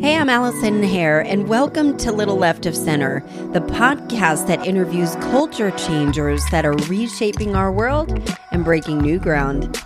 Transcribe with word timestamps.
Hey, 0.00 0.16
I'm 0.16 0.30
Allison 0.30 0.82
Hare, 0.82 1.20
and 1.20 1.46
welcome 1.46 1.94
to 1.98 2.10
Little 2.10 2.38
Left 2.38 2.64
of 2.64 2.74
Center, 2.74 3.22
the 3.52 3.60
podcast 3.60 4.46
that 4.46 4.66
interviews 4.66 5.14
culture 5.16 5.70
changers 5.72 6.42
that 6.50 6.64
are 6.64 6.72
reshaping 6.88 7.54
our 7.54 7.70
world 7.70 8.10
and 8.50 8.64
breaking 8.64 9.02
new 9.02 9.18
ground. 9.18 9.76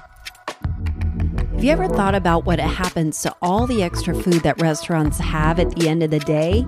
Have 1.55 1.65
you 1.65 1.73
ever 1.73 1.89
thought 1.89 2.15
about 2.15 2.45
what 2.45 2.61
happens 2.61 3.23
to 3.23 3.35
all 3.43 3.67
the 3.67 3.83
extra 3.83 4.15
food 4.15 4.45
that 4.45 4.63
restaurants 4.63 5.19
have 5.19 5.59
at 5.59 5.75
the 5.75 5.89
end 5.89 6.05
of 6.05 6.13
the 6.13 6.21
day? 6.21 6.65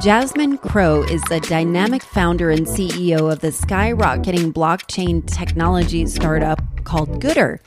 Jasmine 0.00 0.56
Crowe 0.56 1.02
is 1.02 1.20
the 1.24 1.40
dynamic 1.40 2.02
founder 2.02 2.48
and 2.50 2.66
CEO 2.66 3.30
of 3.30 3.40
the 3.40 3.48
skyrocketing 3.48 4.54
blockchain 4.54 5.26
technology 5.26 6.06
startup 6.06 6.62
called 6.84 7.22
Goodr. 7.22 7.58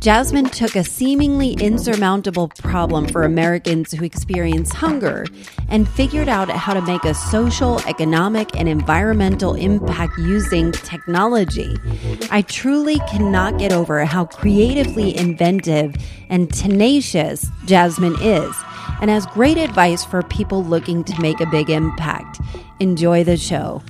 Jasmine 0.00 0.48
took 0.50 0.76
a 0.76 0.84
seemingly 0.84 1.54
insurmountable 1.54 2.48
problem 2.48 3.08
for 3.08 3.24
Americans 3.24 3.90
who 3.90 4.04
experience 4.04 4.72
hunger 4.72 5.26
and 5.68 5.88
figured 5.88 6.28
out 6.28 6.48
how 6.48 6.72
to 6.72 6.80
make 6.82 7.04
a 7.04 7.14
social, 7.14 7.80
economic, 7.80 8.56
and 8.56 8.68
environmental 8.68 9.54
impact 9.54 10.16
using 10.18 10.70
technology. 10.70 11.76
I 12.30 12.42
truly 12.42 13.00
cannot 13.10 13.58
get 13.58 13.72
over 13.72 14.04
how 14.04 14.26
creatively 14.26 15.16
inventive 15.16 15.96
and 16.28 16.52
tenacious 16.52 17.48
Jasmine 17.66 18.16
is 18.20 18.54
and 19.00 19.10
has 19.10 19.26
great 19.26 19.58
advice 19.58 20.04
for 20.04 20.22
people 20.22 20.62
looking 20.62 21.02
to 21.04 21.20
make 21.20 21.40
a 21.40 21.46
big 21.46 21.70
impact. 21.70 22.40
Enjoy 22.78 23.24
the 23.24 23.36
show. 23.36 23.82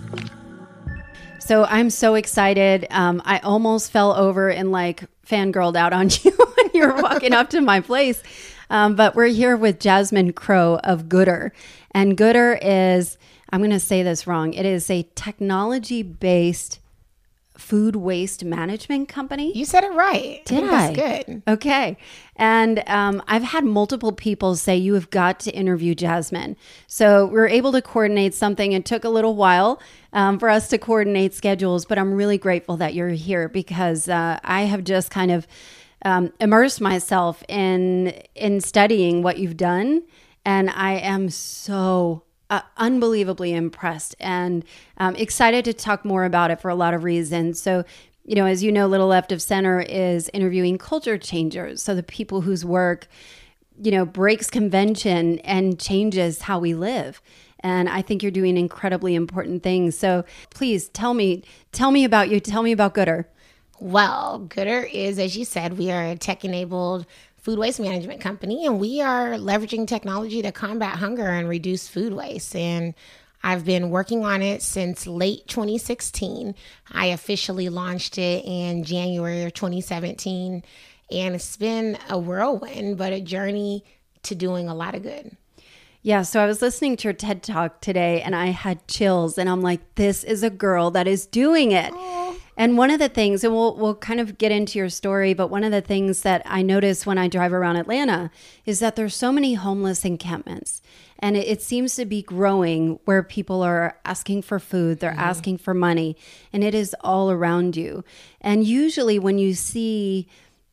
So 1.48 1.64
I'm 1.64 1.88
so 1.88 2.14
excited. 2.14 2.86
Um, 2.90 3.22
I 3.24 3.38
almost 3.38 3.90
fell 3.90 4.12
over 4.12 4.50
and 4.50 4.70
like 4.70 5.04
fangirled 5.26 5.76
out 5.76 5.94
on 5.94 6.10
you 6.22 6.30
when 6.32 6.70
you 6.74 6.86
were 6.86 7.00
walking 7.00 7.32
up 7.32 7.48
to 7.50 7.62
my 7.62 7.80
place. 7.80 8.22
Um, 8.68 8.96
but 8.96 9.14
we're 9.14 9.28
here 9.28 9.56
with 9.56 9.80
Jasmine 9.80 10.34
Crowe 10.34 10.78
of 10.84 11.04
Goodr. 11.04 11.52
And 11.92 12.18
Goodr 12.18 12.58
is, 12.60 13.16
I'm 13.48 13.60
going 13.60 13.70
to 13.70 13.80
say 13.80 14.02
this 14.02 14.26
wrong, 14.26 14.52
it 14.52 14.66
is 14.66 14.90
a 14.90 15.08
technology 15.14 16.02
based 16.02 16.77
food 17.58 17.96
waste 17.96 18.44
management 18.44 19.08
company. 19.08 19.52
You 19.56 19.64
said 19.64 19.84
it 19.84 19.92
right. 19.92 20.44
Did 20.44 20.62
I? 20.62 20.66
I? 20.66 20.92
That's 20.92 21.26
good. 21.26 21.42
Okay. 21.48 21.96
And 22.36 22.82
um, 22.86 23.22
I've 23.26 23.42
had 23.42 23.64
multiple 23.64 24.12
people 24.12 24.54
say, 24.54 24.76
You 24.76 24.94
have 24.94 25.10
got 25.10 25.40
to 25.40 25.50
interview 25.50 25.94
Jasmine. 25.94 26.56
So 26.86 27.26
we 27.26 27.32
were 27.32 27.48
able 27.48 27.72
to 27.72 27.82
coordinate 27.82 28.32
something. 28.34 28.72
It 28.72 28.84
took 28.84 29.04
a 29.04 29.08
little 29.08 29.34
while 29.34 29.80
um, 30.12 30.38
for 30.38 30.48
us 30.48 30.68
to 30.68 30.78
coordinate 30.78 31.34
schedules, 31.34 31.84
but 31.84 31.98
I'm 31.98 32.14
really 32.14 32.38
grateful 32.38 32.76
that 32.78 32.94
you're 32.94 33.08
here 33.08 33.48
because 33.48 34.08
uh, 34.08 34.38
I 34.44 34.62
have 34.62 34.84
just 34.84 35.10
kind 35.10 35.32
of 35.32 35.46
um, 36.04 36.32
immersed 36.40 36.80
myself 36.80 37.42
in 37.48 38.14
in 38.36 38.60
studying 38.60 39.22
what 39.22 39.38
you've 39.38 39.56
done. 39.56 40.04
And 40.44 40.70
I 40.70 40.92
am 40.94 41.28
so 41.28 42.22
uh, 42.50 42.60
unbelievably 42.76 43.52
impressed 43.52 44.14
and 44.20 44.64
um, 44.96 45.14
excited 45.16 45.64
to 45.66 45.72
talk 45.72 46.04
more 46.04 46.24
about 46.24 46.50
it 46.50 46.60
for 46.60 46.70
a 46.70 46.74
lot 46.74 46.94
of 46.94 47.04
reasons. 47.04 47.60
So, 47.60 47.84
you 48.24 48.34
know, 48.34 48.46
as 48.46 48.62
you 48.62 48.72
know, 48.72 48.86
Little 48.86 49.08
Left 49.08 49.32
of 49.32 49.40
Center 49.40 49.80
is 49.80 50.30
interviewing 50.32 50.78
culture 50.78 51.18
changers. 51.18 51.82
So, 51.82 51.94
the 51.94 52.02
people 52.02 52.42
whose 52.42 52.64
work, 52.64 53.08
you 53.82 53.90
know, 53.90 54.04
breaks 54.04 54.50
convention 54.50 55.38
and 55.40 55.78
changes 55.78 56.42
how 56.42 56.58
we 56.58 56.74
live. 56.74 57.20
And 57.60 57.88
I 57.88 58.02
think 58.02 58.22
you're 58.22 58.30
doing 58.30 58.56
incredibly 58.56 59.14
important 59.14 59.62
things. 59.62 59.96
So, 59.98 60.24
please 60.50 60.88
tell 60.88 61.14
me, 61.14 61.42
tell 61.72 61.90
me 61.90 62.04
about 62.04 62.28
you. 62.28 62.40
Tell 62.40 62.62
me 62.62 62.72
about 62.72 62.94
Goodr. 62.94 63.26
Well, 63.80 64.44
Goodr 64.48 64.92
is, 64.92 65.18
as 65.18 65.36
you 65.36 65.44
said, 65.44 65.78
we 65.78 65.90
are 65.90 66.04
a 66.04 66.16
tech 66.16 66.44
enabled 66.44 67.06
food 67.48 67.58
waste 67.58 67.80
management 67.80 68.20
company, 68.20 68.66
and 68.66 68.78
we 68.78 69.00
are 69.00 69.30
leveraging 69.30 69.86
technology 69.86 70.42
to 70.42 70.52
combat 70.52 70.96
hunger 70.96 71.26
and 71.26 71.48
reduce 71.48 71.88
food 71.88 72.12
waste. 72.12 72.54
And 72.54 72.92
I've 73.42 73.64
been 73.64 73.88
working 73.88 74.22
on 74.22 74.42
it 74.42 74.60
since 74.60 75.06
late 75.06 75.48
2016. 75.48 76.54
I 76.92 77.06
officially 77.06 77.70
launched 77.70 78.18
it 78.18 78.44
in 78.44 78.84
January 78.84 79.44
of 79.44 79.54
2017. 79.54 80.62
And 81.10 81.34
it's 81.34 81.56
been 81.56 81.96
a 82.10 82.18
whirlwind, 82.18 82.98
but 82.98 83.14
a 83.14 83.20
journey 83.22 83.82
to 84.24 84.34
doing 84.34 84.68
a 84.68 84.74
lot 84.74 84.94
of 84.94 85.02
good. 85.02 85.34
Yeah, 86.02 86.22
so 86.22 86.40
I 86.40 86.46
was 86.46 86.60
listening 86.60 86.98
to 86.98 87.04
your 87.04 87.14
TED 87.14 87.42
Talk 87.42 87.80
today 87.80 88.20
and 88.20 88.36
I 88.36 88.48
had 88.48 88.86
chills 88.88 89.38
and 89.38 89.48
I'm 89.48 89.62
like, 89.62 89.94
this 89.94 90.22
is 90.22 90.42
a 90.42 90.50
girl 90.50 90.90
that 90.90 91.08
is 91.08 91.24
doing 91.24 91.72
it. 91.72 91.94
And 92.58 92.76
one 92.76 92.90
of 92.90 92.98
the 92.98 93.08
things, 93.08 93.44
and 93.44 93.54
we'll 93.54 93.76
we'll 93.76 93.94
kind 93.94 94.18
of 94.18 94.36
get 94.36 94.50
into 94.50 94.80
your 94.80 94.88
story, 94.88 95.32
but 95.32 95.46
one 95.46 95.62
of 95.62 95.70
the 95.70 95.80
things 95.80 96.22
that 96.22 96.42
I 96.44 96.60
notice 96.60 97.06
when 97.06 97.16
I 97.16 97.28
drive 97.28 97.52
around 97.52 97.76
Atlanta 97.76 98.32
is 98.66 98.80
that 98.80 98.96
there's 98.96 99.14
so 99.14 99.30
many 99.30 99.54
homeless 99.54 100.04
encampments. 100.04 100.82
And 101.20 101.36
it, 101.36 101.46
it 101.46 101.62
seems 101.62 101.94
to 101.94 102.04
be 102.04 102.20
growing 102.20 102.98
where 103.04 103.22
people 103.22 103.62
are 103.62 103.96
asking 104.04 104.42
for 104.42 104.58
food, 104.58 104.98
they're 104.98 105.12
mm-hmm. 105.12 105.20
asking 105.20 105.58
for 105.58 105.72
money, 105.72 106.16
and 106.52 106.64
it 106.64 106.74
is 106.74 106.96
all 107.00 107.30
around 107.30 107.76
you. 107.76 108.02
And 108.40 108.64
usually 108.64 109.20
when 109.20 109.38
you 109.38 109.54
see 109.54 110.26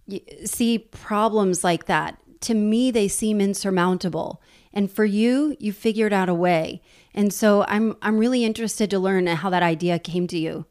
you 0.08 0.22
see 0.44 0.80
problems 0.80 1.64
like 1.64 1.86
that, 1.86 2.20
to 2.42 2.56
me 2.56 2.90
they 2.90 3.08
seem 3.08 3.40
insurmountable. 3.40 4.42
And 4.74 4.92
for 4.92 5.06
you, 5.06 5.56
you 5.60 5.72
figured 5.72 6.14
out 6.14 6.30
a 6.30 6.34
way. 6.34 6.82
And 7.14 7.32
so 7.32 7.64
I'm 7.68 7.96
I'm 8.02 8.18
really 8.18 8.44
interested 8.44 8.90
to 8.90 8.98
learn 8.98 9.28
how 9.28 9.52
that 9.52 9.62
idea 9.62 10.00
came 10.00 10.26
to 10.28 10.40
you. 10.40 10.66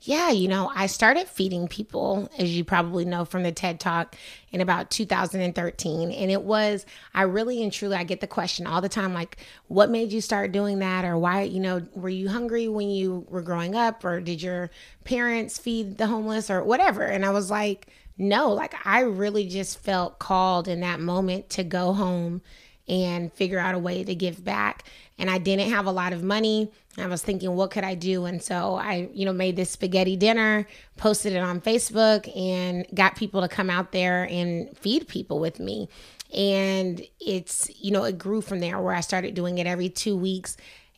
Yeah, 0.00 0.30
you 0.30 0.46
know, 0.46 0.70
I 0.74 0.86
started 0.86 1.26
feeding 1.26 1.68
people, 1.68 2.28
as 2.38 2.54
you 2.56 2.64
probably 2.64 3.04
know 3.04 3.24
from 3.24 3.42
the 3.42 3.50
TED 3.50 3.80
Talk, 3.80 4.14
in 4.52 4.60
about 4.60 4.90
2013. 4.90 6.12
And 6.12 6.30
it 6.30 6.42
was, 6.42 6.84
I 7.14 7.22
really 7.22 7.62
and 7.62 7.72
truly, 7.72 7.96
I 7.96 8.04
get 8.04 8.20
the 8.20 8.26
question 8.26 8.66
all 8.66 8.80
the 8.80 8.88
time 8.90 9.14
like, 9.14 9.38
what 9.68 9.90
made 9.90 10.12
you 10.12 10.20
start 10.20 10.52
doing 10.52 10.78
that? 10.80 11.04
Or 11.04 11.16
why, 11.18 11.42
you 11.42 11.60
know, 11.60 11.82
were 11.94 12.10
you 12.10 12.28
hungry 12.28 12.68
when 12.68 12.90
you 12.90 13.26
were 13.30 13.42
growing 13.42 13.74
up? 13.74 14.04
Or 14.04 14.20
did 14.20 14.42
your 14.42 14.70
parents 15.04 15.58
feed 15.58 15.96
the 15.96 16.06
homeless 16.06 16.50
or 16.50 16.62
whatever? 16.62 17.02
And 17.02 17.24
I 17.24 17.30
was 17.30 17.50
like, 17.50 17.88
no, 18.18 18.52
like, 18.52 18.74
I 18.86 19.00
really 19.00 19.48
just 19.48 19.78
felt 19.78 20.18
called 20.18 20.68
in 20.68 20.80
that 20.80 21.00
moment 21.00 21.50
to 21.50 21.64
go 21.64 21.92
home 21.94 22.42
and 22.88 23.32
figure 23.32 23.58
out 23.58 23.74
a 23.74 23.78
way 23.78 24.04
to 24.04 24.14
give 24.14 24.44
back. 24.44 24.84
And 25.18 25.30
I 25.30 25.38
didn't 25.38 25.70
have 25.70 25.86
a 25.86 25.92
lot 25.92 26.12
of 26.12 26.22
money. 26.22 26.70
I 26.98 27.06
was 27.06 27.22
thinking, 27.22 27.54
what 27.54 27.70
could 27.70 27.84
I 27.84 27.94
do? 27.94 28.24
And 28.24 28.42
so 28.42 28.76
I, 28.76 29.08
you 29.12 29.24
know, 29.24 29.32
made 29.32 29.56
this 29.56 29.70
spaghetti 29.70 30.16
dinner, 30.16 30.66
posted 30.96 31.32
it 31.32 31.40
on 31.40 31.60
Facebook, 31.60 32.34
and 32.36 32.86
got 32.94 33.16
people 33.16 33.40
to 33.40 33.48
come 33.48 33.70
out 33.70 33.92
there 33.92 34.24
and 34.30 34.76
feed 34.78 35.08
people 35.08 35.38
with 35.38 35.58
me. 35.58 35.88
And 36.34 37.02
it's, 37.20 37.70
you 37.80 37.90
know, 37.90 38.04
it 38.04 38.18
grew 38.18 38.40
from 38.40 38.60
there 38.60 38.80
where 38.80 38.94
I 38.94 39.00
started 39.00 39.34
doing 39.34 39.58
it 39.58 39.66
every 39.66 39.88
two 39.88 40.16
weeks 40.16 40.56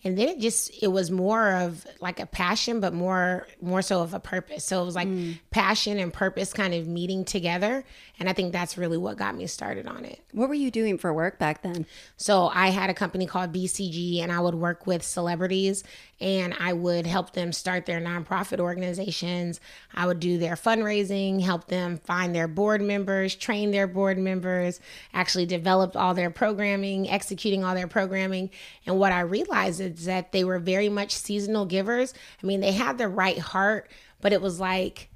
and 0.09 0.17
then 0.17 0.29
it 0.29 0.39
just 0.39 0.71
it 0.83 0.89
was 0.89 1.11
more 1.11 1.53
of 1.53 1.87
like 2.01 2.19
a 2.19 2.25
passion 2.25 2.81
but 2.81 2.95
more 2.95 3.47
more 3.61 3.83
so 3.83 4.01
of 4.01 4.15
a 4.15 4.19
purpose. 4.19 4.65
So 4.65 4.81
it 4.81 4.87
was 4.87 4.95
like 4.95 5.07
mm. 5.07 5.39
passion 5.51 5.99
and 5.99 6.11
purpose 6.11 6.55
kind 6.55 6.73
of 6.73 6.89
meeting 6.89 7.27
together. 7.27 7.85
And 8.19 8.27
i 8.27 8.33
think 8.33 8.53
that's 8.53 8.79
really 8.79 8.97
what 8.97 9.19
got 9.19 9.37
me 9.37 9.47
started 9.47 9.87
on 9.87 10.07
it. 10.07 10.21
What 10.33 10.49
were 10.49 10.55
you 10.55 10.71
doing 10.71 10.97
for 10.97 11.13
work 11.13 11.39
back 11.39 11.63
then? 11.63 11.85
So 12.17 12.51
i 12.55 12.69
had 12.71 12.89
a 12.89 12.95
company 12.95 13.27
called 13.27 13.53
bcg 13.53 14.23
and 14.23 14.33
i 14.33 14.41
would 14.41 14.55
work 14.55 14.87
with 14.87 15.03
celebrities 15.03 15.85
and 16.21 16.55
i 16.59 16.73
would 16.73 17.07
help 17.07 17.33
them 17.33 17.53
start 17.53 17.87
their 17.87 18.01
nonprofit 18.01 18.59
organizations 18.59 19.61
i 19.95 20.07
would 20.07 20.21
do 20.21 20.39
their 20.39 20.55
fundraising 20.55 21.43
help 21.43 21.67
them 21.67 21.99
find 21.99 22.35
their 22.35 22.49
board 22.49 22.81
members 22.81 23.35
train 23.35 23.71
their 23.71 23.87
board 23.87 24.19
members 24.19 24.81
actually 25.15 25.47
developed 25.47 25.97
all 25.97 26.15
their 26.15 26.31
programming 26.31 27.09
executing 27.09 27.65
all 27.65 27.75
their 27.75 27.89
programming 27.89 28.51
and 28.87 28.99
what 28.99 29.13
i 29.13 29.21
realized 29.21 29.81
is 29.81 30.05
that 30.05 30.33
they 30.33 30.45
were 30.45 30.59
very 30.59 30.89
much 30.89 31.13
seasonal 31.13 31.67
givers. 31.67 32.15
I 32.43 32.47
mean, 32.47 32.61
they 32.61 32.73
had 32.73 32.99
the 32.99 33.09
right 33.09 33.39
heart, 33.39 33.91
but 34.21 34.33
it 34.33 34.43
was 34.43 34.61
like, 34.61 35.09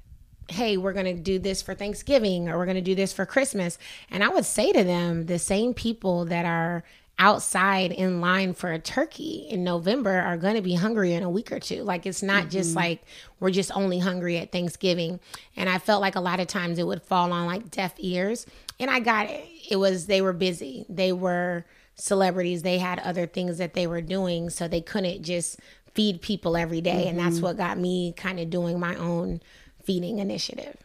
hey, 0.49 0.77
we're 0.77 0.93
going 0.93 1.05
to 1.05 1.21
do 1.21 1.39
this 1.39 1.61
for 1.61 1.73
Thanksgiving 1.73 2.49
or 2.49 2.57
we're 2.57 2.65
going 2.65 2.75
to 2.75 2.81
do 2.81 2.95
this 2.95 3.13
for 3.13 3.25
Christmas. 3.25 3.77
And 4.09 4.23
I 4.23 4.29
would 4.29 4.45
say 4.45 4.71
to 4.73 4.83
them, 4.83 5.25
the 5.25 5.39
same 5.39 5.73
people 5.73 6.25
that 6.25 6.45
are 6.45 6.83
outside 7.23 7.93
in 7.93 8.19
line 8.19 8.53
for 8.53 8.73
a 8.73 8.79
turkey 8.79 9.47
in 9.49 9.63
November 9.63 10.11
are 10.11 10.35
going 10.35 10.55
to 10.55 10.61
be 10.61 10.75
hungry 10.75 11.13
in 11.13 11.23
a 11.23 11.29
week 11.29 11.53
or 11.53 11.59
two. 11.59 11.81
Like 11.81 12.05
it's 12.05 12.21
not 12.21 12.41
mm-hmm. 12.41 12.49
just 12.49 12.75
like 12.75 13.01
we're 13.39 13.49
just 13.49 13.71
only 13.73 13.97
hungry 13.97 14.37
at 14.39 14.51
Thanksgiving. 14.51 15.21
And 15.55 15.69
I 15.69 15.77
felt 15.77 16.01
like 16.01 16.15
a 16.15 16.19
lot 16.19 16.41
of 16.41 16.47
times 16.47 16.79
it 16.79 16.85
would 16.85 17.01
fall 17.01 17.31
on 17.31 17.45
like 17.45 17.71
deaf 17.71 17.93
ears. 17.97 18.45
And 18.77 18.91
I 18.91 18.99
got 18.99 19.29
it. 19.29 19.47
It 19.71 19.77
was 19.77 20.07
they 20.07 20.21
were 20.21 20.33
busy. 20.33 20.85
They 20.89 21.13
were 21.13 21.63
celebrities, 21.95 22.63
they 22.63 22.79
had 22.79 22.99
other 22.99 23.25
things 23.25 23.57
that 23.57 23.73
they 23.73 23.87
were 23.87 24.01
doing, 24.01 24.49
so 24.49 24.67
they 24.67 24.81
couldn't 24.81 25.23
just 25.23 25.59
feed 25.93 26.21
people 26.21 26.57
every 26.57 26.81
day. 26.81 27.05
Mm-hmm. 27.05 27.09
And 27.09 27.19
that's 27.19 27.35
mm-hmm. 27.35 27.45
what 27.45 27.57
got 27.57 27.77
me 27.77 28.13
kind 28.17 28.39
of 28.39 28.49
doing 28.49 28.79
my 28.79 28.95
own 28.95 29.41
feeding 29.83 30.19
initiative. 30.19 30.75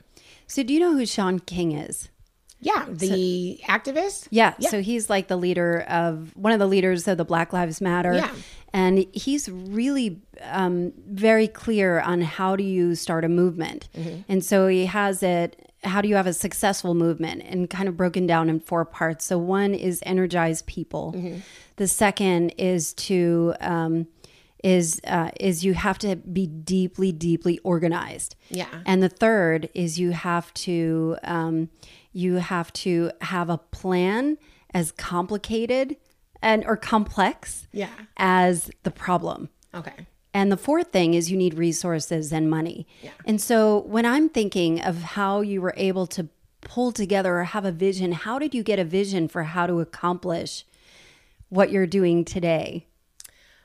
So, 0.47 0.63
do 0.63 0.73
you 0.73 0.81
know 0.81 0.93
who 0.93 1.05
Shaun 1.05 1.41
King 1.41 1.73
is? 1.73 2.09
Yeah, 2.61 2.87
the 2.89 3.61
so, 3.65 3.73
activist. 3.73 4.29
Yeah, 4.31 4.55
yeah, 4.59 4.71
so 4.71 4.83
he's 4.83 5.09
like 5.09 5.29
the 5.29 5.37
leader 5.37 5.83
of 5.89 6.37
one 6.37 6.53
of 6.53 6.59
the 6.59 6.67
leaders 6.67 7.07
of 7.07 7.17
the 7.17 7.25
Black 7.25 7.53
Lives 7.53 7.81
Matter. 7.81 8.15
Yeah. 8.15 8.31
And 8.73 9.07
he's 9.13 9.49
really 9.49 10.21
um, 10.43 10.93
very 11.07 11.49
clear 11.49 12.01
on 12.01 12.21
how 12.21 12.55
do 12.55 12.65
you 12.65 12.95
start 12.95 13.25
a 13.25 13.29
movement. 13.29 13.89
Mm-hmm. 13.97 14.21
And 14.29 14.45
so 14.45 14.67
he 14.67 14.87
has 14.87 15.23
it 15.23 15.69
how 15.85 16.01
do 16.01 16.09
you 16.09 16.17
have 16.17 16.27
a 16.27 16.33
successful 16.33 16.95
movement 16.95 17.43
and 17.47 17.71
kind 17.71 17.89
of 17.89 17.97
broken 17.97 18.27
down 18.27 18.51
in 18.51 18.61
four 18.61 18.85
parts. 18.85 19.25
So 19.25 19.39
one 19.39 19.75
is 19.75 20.03
energize 20.05 20.63
people. 20.63 21.15
Mm-hmm. 21.17 21.39
The 21.77 21.87
second 21.87 22.51
is 22.59 22.93
to 22.95 23.55
um, 23.61 24.09
is 24.65 25.01
uh, 25.07 25.31
is 25.39 25.65
you 25.65 25.75
have 25.75 25.99
to 25.99 26.17
be 26.17 26.47
deeply 26.47 27.13
deeply 27.13 27.59
organized. 27.61 28.37
Yeah. 28.51 28.69
And 28.87 29.03
the 29.03 29.09
third 29.09 29.69
is 29.75 29.99
you 29.99 30.11
have 30.11 30.53
to 30.55 31.17
um, 31.25 31.69
you 32.13 32.37
have 32.37 32.73
to 32.75 33.11
have 33.21 33.49
a 33.51 33.59
plan 33.59 34.39
as 34.75 34.93
complicated 34.93 35.97
and 36.43 36.65
or 36.67 36.77
complex 36.77 37.69
yeah. 37.73 37.91
as 38.17 38.71
the 38.83 38.91
problem. 38.91 39.49
Okay. 39.75 40.07
And 40.35 40.53
the 40.53 40.57
fourth 40.57 40.93
thing 40.93 41.15
is 41.15 41.31
you 41.31 41.37
need 41.37 41.55
resources 41.55 42.33
and 42.33 42.51
money. 42.51 42.87
Yeah. 43.03 43.11
And 43.25 43.41
so 43.41 43.81
when 43.81 44.05
I'm 44.05 44.29
thinking 44.29 44.81
of 44.81 45.03
how 45.03 45.41
you 45.41 45.61
were 45.61 45.75
able 45.77 46.07
to 46.09 46.29
pull 46.61 46.93
together 46.93 47.39
or 47.39 47.45
have 47.45 47.65
a 47.65 47.73
vision, 47.73 48.13
how 48.13 48.39
did 48.39 48.55
you 48.55 48.63
get 48.63 48.79
a 48.79 48.85
vision 48.85 49.29
for 49.29 49.45
how 49.45 49.67
to 49.67 49.81
accomplish 49.81 50.65
what 51.49 51.71
you're 51.71 51.87
doing 51.87 52.25
today? 52.25 52.87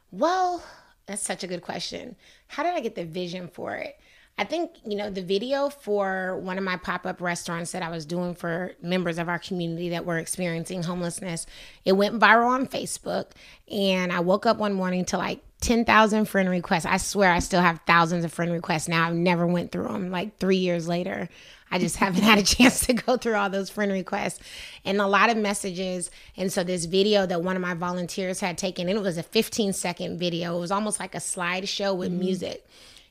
Well, 0.10 0.64
that's 1.06 1.22
such 1.22 1.44
a 1.44 1.48
good 1.48 1.62
question. 1.62 2.16
How 2.48 2.64
did 2.64 2.74
I 2.74 2.80
get 2.80 2.96
the 2.96 3.06
vision 3.06 3.48
for 3.48 3.76
it? 3.76 4.00
I 4.38 4.46
think, 4.46 4.72
you 4.84 4.98
know, 4.98 5.12
the 5.12 5.22
video 5.22 5.70
for 5.70 6.40
one 6.40 6.58
of 6.58 6.64
my 6.64 6.76
pop 6.78 7.06
up 7.06 7.22
restaurants 7.22 7.72
that 7.74 7.84
I 7.84 7.90
was 7.90 8.04
doing 8.06 8.34
for 8.34 8.72
members 8.82 9.20
of 9.20 9.30
our 9.30 9.38
community 9.38 9.90
that 9.90 10.06
were 10.06 10.18
experiencing 10.18 10.82
homelessness, 10.82 11.46
it 11.86 11.94
went 11.94 12.20
viral 12.20 12.48
on 12.48 12.66
Facebook. 12.66 13.28
And 13.72 14.12
I 14.12 14.22
woke 14.22 14.48
up 14.48 14.58
one 14.58 14.74
morning 14.74 15.06
to 15.06 15.18
like 15.20 15.44
10,000 15.62 16.26
friend 16.26 16.50
requests. 16.50 16.86
I 16.86 16.98
swear 16.98 17.32
I 17.32 17.40
still 17.40 17.62
have 17.62 17.80
thousands 17.86 18.26
of 18.26 18.34
friend 18.34 18.52
requests 18.52 18.88
now. 18.88 19.08
I've 19.08 19.14
never 19.14 19.46
went 19.46 19.72
through 19.72 19.88
them 19.88 20.10
like 20.10 20.40
three 20.40 20.58
years 20.58 20.88
later. 20.88 21.30
I 21.74 21.80
just 21.80 21.98
haven't 21.98 22.22
had 22.32 22.38
a 22.38 22.44
chance 22.44 22.86
to 22.86 22.94
go 22.94 23.18
through 23.18 23.34
all 23.34 23.50
those 23.50 23.72
friend 23.72 23.92
requests 23.92 24.40
and 24.86 25.02
a 25.02 25.08
lot 25.08 25.32
of 25.32 25.38
messages. 25.38 26.12
And 26.38 26.54
so 26.54 26.64
this 26.64 26.86
video 26.86 27.26
that 27.26 27.42
one 27.42 27.56
of 27.56 27.62
my 27.64 27.74
volunteers 27.74 28.40
had 28.40 28.60
taken, 28.60 28.88
and 28.88 28.98
it 28.98 29.02
was 29.02 29.18
a 29.18 29.24
15 29.24 29.74
second 29.74 30.20
video. 30.20 30.56
It 30.56 30.60
was 30.60 30.72
almost 30.72 31.00
like 31.00 31.16
a 31.16 31.20
slideshow 31.20 31.98
with 31.98 32.12
mm-hmm. 32.12 32.20
music 32.20 32.66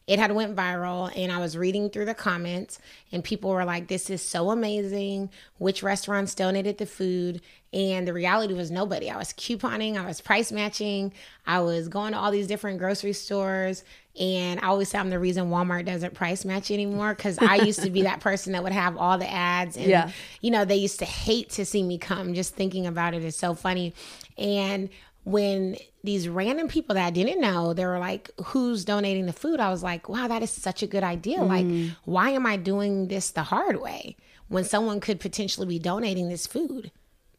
it 0.07 0.19
had 0.19 0.33
went 0.33 0.57
viral 0.57 1.13
and 1.17 1.31
i 1.31 1.39
was 1.39 1.57
reading 1.57 1.89
through 1.89 2.05
the 2.05 2.15
comments 2.15 2.79
and 3.13 3.23
people 3.23 3.51
were 3.51 3.65
like 3.65 3.89
this 3.89 4.11
is 4.11 4.21
so 4.21 4.51
amazing 4.51 5.31
which 5.59 5.83
restaurants 5.83 6.35
donated 6.35 6.79
the 6.79 6.87
food 6.87 7.41
and 7.73 8.07
the 8.07 8.13
reality 8.13 8.55
was 8.55 8.71
nobody 8.71 9.09
i 9.09 9.17
was 9.17 9.33
couponing 9.35 9.97
i 9.97 10.05
was 10.05 10.21
price 10.21 10.51
matching 10.51 11.13
i 11.47 11.61
was 11.61 11.89
going 11.89 12.13
to 12.13 12.19
all 12.19 12.31
these 12.31 12.47
different 12.47 12.79
grocery 12.79 13.13
stores 13.13 13.85
and 14.21 14.61
i 14.61 14.67
always 14.67 14.89
say 14.89 14.99
i'm 14.99 15.11
the 15.11 15.19
reason 15.19 15.49
walmart 15.49 15.85
doesn't 15.87 16.15
price 16.15 16.45
match 16.45 16.71
anymore 16.71 17.15
because 17.15 17.39
i 17.39 17.57
used 17.57 17.83
to 17.83 17.91
be 17.91 18.03
that 18.05 18.21
person 18.21 18.53
that 18.53 18.63
would 18.63 18.73
have 18.73 18.97
all 18.97 19.17
the 19.19 19.31
ads 19.31 19.77
and 19.77 19.87
yeah. 19.87 20.11
you 20.41 20.51
know 20.51 20.65
they 20.65 20.77
used 20.77 20.99
to 20.99 21.05
hate 21.05 21.49
to 21.51 21.65
see 21.65 21.83
me 21.83 21.97
come 21.97 22.35
just 22.35 22.55
thinking 22.55 22.87
about 22.87 23.15
it 23.15 23.25
is 23.25 23.37
so 23.37 23.55
funny 23.55 23.95
and 24.37 24.91
when 25.25 25.77
these 26.03 26.29
random 26.29 26.69
people 26.69 26.95
that 26.95 27.07
I 27.07 27.11
didn't 27.11 27.41
know, 27.41 27.75
they 27.75 27.87
were 27.87 27.99
like, 27.99 28.31
who's 28.47 28.85
donating 28.85 29.27
the 29.27 29.33
food? 29.33 29.61
I 29.61 29.71
was 29.71 29.83
like, 29.83 30.09
wow, 30.09 30.27
that 30.29 30.43
is 30.43 30.51
such 30.51 30.83
a 30.83 30.87
good 30.87 31.05
idea. 31.05 31.39
Mm. 31.39 31.49
Like, 31.49 31.97
why 32.05 32.31
am 32.31 32.47
I 32.47 32.57
doing 32.57 33.09
this 33.09 33.31
the 33.31 33.45
hard 33.45 33.81
way 33.81 34.17
when 34.49 34.65
someone 34.65 35.01
could 35.01 35.21
potentially 35.21 35.67
be 35.67 35.79
donating 35.79 36.29
this 36.29 36.47
food 36.47 36.91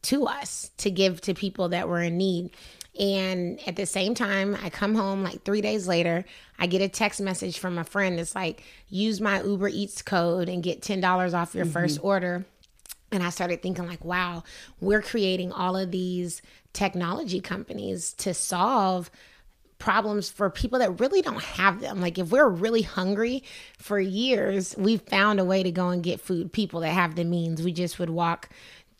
to 0.02 0.26
us 0.26 0.70
to 0.78 0.90
give 0.90 1.20
to 1.22 1.34
people 1.34 1.68
that 1.70 1.88
were 1.88 2.00
in 2.00 2.16
need? 2.16 2.50
And 2.98 3.58
at 3.66 3.76
the 3.76 3.86
same 3.86 4.14
time, 4.14 4.56
I 4.62 4.70
come 4.70 4.94
home 4.94 5.24
like 5.24 5.42
three 5.44 5.60
days 5.60 5.88
later, 5.88 6.24
I 6.58 6.66
get 6.66 6.80
a 6.80 6.88
text 6.88 7.20
message 7.20 7.58
from 7.58 7.76
a 7.78 7.84
friend. 7.84 8.20
It's 8.20 8.34
like, 8.34 8.62
use 8.88 9.20
my 9.20 9.42
Uber 9.42 9.68
Eats 9.68 10.00
code 10.00 10.48
and 10.48 10.62
get 10.62 10.80
$10 10.80 11.34
off 11.34 11.54
your 11.54 11.64
mm-hmm. 11.64 11.72
first 11.72 11.98
order. 12.02 12.44
And 13.10 13.22
I 13.22 13.30
started 13.30 13.62
thinking, 13.62 13.86
like, 13.86 14.04
wow, 14.04 14.44
we're 14.80 15.02
creating 15.02 15.52
all 15.52 15.76
of 15.76 15.90
these 15.90 16.40
technology 16.72 17.40
companies 17.40 18.12
to 18.14 18.34
solve 18.34 19.10
problems 19.78 20.30
for 20.30 20.48
people 20.48 20.78
that 20.78 21.00
really 21.00 21.20
don't 21.20 21.42
have 21.42 21.80
them. 21.80 22.00
Like 22.00 22.18
if 22.18 22.30
we're 22.30 22.48
really 22.48 22.82
hungry 22.82 23.42
for 23.78 24.00
years, 24.00 24.74
we've 24.78 25.02
found 25.02 25.40
a 25.40 25.44
way 25.44 25.62
to 25.62 25.70
go 25.70 25.88
and 25.88 26.02
get 26.02 26.20
food. 26.20 26.52
People 26.52 26.80
that 26.80 26.90
have 26.90 27.16
the 27.16 27.24
means, 27.24 27.62
we 27.62 27.72
just 27.72 27.98
would 27.98 28.10
walk 28.10 28.48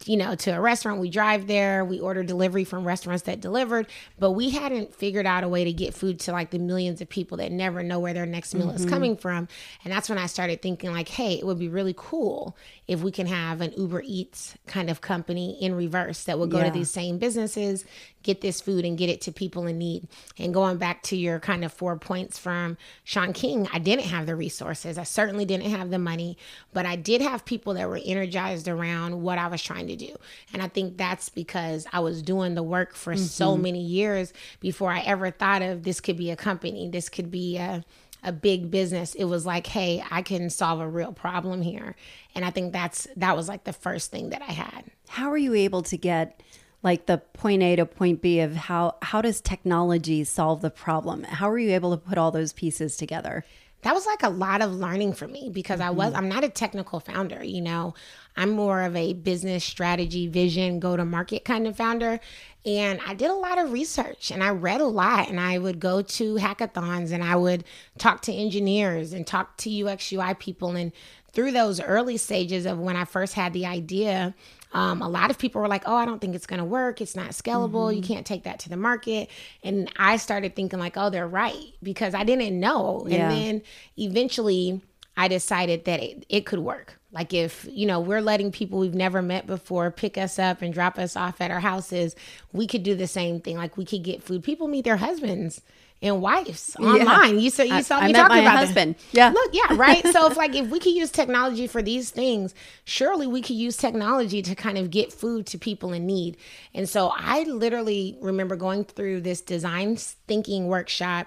you 0.07 0.17
know, 0.17 0.35
to 0.35 0.51
a 0.51 0.61
restaurant. 0.61 1.01
We 1.01 1.11
drive 1.11 1.47
there, 1.47 1.85
we 1.85 2.01
order 2.01 2.23
delivery 2.23 2.65
from 2.65 2.87
restaurants 2.87 3.25
that 3.25 3.41
delivered, 3.41 3.87
but 4.19 4.33
we 4.33 4.51
hadn't 4.51 4.95
figured 4.95 5.27
out 5.27 5.45
a 5.45 5.49
way 5.49 5.65
to 5.65 5.73
get 5.73 5.95
food 5.95 6.21
to 6.21 6.33
like 6.33 6.51
the 6.51 6.59
millions 6.59 7.01
of 7.01 7.09
people 7.09 7.39
that 7.39 7.53
never 7.53 7.83
know 7.83 8.01
where 8.01 8.13
their 8.13 8.27
next 8.27 8.55
meal 8.55 8.67
mm-hmm. 8.67 8.77
is 8.77 8.87
coming 8.87 9.17
from. 9.17 9.49
And 9.85 9.93
that's 9.93 10.09
when 10.09 10.19
I 10.19 10.27
started 10.27 10.63
thinking 10.63 10.93
like, 10.93 11.09
hey, 11.09 11.35
it 11.35 11.47
would 11.47 11.59
be 11.59 11.69
really 11.69 11.95
cool 11.97 12.57
if 12.87 13.03
we 13.03 13.11
can 13.11 13.27
have 13.27 13.61
an 13.61 13.73
Uber 13.77 14.03
Eats 14.05 14.57
kind 14.67 14.91
of 14.91 15.01
company 15.01 15.57
in 15.61 15.75
reverse 15.75 16.25
that 16.25 16.39
would 16.39 16.51
go 16.51 16.59
yeah. 16.59 16.65
to 16.65 16.71
these 16.71 16.91
same 16.91 17.19
businesses, 17.19 17.85
get 18.25 18.41
this 18.41 18.61
food 18.61 18.85
and 18.85 18.99
get 18.99 19.09
it 19.09 19.21
to 19.23 19.33
people 19.33 19.67
in 19.67 19.79
need. 19.79 20.09
And 20.39 20.53
going 20.53 20.79
back 20.79 21.03
to 21.05 21.17
your 21.17 21.39
kind 21.39 21.65
of 21.65 21.73
four 21.73 21.97
points 21.97 22.39
from 22.39 22.77
Shaun 23.05 23.33
King, 23.33 23.69
I 23.73 23.79
didn't 23.79 24.07
have 24.07 24.27
the 24.27 24.35
resources. 24.35 24.99
I 24.99 25.05
certainly 25.05 25.45
didn't 25.45 25.71
have 25.71 25.91
the 25.91 25.99
money, 25.99 26.37
but 26.73 26.87
I 26.87 26.97
did 26.97 27.21
have 27.21 27.45
people 27.45 27.75
that 27.75 27.89
were 27.89 28.01
energized 28.05 28.67
around 28.67 29.23
what 29.23 29.39
I 29.39 29.47
was 29.47 29.63
trying 29.63 29.87
to 29.87 29.97
do. 29.97 30.17
And 30.53 30.61
I 30.61 30.69
think 30.69 30.97
that's 30.97 31.29
because 31.29 31.87
I 31.93 32.01
was 32.01 32.23
doing 32.23 32.55
the 32.55 32.63
work 32.63 32.95
for 32.95 33.15
mm-hmm. 33.15 33.23
so 33.23 33.57
many 33.57 33.81
years 33.81 34.33
before 34.59 34.91
I 34.91 35.01
ever 35.01 35.31
thought 35.31 35.63
of 35.63 35.85
this 35.85 36.01
could 36.01 36.17
be 36.17 36.31
a 36.31 36.37
company, 36.37 36.89
this 36.89 37.09
could 37.09 37.31
be 37.31 37.59
a 37.59 37.85
a 38.25 38.33
big 38.33 38.71
business 38.71 39.15
it 39.15 39.25
was 39.25 39.45
like 39.45 39.67
hey 39.67 40.03
i 40.11 40.23
can 40.23 40.49
solve 40.49 40.81
a 40.81 40.89
real 40.89 41.13
problem 41.13 41.61
here 41.61 41.95
and 42.35 42.43
i 42.43 42.51
think 42.51 42.73
that's 42.73 43.07
that 43.17 43.37
was 43.37 43.49
like 43.49 43.65
the 43.65 43.73
first 43.73 44.11
thing 44.11 44.31
that 44.31 44.41
i 44.41 44.51
had 44.51 44.85
how 45.09 45.31
are 45.31 45.37
you 45.37 45.53
able 45.53 45.83
to 45.83 45.99
get 45.99 46.41
like 46.85 47.07
the 47.07 47.19
point 47.19 47.63
A 47.63 47.77
to 47.77 47.87
point 47.87 48.23
B 48.23 48.41
of 48.41 48.55
how 48.55 48.97
how 49.03 49.23
does 49.23 49.41
technology 49.41 50.23
solve 50.23 50.61
the 50.61 50.71
problem? 50.71 51.25
How 51.25 51.51
are 51.51 51.59
you 51.59 51.75
able 51.75 51.91
to 51.91 51.97
put 51.97 52.19
all 52.19 52.31
those 52.31 52.53
pieces 52.53 52.97
together? 52.97 53.45
That 53.83 53.95
was 53.95 54.07
like 54.07 54.23
a 54.23 54.31
lot 54.31 54.63
of 54.63 54.73
learning 54.73 55.15
for 55.15 55.27
me 55.27 55.51
because 55.53 55.81
mm-hmm. 55.81 55.89
I 55.89 55.91
was 55.91 56.09
mm-hmm. 56.09 56.19
I'm 56.19 56.29
not 56.29 56.45
a 56.45 56.49
technical 56.49 57.01
founder, 57.01 57.43
you 57.43 57.61
know. 57.61 57.95
I'm 58.37 58.51
more 58.51 58.83
of 58.83 58.97
a 58.97 59.13
business 59.13 59.65
strategy, 59.65 60.27
vision, 60.27 60.81
go 60.81 60.97
to 60.97 61.05
market 61.05 61.45
kind 61.45 61.67
of 61.67 61.77
founder. 61.77 62.21
And 62.67 63.01
I 63.07 63.15
did 63.15 63.31
a 63.31 63.35
lot 63.35 63.59
of 63.59 63.73
research 63.73 64.31
and 64.31 64.43
I 64.43 64.51
read 64.51 64.81
a 64.81 64.87
lot 64.87 65.29
and 65.29 65.39
I 65.39 65.59
would 65.59 65.81
go 65.81 66.03
to 66.03 66.35
hackathons 66.37 67.13
and 67.13 67.23
I 67.23 67.37
would 67.37 67.65
talk 67.99 68.23
to 68.23 68.33
engineers 68.33 69.13
and 69.13 69.27
talk 69.27 69.57
to 69.59 69.87
UX 69.87 70.13
UI 70.13 70.35
people 70.35 70.71
and 70.71 70.93
through 71.35 71.51
those 71.51 71.81
early 71.81 72.17
stages 72.17 72.65
of 72.65 72.79
when 72.79 72.97
I 72.97 73.05
first 73.05 73.35
had 73.35 73.53
the 73.53 73.67
idea, 73.67 74.35
um, 74.75 75.01
a 75.01 75.09
lot 75.09 75.31
of 75.31 75.39
people 75.39 75.61
were 75.61 75.69
like, 75.69 75.85
oh, 75.87 75.95
I 75.95 76.05
don't 76.05 76.21
think 76.21 76.35
it's 76.35 76.47
going 76.47 76.59
to 76.59 76.65
work. 76.65 77.01
It's 77.01 77.15
not 77.15 77.31
scalable. 77.31 77.89
Mm-hmm. 77.89 77.97
You 77.97 78.03
can't 78.03 78.27
take 78.27 78.43
that 78.43 78.59
to 78.61 78.69
the 78.69 78.77
market. 78.77 79.31
And 79.63 79.91
I 79.97 80.17
started 80.17 80.57
thinking, 80.57 80.81
like, 80.81 80.97
oh, 80.97 81.11
they're 81.11 81.29
right 81.29 81.73
because 81.83 82.13
I 82.13 82.25
didn't 82.25 82.59
know. 82.59 83.07
Yeah. 83.07 83.31
And 83.31 83.33
then 83.33 83.63
eventually 83.97 84.83
I 85.17 85.29
decided 85.29 85.85
that 85.85 86.03
it, 86.03 86.27
it 86.29 86.45
could 86.45 86.59
work. 86.59 86.99
Like 87.13 87.33
if, 87.33 87.67
you 87.71 87.87
know, 87.87 88.01
we're 88.01 88.21
letting 88.21 88.51
people 88.51 88.81
we've 88.81 88.95
never 88.95 89.23
met 89.23 89.47
before 89.47 89.93
pick 89.93 90.19
us 90.19 90.41
up 90.41 90.61
and 90.61 90.75
drop 90.75 90.99
us 90.99 91.15
off 91.15 91.41
at 91.41 91.53
our 91.53 91.61
houses, 91.61 92.17
we 92.53 92.67
could 92.67 92.83
do 92.83 92.97
the 92.97 93.07
same 93.07 93.41
thing. 93.41 93.57
Like 93.57 93.77
we 93.77 93.85
could 93.85 94.03
get 94.03 94.25
food. 94.25 94.43
People 94.43 94.67
meet 94.67 94.85
their 94.85 94.97
husbands 94.97 95.61
and 96.05 96.21
wives 96.21 96.77
online. 96.79 97.35
Yeah. 97.35 97.41
You 97.41 97.51
saw 97.51 97.63
you 97.63 97.83
saw 97.83 97.99
I, 97.99 98.09
me 98.09 98.11
I 98.11 98.13
talking 98.13 98.39
about 98.41 98.59
husband. 98.59 98.95
Them. 98.95 99.05
Yeah. 99.13 99.29
Look, 99.31 99.51
yeah, 99.53 99.75
right. 99.77 100.07
so 100.09 100.31
if 100.31 100.37
like 100.45 100.55
if 100.55 100.69
we 100.69 100.79
could 100.79 100.93
use 100.93 101.11
technology 101.11 101.67
for 101.67 101.83
these 101.83 102.11
things, 102.11 102.55
surely 102.85 103.27
we 103.27 103.41
could 103.41 103.57
use 103.57 103.77
technology 103.77 104.43
to 104.43 104.55
kind 104.55 104.79
of 104.79 104.91
get 104.91 105.13
food 105.13 105.47
to 105.47 105.59
people 105.59 105.93
in 105.93 106.07
need. 106.07 106.37
And 106.75 106.89
so 106.89 107.13
I 107.17 107.45
literally 107.45 108.17
remember 108.21 108.55
going 108.55 108.85
through 108.85 109.23
this 109.23 109.41
design 109.41 109.97
thinking 109.97 110.69
workshop 110.69 111.27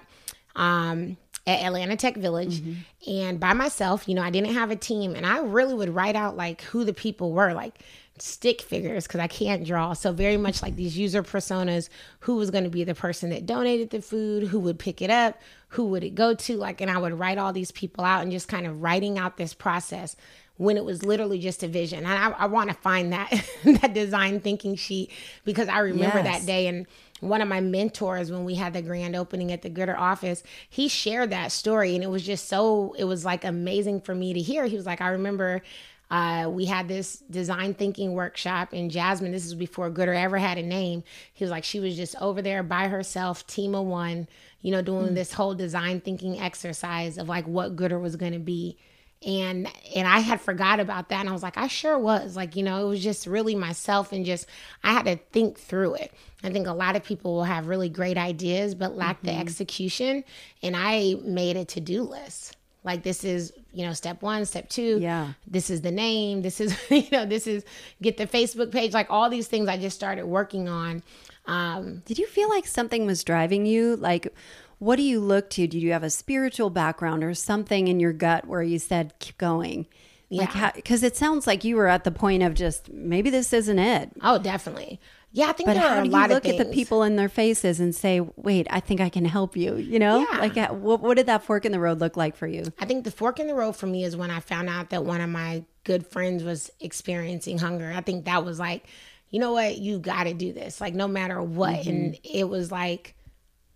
um, 0.54 1.16
at 1.46 1.60
Atlanta 1.60 1.96
Tech 1.96 2.16
Village 2.16 2.60
mm-hmm. 2.60 3.10
and 3.10 3.40
by 3.40 3.54
myself, 3.54 4.08
you 4.08 4.14
know, 4.14 4.22
I 4.22 4.30
didn't 4.30 4.54
have 4.54 4.70
a 4.70 4.76
team 4.76 5.16
and 5.16 5.26
I 5.26 5.40
really 5.40 5.74
would 5.74 5.94
write 5.94 6.14
out 6.14 6.36
like 6.36 6.62
who 6.62 6.84
the 6.84 6.94
people 6.94 7.32
were, 7.32 7.52
like 7.52 7.80
stick 8.22 8.62
figures 8.62 9.06
because 9.06 9.20
I 9.20 9.26
can't 9.26 9.64
draw. 9.64 9.92
So 9.92 10.12
very 10.12 10.36
much 10.36 10.62
like 10.62 10.76
these 10.76 10.96
user 10.96 11.22
personas, 11.22 11.88
who 12.20 12.36
was 12.36 12.50
going 12.50 12.64
to 12.64 12.70
be 12.70 12.84
the 12.84 12.94
person 12.94 13.30
that 13.30 13.46
donated 13.46 13.90
the 13.90 14.02
food, 14.02 14.48
who 14.48 14.60
would 14.60 14.78
pick 14.78 15.02
it 15.02 15.10
up, 15.10 15.40
who 15.68 15.86
would 15.86 16.04
it 16.04 16.14
go 16.14 16.34
to, 16.34 16.56
like 16.56 16.80
and 16.80 16.90
I 16.90 16.98
would 16.98 17.18
write 17.18 17.38
all 17.38 17.52
these 17.52 17.70
people 17.70 18.04
out 18.04 18.22
and 18.22 18.32
just 18.32 18.48
kind 18.48 18.66
of 18.66 18.82
writing 18.82 19.18
out 19.18 19.36
this 19.36 19.54
process 19.54 20.16
when 20.58 20.76
it 20.76 20.84
was 20.84 21.04
literally 21.04 21.38
just 21.38 21.62
a 21.62 21.68
vision. 21.68 22.00
And 22.04 22.08
I, 22.08 22.30
I 22.30 22.46
want 22.46 22.68
to 22.68 22.76
find 22.76 23.12
that 23.12 23.30
that 23.64 23.94
design 23.94 24.40
thinking 24.40 24.76
sheet 24.76 25.10
because 25.44 25.68
I 25.68 25.78
remember 25.78 26.18
yes. 26.18 26.40
that 26.40 26.46
day 26.46 26.66
and 26.66 26.86
one 27.20 27.40
of 27.40 27.48
my 27.48 27.60
mentors 27.60 28.30
when 28.30 28.44
we 28.44 28.54
had 28.54 28.74
the 28.74 28.82
grand 28.82 29.16
opening 29.16 29.50
at 29.50 29.62
the 29.62 29.70
Goodr 29.70 29.98
office, 29.98 30.42
he 30.68 30.88
shared 30.88 31.30
that 31.30 31.50
story 31.50 31.94
and 31.94 32.04
it 32.04 32.10
was 32.10 32.24
just 32.24 32.48
so 32.48 32.94
it 32.98 33.04
was 33.04 33.24
like 33.24 33.44
amazing 33.44 34.00
for 34.02 34.14
me 34.14 34.32
to 34.34 34.40
hear. 34.40 34.66
He 34.66 34.76
was 34.76 34.86
like, 34.86 35.00
I 35.00 35.08
remember 35.08 35.62
uh, 36.10 36.48
we 36.50 36.64
had 36.64 36.88
this 36.88 37.18
design 37.30 37.74
thinking 37.74 38.14
workshop, 38.14 38.72
and 38.72 38.90
Jasmine, 38.90 39.32
this 39.32 39.44
is 39.44 39.54
before 39.54 39.90
Goodr 39.90 40.14
ever 40.14 40.38
had 40.38 40.56
a 40.58 40.62
name. 40.62 41.04
He 41.34 41.44
was 41.44 41.50
like, 41.50 41.64
she 41.64 41.80
was 41.80 41.96
just 41.96 42.16
over 42.20 42.40
there 42.40 42.62
by 42.62 42.88
herself, 42.88 43.46
team 43.46 43.74
of 43.74 43.86
one, 43.86 44.26
you 44.62 44.70
know, 44.70 44.80
doing 44.82 45.08
mm. 45.08 45.14
this 45.14 45.32
whole 45.32 45.54
design 45.54 46.00
thinking 46.00 46.40
exercise 46.40 47.18
of 47.18 47.28
like 47.28 47.46
what 47.46 47.76
Goodr 47.76 48.00
was 48.00 48.16
going 48.16 48.32
to 48.32 48.38
be. 48.38 48.78
and 49.26 49.68
and 49.96 50.06
I 50.06 50.20
had 50.20 50.40
forgot 50.40 50.78
about 50.78 51.08
that 51.08 51.20
and 51.20 51.28
I 51.28 51.32
was 51.32 51.42
like 51.42 51.56
I 51.56 51.66
sure 51.66 51.98
was 51.98 52.36
like 52.36 52.54
you 52.54 52.62
know 52.62 52.86
it 52.86 52.88
was 52.88 53.02
just 53.02 53.26
really 53.26 53.56
myself 53.56 54.12
and 54.12 54.24
just 54.24 54.46
I 54.84 54.92
had 54.92 55.06
to 55.06 55.16
think 55.32 55.58
through 55.58 55.94
it 55.94 56.12
I 56.44 56.50
think 56.50 56.68
a 56.68 56.72
lot 56.72 56.94
of 56.94 57.02
people 57.02 57.34
will 57.34 57.44
have 57.44 57.66
really 57.66 57.88
great 57.88 58.16
ideas 58.16 58.76
but 58.76 58.96
lack 58.96 59.16
mm-hmm. 59.16 59.26
the 59.26 59.34
execution 59.34 60.22
and 60.62 60.76
I 60.76 61.16
made 61.24 61.56
a 61.56 61.64
to-do 61.64 62.02
list 62.02 62.57
like 62.84 63.02
this 63.02 63.24
is 63.24 63.52
you 63.72 63.84
know 63.84 63.92
step 63.92 64.22
one 64.22 64.44
step 64.44 64.68
two 64.68 64.98
yeah 65.00 65.32
this 65.46 65.70
is 65.70 65.82
the 65.82 65.90
name 65.90 66.42
this 66.42 66.60
is 66.60 66.76
you 66.90 67.08
know 67.12 67.26
this 67.26 67.46
is 67.46 67.64
get 68.02 68.16
the 68.16 68.26
facebook 68.26 68.70
page 68.72 68.92
like 68.94 69.10
all 69.10 69.28
these 69.28 69.48
things 69.48 69.68
i 69.68 69.76
just 69.76 69.96
started 69.96 70.24
working 70.24 70.68
on 70.68 71.02
um 71.46 72.02
did 72.06 72.18
you 72.18 72.26
feel 72.26 72.48
like 72.48 72.66
something 72.66 73.06
was 73.06 73.24
driving 73.24 73.66
you 73.66 73.96
like 73.96 74.32
what 74.78 74.96
do 74.96 75.02
you 75.02 75.20
look 75.20 75.50
to? 75.50 75.66
Do 75.66 75.78
you 75.78 75.92
have 75.92 76.02
a 76.02 76.10
spiritual 76.10 76.70
background 76.70 77.24
or 77.24 77.34
something 77.34 77.88
in 77.88 77.98
your 78.00 78.12
gut 78.12 78.46
where 78.46 78.62
you 78.62 78.78
said, 78.78 79.12
keep 79.18 79.36
going? 79.38 79.86
Yeah. 80.28 80.48
Like, 80.54 80.74
because 80.74 81.02
it 81.02 81.16
sounds 81.16 81.46
like 81.46 81.64
you 81.64 81.76
were 81.76 81.88
at 81.88 82.04
the 82.04 82.10
point 82.10 82.42
of 82.42 82.54
just 82.54 82.88
maybe 82.92 83.30
this 83.30 83.52
isn't 83.52 83.78
it. 83.78 84.10
Oh, 84.22 84.38
definitely. 84.38 85.00
Yeah, 85.30 85.50
I 85.50 85.52
think 85.52 85.66
but 85.66 85.76
how 85.76 86.02
do 86.02 86.08
you 86.08 86.26
look 86.28 86.46
at 86.46 86.56
the 86.56 86.64
people 86.64 87.02
in 87.02 87.16
their 87.16 87.28
faces 87.28 87.80
and 87.80 87.94
say, 87.94 88.20
"Wait, 88.36 88.66
I 88.70 88.80
think 88.80 89.00
I 89.00 89.10
can 89.10 89.26
help 89.26 89.56
you"? 89.56 89.76
You 89.76 89.98
know, 89.98 90.26
yeah. 90.30 90.38
like 90.38 90.56
what, 90.72 91.00
what 91.00 91.16
did 91.16 91.26
that 91.26 91.44
fork 91.44 91.66
in 91.66 91.72
the 91.72 91.78
road 91.78 92.00
look 92.00 92.16
like 92.16 92.34
for 92.34 92.46
you? 92.46 92.64
I 92.78 92.86
think 92.86 93.04
the 93.04 93.10
fork 93.10 93.38
in 93.38 93.46
the 93.46 93.54
road 93.54 93.76
for 93.76 93.86
me 93.86 94.04
is 94.04 94.16
when 94.16 94.30
I 94.30 94.40
found 94.40 94.68
out 94.68 94.90
that 94.90 95.04
one 95.04 95.20
of 95.20 95.28
my 95.28 95.64
good 95.84 96.06
friends 96.06 96.42
was 96.42 96.70
experiencing 96.80 97.58
hunger. 97.58 97.92
I 97.94 98.00
think 98.00 98.24
that 98.24 98.44
was 98.44 98.58
like, 98.58 98.86
you 99.30 99.38
know 99.38 99.52
what, 99.52 99.78
you 99.78 99.98
got 99.98 100.24
to 100.24 100.34
do 100.34 100.52
this, 100.52 100.80
like 100.80 100.94
no 100.94 101.06
matter 101.06 101.42
what. 101.42 101.80
Mm-hmm. 101.80 101.90
And 101.90 102.18
it 102.24 102.48
was 102.48 102.72
like 102.72 103.14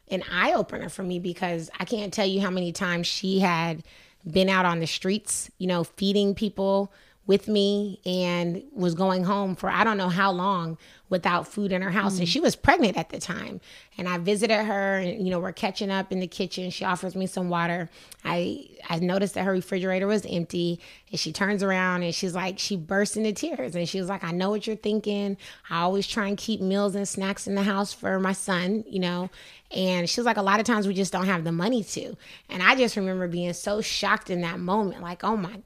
an 0.09 0.23
eye 0.31 0.53
opener 0.53 0.89
for 0.89 1.03
me 1.03 1.19
because 1.19 1.71
I 1.79 1.85
can't 1.85 2.13
tell 2.13 2.27
you 2.27 2.41
how 2.41 2.51
many 2.51 2.73
times 2.73 3.07
she 3.07 3.41
had 3.41 3.83
been 4.31 4.49
out 4.49 4.67
on 4.67 4.81
the 4.81 4.87
streets, 4.87 5.51
you 5.59 5.67
know, 5.67 5.85
feeding 5.85 6.35
people 6.35 6.93
with 7.27 7.47
me 7.47 8.01
and 8.05 8.63
was 8.73 8.95
going 8.95 9.23
home 9.25 9.55
for 9.55 9.71
I 9.71 9.85
don't 9.85 9.97
know 9.97 10.09
how 10.09 10.33
long 10.33 10.77
without 11.09 11.47
food 11.47 11.71
in 11.71 11.83
her 11.83 11.91
house. 11.91 12.17
Mm. 12.17 12.21
And 12.21 12.29
she 12.29 12.41
was 12.41 12.57
pregnant 12.57 12.97
at 12.97 13.11
the 13.11 13.21
time. 13.21 13.61
And 13.97 14.09
I 14.09 14.19
visited 14.19 14.65
her 14.65 14.95
and, 14.95 15.25
you 15.25 15.31
know, 15.31 15.39
we're 15.39 15.53
catching 15.53 15.91
up 15.91 16.11
in 16.11 16.21
the 16.21 16.27
kitchen. 16.27 16.71
She 16.71 16.85
offers 16.85 17.15
me 17.15 17.27
some 17.27 17.49
water. 17.49 17.89
I 18.25 18.67
I 18.89 18.99
noticed 18.99 19.35
that 19.35 19.45
her 19.45 19.53
refrigerator 19.53 20.07
was 20.07 20.27
empty. 20.29 20.81
And 21.11 21.21
she 21.21 21.33
turns 21.33 21.63
around 21.63 22.03
and 22.03 22.15
she's 22.15 22.35
like, 22.35 22.59
she 22.59 22.77
bursts 22.77 23.17
into 23.17 23.33
tears. 23.33 23.77
And 23.77 23.89
she 23.89 24.01
was 24.01 24.09
like, 24.09 24.25
I 24.25 24.33
know 24.33 24.51
what 24.51 24.67
you're 24.67 24.75
thinking. 24.75 25.37
I 25.71 25.83
always 25.83 26.09
try 26.09 26.27
and 26.27 26.37
keep 26.37 26.61
meals 26.61 26.97
and 26.97 27.07
snacks 27.07 27.47
in 27.47 27.55
the 27.55 27.63
house 27.63 27.93
for 27.93 28.19
my 28.19 28.33
son, 28.33 28.83
you 28.89 28.99
know. 28.99 29.31
And 29.71 30.11
she 30.11 30.19
was 30.21 30.27
like, 30.27 30.39
a 30.39 30.43
lot 30.43 30.61
of 30.61 30.67
times 30.67 30.89
we 30.89 30.95
just 30.95 31.13
don't 31.13 31.27
have 31.27 31.45
the 31.45 31.53
money 31.53 31.85
to. 31.85 32.17
And 32.49 32.63
I 32.63 32.75
just 32.75 32.97
remember 32.97 33.29
being 33.29 33.53
so 33.53 33.81
shocked 33.81 34.29
in 34.29 34.41
that 34.41 34.59
moment, 34.59 35.03
like, 35.03 35.23
oh 35.23 35.37
my 35.37 35.61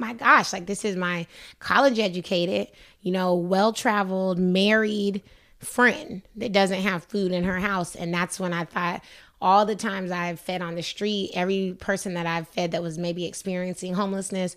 my 0.00 0.14
gosh, 0.14 0.52
like 0.52 0.66
this 0.66 0.84
is 0.84 0.96
my 0.96 1.26
college 1.58 1.98
educated, 1.98 2.68
you 3.02 3.12
know, 3.12 3.34
well 3.34 3.72
traveled, 3.72 4.38
married 4.38 5.22
friend 5.58 6.22
that 6.36 6.52
doesn't 6.52 6.80
have 6.80 7.04
food 7.04 7.32
in 7.32 7.44
her 7.44 7.60
house. 7.60 7.94
And 7.94 8.12
that's 8.12 8.40
when 8.40 8.52
I 8.52 8.64
thought, 8.64 9.02
all 9.42 9.64
the 9.64 9.76
times 9.76 10.10
I've 10.10 10.38
fed 10.38 10.60
on 10.60 10.74
the 10.74 10.82
street, 10.82 11.30
every 11.34 11.74
person 11.78 12.14
that 12.14 12.26
I've 12.26 12.48
fed 12.48 12.72
that 12.72 12.82
was 12.82 12.98
maybe 12.98 13.24
experiencing 13.24 13.94
homelessness, 13.94 14.54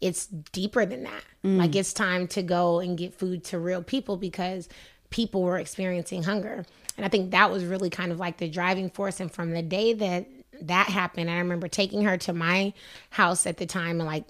it's 0.00 0.26
deeper 0.26 0.84
than 0.84 1.04
that. 1.04 1.24
Mm. 1.44 1.58
Like 1.58 1.74
it's 1.74 1.92
time 1.92 2.26
to 2.28 2.42
go 2.42 2.78
and 2.80 2.98
get 2.98 3.14
food 3.14 3.42
to 3.44 3.58
real 3.58 3.82
people 3.82 4.16
because 4.16 4.68
people 5.10 5.42
were 5.42 5.58
experiencing 5.58 6.22
hunger. 6.22 6.66
And 6.96 7.06
I 7.06 7.08
think 7.08 7.30
that 7.30 7.50
was 7.50 7.64
really 7.64 7.90
kind 7.90 8.12
of 8.12 8.18
like 8.18 8.36
the 8.36 8.48
driving 8.48 8.90
force. 8.90 9.20
And 9.20 9.32
from 9.32 9.52
the 9.52 9.62
day 9.62 9.94
that 9.94 10.26
that 10.62 10.88
happened, 10.88 11.30
I 11.30 11.38
remember 11.38 11.68
taking 11.68 12.02
her 12.02 12.18
to 12.18 12.32
my 12.32 12.74
house 13.10 13.46
at 13.46 13.56
the 13.56 13.66
time 13.66 14.00
and 14.00 14.06
like 14.06 14.24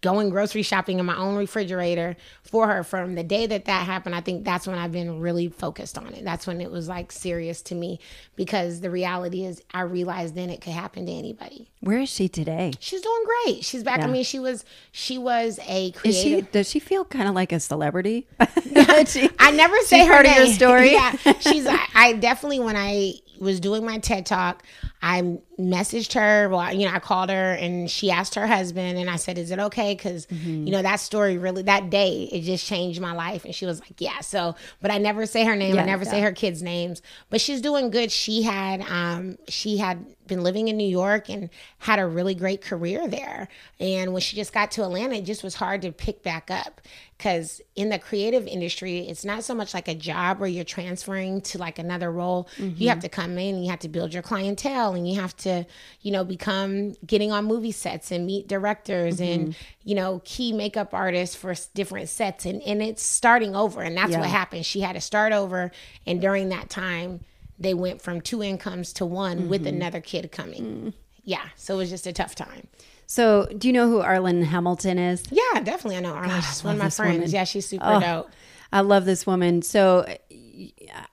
going 0.00 0.30
grocery 0.30 0.62
shopping 0.62 0.98
in 0.98 1.06
my 1.06 1.16
own 1.16 1.36
refrigerator 1.36 2.16
for 2.42 2.66
her. 2.68 2.82
From 2.84 3.14
the 3.14 3.22
day 3.22 3.46
that 3.46 3.64
that 3.66 3.86
happened 3.86 4.14
i 4.14 4.20
think 4.20 4.44
that's 4.44 4.66
when 4.66 4.78
i've 4.78 4.92
been 4.92 5.20
really 5.20 5.48
focused 5.48 5.96
on 5.98 6.08
it. 6.14 6.24
That's 6.24 6.46
when 6.46 6.60
it 6.60 6.70
was 6.70 6.88
like 6.88 7.12
serious 7.12 7.62
to 7.62 7.74
me 7.74 8.00
because 8.36 8.80
the 8.80 8.90
reality 8.90 9.44
is 9.44 9.62
i 9.72 9.82
realized 9.82 10.34
then 10.34 10.50
it 10.50 10.60
could 10.60 10.72
happen 10.72 11.06
to 11.06 11.12
anybody. 11.12 11.68
Where 11.80 11.98
is 12.00 12.08
she 12.10 12.28
today? 12.28 12.72
She's 12.78 13.00
doing 13.00 13.24
great. 13.46 13.64
She's 13.64 13.82
back. 13.82 13.98
Yeah. 13.98 14.06
i 14.06 14.10
mean 14.10 14.24
she 14.24 14.38
was 14.38 14.64
she 14.92 15.18
was 15.18 15.58
a 15.66 15.90
creative 15.92 16.22
she, 16.22 16.40
does 16.52 16.68
she 16.68 16.78
feel 16.78 17.04
kind 17.04 17.28
of 17.28 17.34
like 17.34 17.52
a 17.52 17.60
celebrity? 17.60 18.26
She, 19.06 19.28
i 19.38 19.50
never 19.50 19.76
say 19.80 20.04
her 20.06 20.12
part 20.12 20.26
name. 20.26 20.42
of 20.42 20.46
your 20.48 20.54
story? 20.54 20.92
Yeah. 20.92 21.16
She's 21.40 21.66
I, 21.66 21.86
I 21.94 22.12
definitely 22.14 22.60
when 22.60 22.76
i 22.76 23.14
was 23.42 23.60
doing 23.60 23.84
my 23.84 23.98
ted 23.98 24.26
talk 24.26 24.62
I 25.04 25.38
messaged 25.58 26.12
her. 26.12 26.48
Well, 26.48 26.72
you 26.72 26.86
know, 26.86 26.94
I 26.94 27.00
called 27.00 27.28
her 27.28 27.52
and 27.54 27.90
she 27.90 28.12
asked 28.12 28.36
her 28.36 28.46
husband, 28.46 28.98
and 28.98 29.10
I 29.10 29.16
said, 29.16 29.36
"Is 29.36 29.50
it 29.50 29.58
okay?" 29.58 29.94
Because 29.94 30.26
mm-hmm. 30.26 30.64
you 30.64 30.70
know 30.70 30.80
that 30.80 31.00
story 31.00 31.38
really 31.38 31.62
that 31.64 31.90
day 31.90 32.28
it 32.30 32.42
just 32.42 32.64
changed 32.64 33.00
my 33.00 33.12
life. 33.12 33.44
And 33.44 33.52
she 33.52 33.66
was 33.66 33.80
like, 33.80 34.00
"Yeah." 34.00 34.20
So, 34.20 34.54
but 34.80 34.92
I 34.92 34.98
never 34.98 35.26
say 35.26 35.44
her 35.44 35.56
name. 35.56 35.74
Yeah, 35.74 35.82
I 35.82 35.86
never 35.86 36.04
yeah. 36.04 36.10
say 36.10 36.20
her 36.20 36.30
kids' 36.30 36.62
names. 36.62 37.02
But 37.30 37.40
she's 37.40 37.60
doing 37.60 37.90
good. 37.90 38.12
She 38.12 38.42
had 38.42 38.82
um 38.82 39.38
she 39.48 39.76
had 39.76 40.06
been 40.32 40.42
living 40.42 40.68
in 40.68 40.78
New 40.78 40.88
York 40.88 41.28
and 41.28 41.50
had 41.78 41.98
a 41.98 42.06
really 42.06 42.34
great 42.34 42.62
career 42.62 43.06
there. 43.06 43.48
And 43.78 44.12
when 44.12 44.22
she 44.22 44.34
just 44.34 44.52
got 44.54 44.70
to 44.72 44.82
Atlanta, 44.82 45.16
it 45.16 45.26
just 45.26 45.44
was 45.44 45.54
hard 45.54 45.82
to 45.82 45.92
pick 45.92 46.22
back 46.22 46.50
up 46.50 46.80
because 47.18 47.60
in 47.76 47.90
the 47.90 47.98
creative 47.98 48.46
industry, 48.46 49.00
it's 49.00 49.26
not 49.26 49.44
so 49.44 49.54
much 49.54 49.74
like 49.74 49.88
a 49.88 49.94
job 49.94 50.40
where 50.40 50.48
you're 50.48 50.64
transferring 50.64 51.42
to 51.42 51.58
like 51.58 51.78
another 51.78 52.10
role. 52.10 52.48
Mm-hmm. 52.56 52.82
You 52.82 52.88
have 52.88 53.00
to 53.00 53.10
come 53.10 53.36
in, 53.36 53.62
you 53.62 53.70
have 53.70 53.80
to 53.80 53.88
build 53.88 54.14
your 54.14 54.22
clientele, 54.22 54.94
and 54.94 55.06
you 55.06 55.20
have 55.20 55.36
to, 55.38 55.66
you 56.00 56.12
know, 56.12 56.24
become 56.24 56.94
getting 57.06 57.30
on 57.30 57.44
movie 57.44 57.72
sets 57.72 58.10
and 58.10 58.26
meet 58.26 58.48
directors 58.48 59.20
mm-hmm. 59.20 59.42
and, 59.42 59.56
you 59.84 59.94
know, 59.94 60.22
key 60.24 60.52
makeup 60.52 60.94
artists 60.94 61.36
for 61.36 61.54
different 61.74 62.08
sets. 62.08 62.46
And, 62.46 62.62
and 62.62 62.82
it's 62.82 63.02
starting 63.02 63.54
over. 63.54 63.82
And 63.82 63.96
that's 63.96 64.12
yeah. 64.12 64.20
what 64.20 64.30
happened. 64.30 64.64
She 64.64 64.80
had 64.80 64.94
to 64.94 65.00
start 65.00 65.32
over. 65.34 65.70
And 66.06 66.22
during 66.22 66.48
that 66.48 66.70
time, 66.70 67.20
they 67.62 67.74
went 67.74 68.02
from 68.02 68.20
two 68.20 68.42
incomes 68.42 68.92
to 68.94 69.06
one 69.06 69.38
mm-hmm. 69.38 69.48
with 69.48 69.66
another 69.66 70.00
kid 70.00 70.30
coming. 70.32 70.64
Mm. 70.64 70.92
Yeah. 71.24 71.48
So 71.56 71.74
it 71.74 71.78
was 71.78 71.90
just 71.90 72.06
a 72.06 72.12
tough 72.12 72.34
time. 72.34 72.68
So, 73.06 73.46
do 73.58 73.68
you 73.68 73.74
know 73.74 73.88
who 73.88 74.00
Arlan 74.00 74.42
Hamilton 74.42 74.98
is? 74.98 75.22
Yeah, 75.30 75.60
definitely. 75.60 75.96
I 75.96 76.00
know 76.00 76.14
Arlan. 76.14 76.28
God, 76.28 76.40
she's 76.40 76.64
one 76.64 76.76
of 76.76 76.82
my 76.82 76.88
friends. 76.88 77.16
Woman. 77.16 77.30
Yeah, 77.30 77.44
she's 77.44 77.68
super 77.68 77.84
oh, 77.86 78.00
dope. 78.00 78.30
I 78.72 78.80
love 78.80 79.04
this 79.04 79.26
woman. 79.26 79.60
So, 79.60 80.06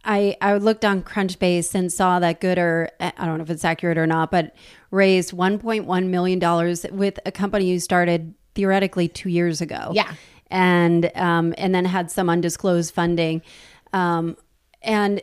I 0.05 0.37
I 0.41 0.57
looked 0.57 0.85
on 0.85 1.03
Crunchbase 1.03 1.75
and 1.75 1.91
saw 1.91 2.19
that 2.19 2.39
Goodr. 2.39 2.89
I 2.99 3.25
don't 3.25 3.37
know 3.37 3.43
if 3.43 3.49
it's 3.49 3.65
accurate 3.65 3.97
or 3.97 4.07
not, 4.07 4.31
but 4.31 4.55
raised 4.91 5.33
1.1 5.33 6.07
million 6.07 6.39
dollars 6.39 6.85
with 6.91 7.19
a 7.25 7.31
company 7.31 7.65
you 7.65 7.79
started 7.79 8.33
theoretically 8.55 9.07
two 9.07 9.29
years 9.29 9.61
ago. 9.61 9.91
Yeah, 9.93 10.13
and 10.49 11.11
um, 11.15 11.53
and 11.57 11.75
then 11.75 11.85
had 11.85 12.11
some 12.11 12.29
undisclosed 12.29 12.93
funding, 12.93 13.41
um, 13.93 14.37
and 14.81 15.21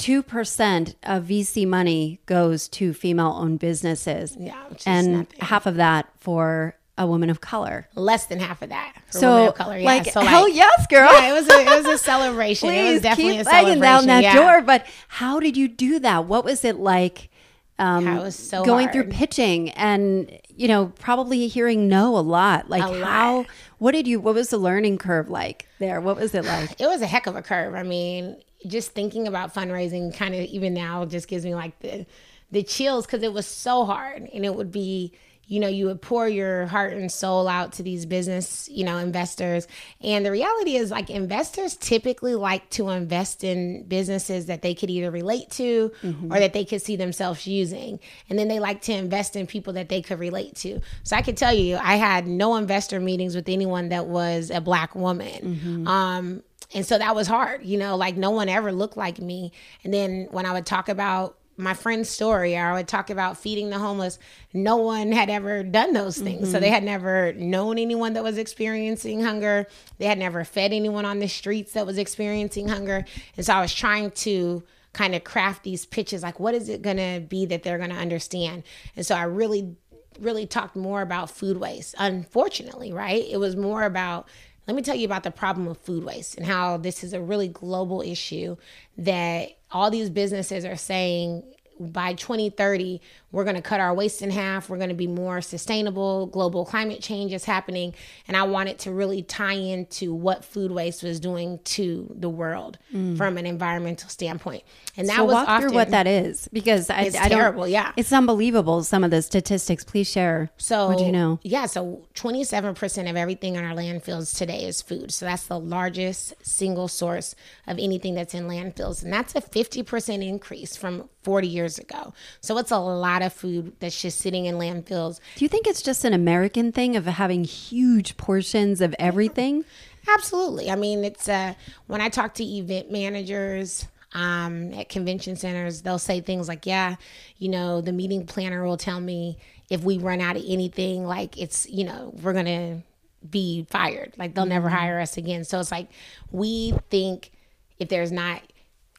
2% 0.00 0.94
of 1.02 1.24
VC 1.24 1.66
money 1.66 2.20
goes 2.24 2.68
to 2.68 2.94
female 2.94 3.36
owned 3.38 3.58
businesses. 3.58 4.36
Yeah. 4.38 4.62
and 4.86 5.12
nothing. 5.12 5.40
half 5.40 5.66
of 5.66 5.76
that 5.76 6.08
for 6.18 6.74
a 6.96 7.06
woman 7.06 7.28
of 7.28 7.40
color. 7.40 7.86
Less 7.94 8.26
than 8.26 8.40
half 8.40 8.62
of 8.62 8.70
that 8.70 8.94
for 9.06 9.18
so, 9.18 9.52
color. 9.52 9.76
Yeah. 9.76 9.84
Like, 9.84 10.06
so 10.06 10.20
like, 10.20 10.28
hell 10.28 10.48
yes, 10.48 10.86
girl. 10.86 11.12
Yeah, 11.12 11.30
it 11.30 11.32
was 11.32 11.48
a, 11.48 11.60
it 11.60 11.84
was 11.84 11.86
a 11.86 11.98
celebration. 11.98 12.70
Please 12.70 12.88
it 12.88 12.92
was 12.92 13.02
definitely 13.02 13.32
keep 13.32 13.40
a 13.42 13.44
celebration. 13.44 13.80
down 13.80 14.06
that 14.06 14.22
yeah. 14.22 14.34
door. 14.34 14.62
But 14.62 14.86
how 15.08 15.38
did 15.38 15.56
you 15.56 15.68
do 15.68 15.98
that? 16.00 16.24
What 16.24 16.44
was 16.44 16.64
it 16.64 16.76
like? 16.76 17.30
Um, 17.78 18.04
yeah, 18.04 18.20
it 18.20 18.22
was 18.22 18.36
so 18.36 18.64
going 18.64 18.88
hard. 18.88 18.92
through 18.92 19.12
pitching 19.12 19.70
and 19.70 20.30
you 20.50 20.68
know 20.68 20.92
probably 20.98 21.48
hearing 21.48 21.88
no 21.88 22.18
a 22.18 22.20
lot 22.20 22.68
like 22.68 22.82
a 22.82 23.02
how 23.02 23.36
lot. 23.36 23.46
what 23.78 23.92
did 23.92 24.06
you 24.06 24.20
what 24.20 24.34
was 24.34 24.50
the 24.50 24.58
learning 24.58 24.98
curve 24.98 25.30
like 25.30 25.66
there 25.78 25.98
what 25.98 26.16
was 26.16 26.34
it 26.34 26.44
like 26.44 26.78
it 26.78 26.86
was 26.86 27.00
a 27.00 27.06
heck 27.06 27.26
of 27.26 27.36
a 27.36 27.40
curve 27.40 27.74
i 27.74 27.82
mean 27.82 28.36
just 28.66 28.92
thinking 28.92 29.26
about 29.26 29.54
fundraising 29.54 30.14
kind 30.14 30.34
of 30.34 30.40
even 30.42 30.74
now 30.74 31.04
just 31.04 31.28
gives 31.28 31.44
me 31.44 31.54
like 31.54 31.78
the 31.80 32.06
the 32.50 32.62
chills 32.62 33.06
because 33.06 33.22
it 33.22 33.32
was 33.32 33.46
so 33.46 33.84
hard 33.84 34.28
and 34.32 34.44
it 34.44 34.54
would 34.54 34.72
be 34.72 35.12
you 35.50 35.58
know 35.58 35.66
you 35.68 35.86
would 35.86 36.00
pour 36.00 36.28
your 36.28 36.66
heart 36.66 36.92
and 36.92 37.10
soul 37.10 37.48
out 37.48 37.72
to 37.72 37.82
these 37.82 38.06
business 38.06 38.68
you 38.70 38.84
know 38.84 38.96
investors 38.98 39.66
and 40.00 40.24
the 40.24 40.30
reality 40.30 40.76
is 40.76 40.90
like 40.90 41.10
investors 41.10 41.76
typically 41.76 42.36
like 42.36 42.68
to 42.70 42.88
invest 42.88 43.42
in 43.42 43.82
businesses 43.84 44.46
that 44.46 44.62
they 44.62 44.74
could 44.74 44.88
either 44.88 45.10
relate 45.10 45.50
to 45.50 45.90
mm-hmm. 46.02 46.32
or 46.32 46.38
that 46.38 46.52
they 46.52 46.64
could 46.64 46.80
see 46.80 46.94
themselves 46.94 47.46
using 47.46 47.98
and 48.28 48.38
then 48.38 48.46
they 48.46 48.60
like 48.60 48.80
to 48.80 48.92
invest 48.92 49.34
in 49.34 49.46
people 49.46 49.72
that 49.72 49.88
they 49.88 50.00
could 50.00 50.20
relate 50.20 50.54
to 50.54 50.80
so 51.02 51.16
i 51.16 51.22
could 51.22 51.36
tell 51.36 51.52
you 51.52 51.76
i 51.76 51.96
had 51.96 52.26
no 52.28 52.54
investor 52.54 53.00
meetings 53.00 53.34
with 53.34 53.48
anyone 53.48 53.88
that 53.88 54.06
was 54.06 54.50
a 54.50 54.60
black 54.60 54.94
woman 54.94 55.56
mm-hmm. 55.56 55.88
um, 55.88 56.42
and 56.72 56.86
so 56.86 56.98
that 56.98 57.14
was 57.14 57.26
hard, 57.26 57.64
you 57.64 57.78
know, 57.78 57.96
like 57.96 58.16
no 58.16 58.30
one 58.30 58.48
ever 58.48 58.72
looked 58.72 58.96
like 58.96 59.18
me. 59.18 59.52
And 59.84 59.92
then 59.92 60.28
when 60.30 60.46
I 60.46 60.52
would 60.52 60.66
talk 60.66 60.88
about 60.88 61.36
my 61.56 61.74
friend's 61.74 62.08
story 62.08 62.56
or 62.56 62.64
I 62.64 62.72
would 62.74 62.88
talk 62.88 63.10
about 63.10 63.36
feeding 63.36 63.70
the 63.70 63.78
homeless, 63.78 64.18
no 64.52 64.76
one 64.76 65.12
had 65.12 65.30
ever 65.30 65.62
done 65.62 65.92
those 65.92 66.18
things. 66.18 66.42
Mm-hmm. 66.42 66.52
So 66.52 66.60
they 66.60 66.66
mm-hmm. 66.66 66.74
had 66.74 66.84
never 66.84 67.32
known 67.34 67.78
anyone 67.78 68.14
that 68.14 68.22
was 68.22 68.38
experiencing 68.38 69.22
hunger. 69.22 69.66
They 69.98 70.06
had 70.06 70.18
never 70.18 70.44
fed 70.44 70.72
anyone 70.72 71.04
on 71.04 71.18
the 71.18 71.28
streets 71.28 71.72
that 71.72 71.86
was 71.86 71.98
experiencing 71.98 72.68
hunger. 72.68 73.04
And 73.36 73.44
so 73.44 73.54
I 73.54 73.60
was 73.60 73.74
trying 73.74 74.12
to 74.12 74.62
kind 74.92 75.14
of 75.14 75.22
craft 75.22 75.62
these 75.62 75.86
pitches 75.86 76.20
like 76.20 76.40
what 76.40 76.52
is 76.52 76.68
it 76.68 76.82
going 76.82 76.96
to 76.96 77.24
be 77.28 77.46
that 77.46 77.62
they're 77.62 77.78
going 77.78 77.90
to 77.90 77.96
understand. 77.96 78.64
And 78.96 79.06
so 79.06 79.14
I 79.14 79.22
really 79.22 79.76
really 80.18 80.46
talked 80.46 80.76
more 80.76 81.02
about 81.02 81.30
food 81.30 81.56
waste. 81.56 81.94
Unfortunately, 81.98 82.92
right? 82.92 83.24
It 83.28 83.38
was 83.38 83.56
more 83.56 83.84
about 83.84 84.28
let 84.66 84.76
me 84.76 84.82
tell 84.82 84.94
you 84.94 85.06
about 85.06 85.22
the 85.22 85.30
problem 85.30 85.66
of 85.66 85.78
food 85.78 86.04
waste 86.04 86.36
and 86.36 86.46
how 86.46 86.76
this 86.76 87.02
is 87.02 87.12
a 87.12 87.20
really 87.20 87.48
global 87.48 88.02
issue 88.02 88.56
that 88.98 89.50
all 89.72 89.90
these 89.90 90.10
businesses 90.10 90.64
are 90.64 90.76
saying 90.76 91.42
by 91.80 92.14
2030 92.14 93.00
we're 93.32 93.44
going 93.44 93.56
to 93.56 93.62
cut 93.62 93.80
our 93.80 93.94
waste 93.94 94.22
in 94.22 94.30
half. 94.30 94.68
We're 94.68 94.76
going 94.76 94.88
to 94.88 94.94
be 94.94 95.06
more 95.06 95.40
sustainable. 95.40 96.26
Global 96.26 96.64
climate 96.64 97.00
change 97.00 97.32
is 97.32 97.44
happening. 97.44 97.94
And 98.26 98.36
i 98.36 98.42
wanted 98.42 98.78
to 98.80 98.92
really 98.92 99.22
tie 99.22 99.54
into 99.54 100.12
what 100.12 100.44
food 100.44 100.70
waste 100.70 101.02
was 101.02 101.20
doing 101.20 101.60
to 101.64 102.12
the 102.18 102.28
world 102.28 102.78
mm. 102.92 103.16
from 103.16 103.38
an 103.38 103.46
environmental 103.46 104.08
standpoint. 104.08 104.64
And 104.96 105.08
that 105.08 105.16
so 105.16 105.24
was 105.24 105.34
walk 105.34 105.48
often, 105.48 105.68
through 105.68 105.76
what 105.76 105.90
that 105.90 106.06
is 106.06 106.48
because 106.52 106.90
I, 106.90 107.02
it's 107.02 107.16
I 107.16 107.28
terrible 107.28 107.68
yeah. 107.68 107.92
it's 107.96 108.12
unbelievable 108.12 108.82
some 108.82 109.04
of 109.04 109.10
the 109.10 109.22
statistics. 109.22 109.84
Please 109.84 110.10
share. 110.10 110.50
So 110.56 110.88
what 110.88 110.98
do 110.98 111.04
you 111.04 111.12
know? 111.12 111.38
yeah 111.42 111.66
so 111.66 112.06
27% 112.14 113.08
of 113.08 113.16
everything 113.16 113.54
in 113.54 113.64
our 113.64 113.74
landfills 113.74 114.36
today 114.36 114.64
is 114.64 114.82
food. 114.82 115.12
So 115.12 115.26
that's 115.26 115.46
the 115.46 115.58
largest 115.58 116.34
single 116.42 116.88
source 116.88 117.34
of 117.66 117.78
anything 117.78 118.14
that's 118.14 118.34
in 118.34 118.48
landfills. 118.48 119.02
And 119.02 119.12
that's 119.12 119.34
a 119.34 119.40
50% 119.40 120.26
increase 120.26 120.76
from 120.76 121.08
40 121.22 121.48
years 121.48 121.78
ago. 121.78 122.14
So 122.40 122.58
it's 122.58 122.70
a 122.70 122.78
lot 122.78 123.19
of 123.22 123.32
food 123.32 123.72
that's 123.80 124.00
just 124.00 124.18
sitting 124.18 124.46
in 124.46 124.56
landfills. 124.56 125.20
Do 125.36 125.44
you 125.44 125.48
think 125.48 125.66
it's 125.66 125.82
just 125.82 126.04
an 126.04 126.12
American 126.12 126.72
thing 126.72 126.96
of 126.96 127.06
having 127.06 127.44
huge 127.44 128.16
portions 128.16 128.80
of 128.80 128.94
everything? 128.98 129.64
Absolutely. 130.08 130.70
I 130.70 130.76
mean, 130.76 131.04
it's 131.04 131.28
uh, 131.28 131.54
when 131.86 132.00
I 132.00 132.08
talk 132.08 132.34
to 132.34 132.44
event 132.44 132.90
managers, 132.90 133.86
um, 134.12 134.74
at 134.74 134.88
convention 134.88 135.36
centers, 135.36 135.82
they'll 135.82 135.98
say 135.98 136.20
things 136.20 136.48
like, 136.48 136.66
yeah, 136.66 136.96
you 137.38 137.48
know, 137.48 137.80
the 137.80 137.92
meeting 137.92 138.26
planner 138.26 138.64
will 138.64 138.76
tell 138.76 139.00
me 139.00 139.38
if 139.68 139.84
we 139.84 139.98
run 139.98 140.20
out 140.20 140.36
of 140.36 140.44
anything, 140.46 141.04
like 141.04 141.38
it's, 141.38 141.68
you 141.68 141.84
know, 141.84 142.12
we're 142.22 142.32
going 142.32 142.46
to 142.46 142.82
be 143.28 143.66
fired. 143.70 144.14
Like 144.16 144.34
they'll 144.34 144.44
mm-hmm. 144.44 144.54
never 144.54 144.68
hire 144.68 144.98
us 144.98 145.16
again. 145.16 145.44
So 145.44 145.60
it's 145.60 145.70
like 145.70 145.88
we 146.32 146.74
think 146.90 147.30
if 147.78 147.88
there's 147.88 148.10
not 148.10 148.42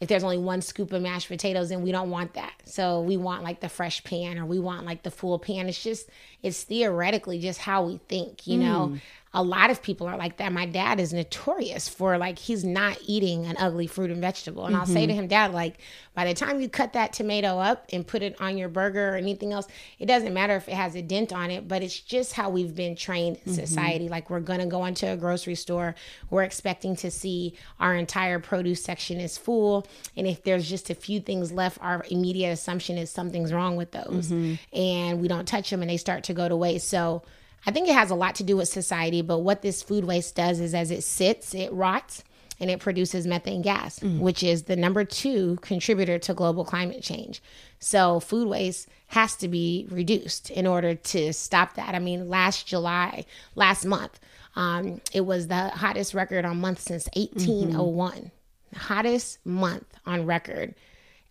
if 0.01 0.08
there's 0.08 0.24
only 0.24 0.39
one 0.39 0.62
scoop 0.62 0.91
of 0.91 1.01
mashed 1.01 1.27
potatoes 1.27 1.70
and 1.70 1.84
we 1.84 1.91
don't 1.91 2.10
want 2.10 2.34
that. 2.34 2.53
So 2.65 3.01
we 3.01 3.17
want 3.17 3.43
like 3.43 3.62
the 3.62 3.70
fresh 3.70 4.03
pan 4.03 4.39
or 4.39 4.46
we 4.46 4.60
want 4.60 4.84
like 4.84 5.03
the 5.03 5.12
full 5.12 5.38
pan. 5.38 5.70
It's 5.70 5.81
just 5.81 6.10
it's 6.43 6.63
theoretically 6.63 7.39
just 7.39 7.60
how 7.60 7.86
we 7.86 8.00
think 8.07 8.48
you 8.48 8.60
mm. 8.60 8.63
know 8.63 8.98
a 9.33 9.41
lot 9.41 9.69
of 9.69 9.81
people 9.81 10.07
are 10.07 10.17
like 10.17 10.38
that. 10.38 10.51
My 10.51 10.65
dad 10.65 11.00
is 11.00 11.13
notorious 11.13 11.88
for 11.88 12.17
like 12.17 12.38
he's 12.38 12.65
not 12.65 12.98
eating 13.05 13.45
an 13.45 13.55
ugly 13.57 13.88
fruit 13.88 14.12
and 14.12 14.19
vegetable. 14.19 14.65
And 14.65 14.74
mm-hmm. 14.74 14.81
I'll 14.81 14.88
say 14.88 15.05
to 15.05 15.13
mm-hmm. 15.13 15.21
him, 15.21 15.27
Dad, 15.27 15.53
like 15.53 15.77
by 16.13 16.25
the 16.25 16.33
time 16.33 16.60
you 16.60 16.67
cut 16.67 16.91
that 16.93 17.13
tomato 17.13 17.57
up 17.57 17.86
and 17.93 18.05
put 18.05 18.24
it 18.24 18.39
on 18.41 18.57
your 18.57 18.67
burger 18.67 19.13
or 19.13 19.15
anything 19.15 19.53
else, 19.53 19.67
it 20.00 20.07
doesn't 20.07 20.33
matter 20.33 20.57
if 20.57 20.67
it 20.67 20.74
has 20.74 20.95
a 20.95 21.01
dent 21.01 21.31
on 21.31 21.50
it, 21.50 21.65
but 21.69 21.81
it's 21.81 21.98
just 21.98 22.33
how 22.33 22.50
we've 22.50 22.75
been 22.75 22.93
trained 22.93 23.38
in 23.45 23.53
mm-hmm. 23.53 23.62
society. 23.62 24.10
Like 24.10 24.29
we're 24.29 24.41
gonna 24.41 24.65
go 24.65 24.83
into 24.83 25.10
a 25.10 25.15
grocery 25.15 25.55
store, 25.55 25.95
we're 26.29 26.43
expecting 26.43 26.98
to 26.98 27.10
see 27.10 27.53
our 27.79 27.95
entire 27.95 28.39
produce 28.39 28.83
section 28.83 29.21
is 29.21 29.38
full. 29.38 29.88
And 30.17 30.27
if 30.27 30.43
there's 30.43 30.69
just 30.69 30.89
a 30.89 30.95
few 30.95 31.21
things 31.21 31.53
left, 31.53 31.77
our 31.81 32.05
immediate 32.10 32.51
assumption 32.51 32.98
is 32.98 33.10
something's 33.10 33.53
wrong 33.53 33.77
with 33.77 33.91
those. 33.91 34.27
Mm-hmm. 34.27 34.77
And 34.77 35.21
we 35.21 35.29
don't 35.29 35.48
touch 35.48 35.69
them 35.69 35.81
and 35.81 35.89
they 35.89 35.95
start 35.95 36.25
to 36.25 36.30
go 36.33 36.50
to 36.50 36.55
waste. 36.55 36.88
So 36.88 37.23
I 37.65 37.71
think 37.71 37.88
it 37.88 37.93
has 37.93 38.09
a 38.09 38.15
lot 38.15 38.35
to 38.35 38.43
do 38.43 38.57
with 38.57 38.67
society, 38.67 39.21
but 39.21 39.39
what 39.39 39.61
this 39.61 39.83
food 39.83 40.05
waste 40.05 40.35
does 40.35 40.59
is 40.59 40.73
as 40.73 40.91
it 40.91 41.03
sits, 41.03 41.53
it 41.53 41.71
rots 41.71 42.23
and 42.59 42.69
it 42.69 42.79
produces 42.79 43.25
methane 43.25 43.63
gas, 43.63 44.00
mm. 44.00 44.19
which 44.19 44.43
is 44.43 44.63
the 44.63 44.75
number 44.75 45.03
two 45.03 45.57
contributor 45.61 46.19
to 46.19 46.33
global 46.33 46.63
climate 46.63 47.01
change. 47.01 47.41
So, 47.79 48.19
food 48.19 48.47
waste 48.47 48.88
has 49.07 49.35
to 49.38 49.47
be 49.47 49.88
reduced 49.89 50.51
in 50.51 50.67
order 50.67 50.93
to 50.93 51.33
stop 51.33 51.73
that. 51.75 51.95
I 51.95 52.00
mean, 52.00 52.29
last 52.29 52.67
July, 52.67 53.25
last 53.55 53.83
month, 53.83 54.19
um, 54.55 55.01
it 55.11 55.21
was 55.21 55.47
the 55.47 55.69
hottest 55.69 56.13
record 56.13 56.45
on 56.45 56.61
month 56.61 56.79
since 56.79 57.09
1801. 57.15 58.13
Mm-hmm. 58.13 58.77
Hottest 58.77 59.44
month 59.46 59.87
on 60.05 60.25
record 60.27 60.75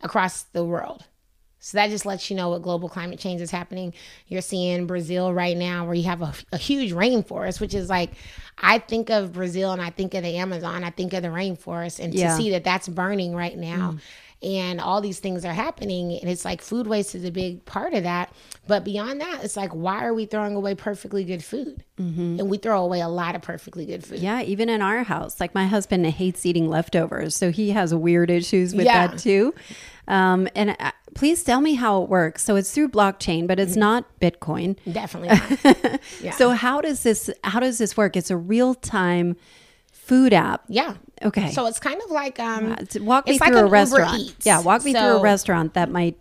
across 0.02 0.42
the 0.42 0.64
world. 0.64 1.04
So 1.60 1.76
that 1.76 1.90
just 1.90 2.06
lets 2.06 2.30
you 2.30 2.36
know 2.36 2.48
what 2.48 2.62
global 2.62 2.88
climate 2.88 3.18
change 3.18 3.42
is 3.42 3.50
happening. 3.50 3.92
You're 4.28 4.40
seeing 4.40 4.86
Brazil 4.86 5.32
right 5.32 5.56
now, 5.56 5.84
where 5.84 5.94
you 5.94 6.04
have 6.04 6.22
a, 6.22 6.32
a, 6.52 6.56
huge 6.56 6.92
rainforest, 6.92 7.60
which 7.60 7.74
is 7.74 7.90
like, 7.90 8.12
I 8.56 8.78
think 8.78 9.10
of 9.10 9.34
Brazil 9.34 9.70
and 9.72 9.82
I 9.82 9.90
think 9.90 10.14
of 10.14 10.22
the 10.22 10.36
Amazon, 10.36 10.84
I 10.84 10.90
think 10.90 11.12
of 11.12 11.22
the 11.22 11.28
rainforest, 11.28 12.00
and 12.00 12.14
yeah. 12.14 12.30
to 12.30 12.36
see 12.36 12.50
that 12.52 12.64
that's 12.64 12.88
burning 12.88 13.34
right 13.34 13.56
now. 13.56 13.92
Mm. 13.92 14.00
And 14.42 14.80
all 14.80 15.02
these 15.02 15.18
things 15.18 15.44
are 15.44 15.52
happening, 15.52 16.18
and 16.18 16.30
it's 16.30 16.46
like 16.46 16.62
food 16.62 16.86
waste 16.86 17.14
is 17.14 17.26
a 17.26 17.30
big 17.30 17.62
part 17.66 17.92
of 17.92 18.04
that. 18.04 18.32
But 18.66 18.84
beyond 18.84 19.20
that, 19.20 19.44
it's 19.44 19.54
like, 19.54 19.70
why 19.72 20.02
are 20.04 20.14
we 20.14 20.24
throwing 20.24 20.54
away 20.54 20.74
perfectly 20.74 21.24
good 21.24 21.44
food? 21.44 21.84
Mm-hmm. 21.98 22.40
And 22.40 22.48
we 22.48 22.56
throw 22.56 22.82
away 22.82 23.02
a 23.02 23.08
lot 23.08 23.34
of 23.34 23.42
perfectly 23.42 23.84
good 23.84 24.02
food. 24.02 24.20
Yeah, 24.20 24.40
even 24.40 24.70
in 24.70 24.80
our 24.80 25.02
house, 25.02 25.40
like 25.40 25.54
my 25.54 25.66
husband 25.66 26.06
hates 26.06 26.46
eating 26.46 26.70
leftovers, 26.70 27.36
so 27.36 27.50
he 27.50 27.70
has 27.72 27.94
weird 27.94 28.30
issues 28.30 28.74
with 28.74 28.86
yeah. 28.86 29.08
that 29.08 29.18
too. 29.18 29.54
Um, 30.08 30.48
and 30.56 30.76
uh, 30.80 30.92
please 31.14 31.44
tell 31.44 31.60
me 31.60 31.74
how 31.74 32.02
it 32.02 32.08
works. 32.08 32.42
So 32.42 32.56
it's 32.56 32.72
through 32.72 32.88
blockchain, 32.88 33.46
but 33.46 33.60
it's 33.60 33.72
mm-hmm. 33.72 33.80
not 33.80 34.20
Bitcoin. 34.20 34.76
Definitely 34.90 35.28
not. 35.84 36.00
yeah. 36.20 36.32
So 36.32 36.50
how 36.50 36.80
does 36.80 37.02
this 37.02 37.30
how 37.44 37.60
does 37.60 37.78
this 37.78 37.96
work? 37.96 38.16
It's 38.16 38.30
a 38.30 38.36
real 38.36 38.74
time 38.74 39.36
food 39.92 40.32
app. 40.32 40.64
Yeah. 40.68 40.94
Okay. 41.22 41.50
So 41.50 41.66
it's 41.66 41.80
kind 41.80 42.00
of 42.02 42.10
like 42.10 42.40
um, 42.40 42.76
walk 43.00 43.26
me 43.26 43.38
through 43.38 43.54
like 43.54 43.64
a 43.64 43.66
restaurant. 43.66 44.36
Yeah, 44.42 44.60
walk 44.60 44.84
me 44.84 44.92
so, 44.92 45.00
through 45.00 45.18
a 45.18 45.22
restaurant 45.22 45.74
that 45.74 45.90
might 45.90 46.16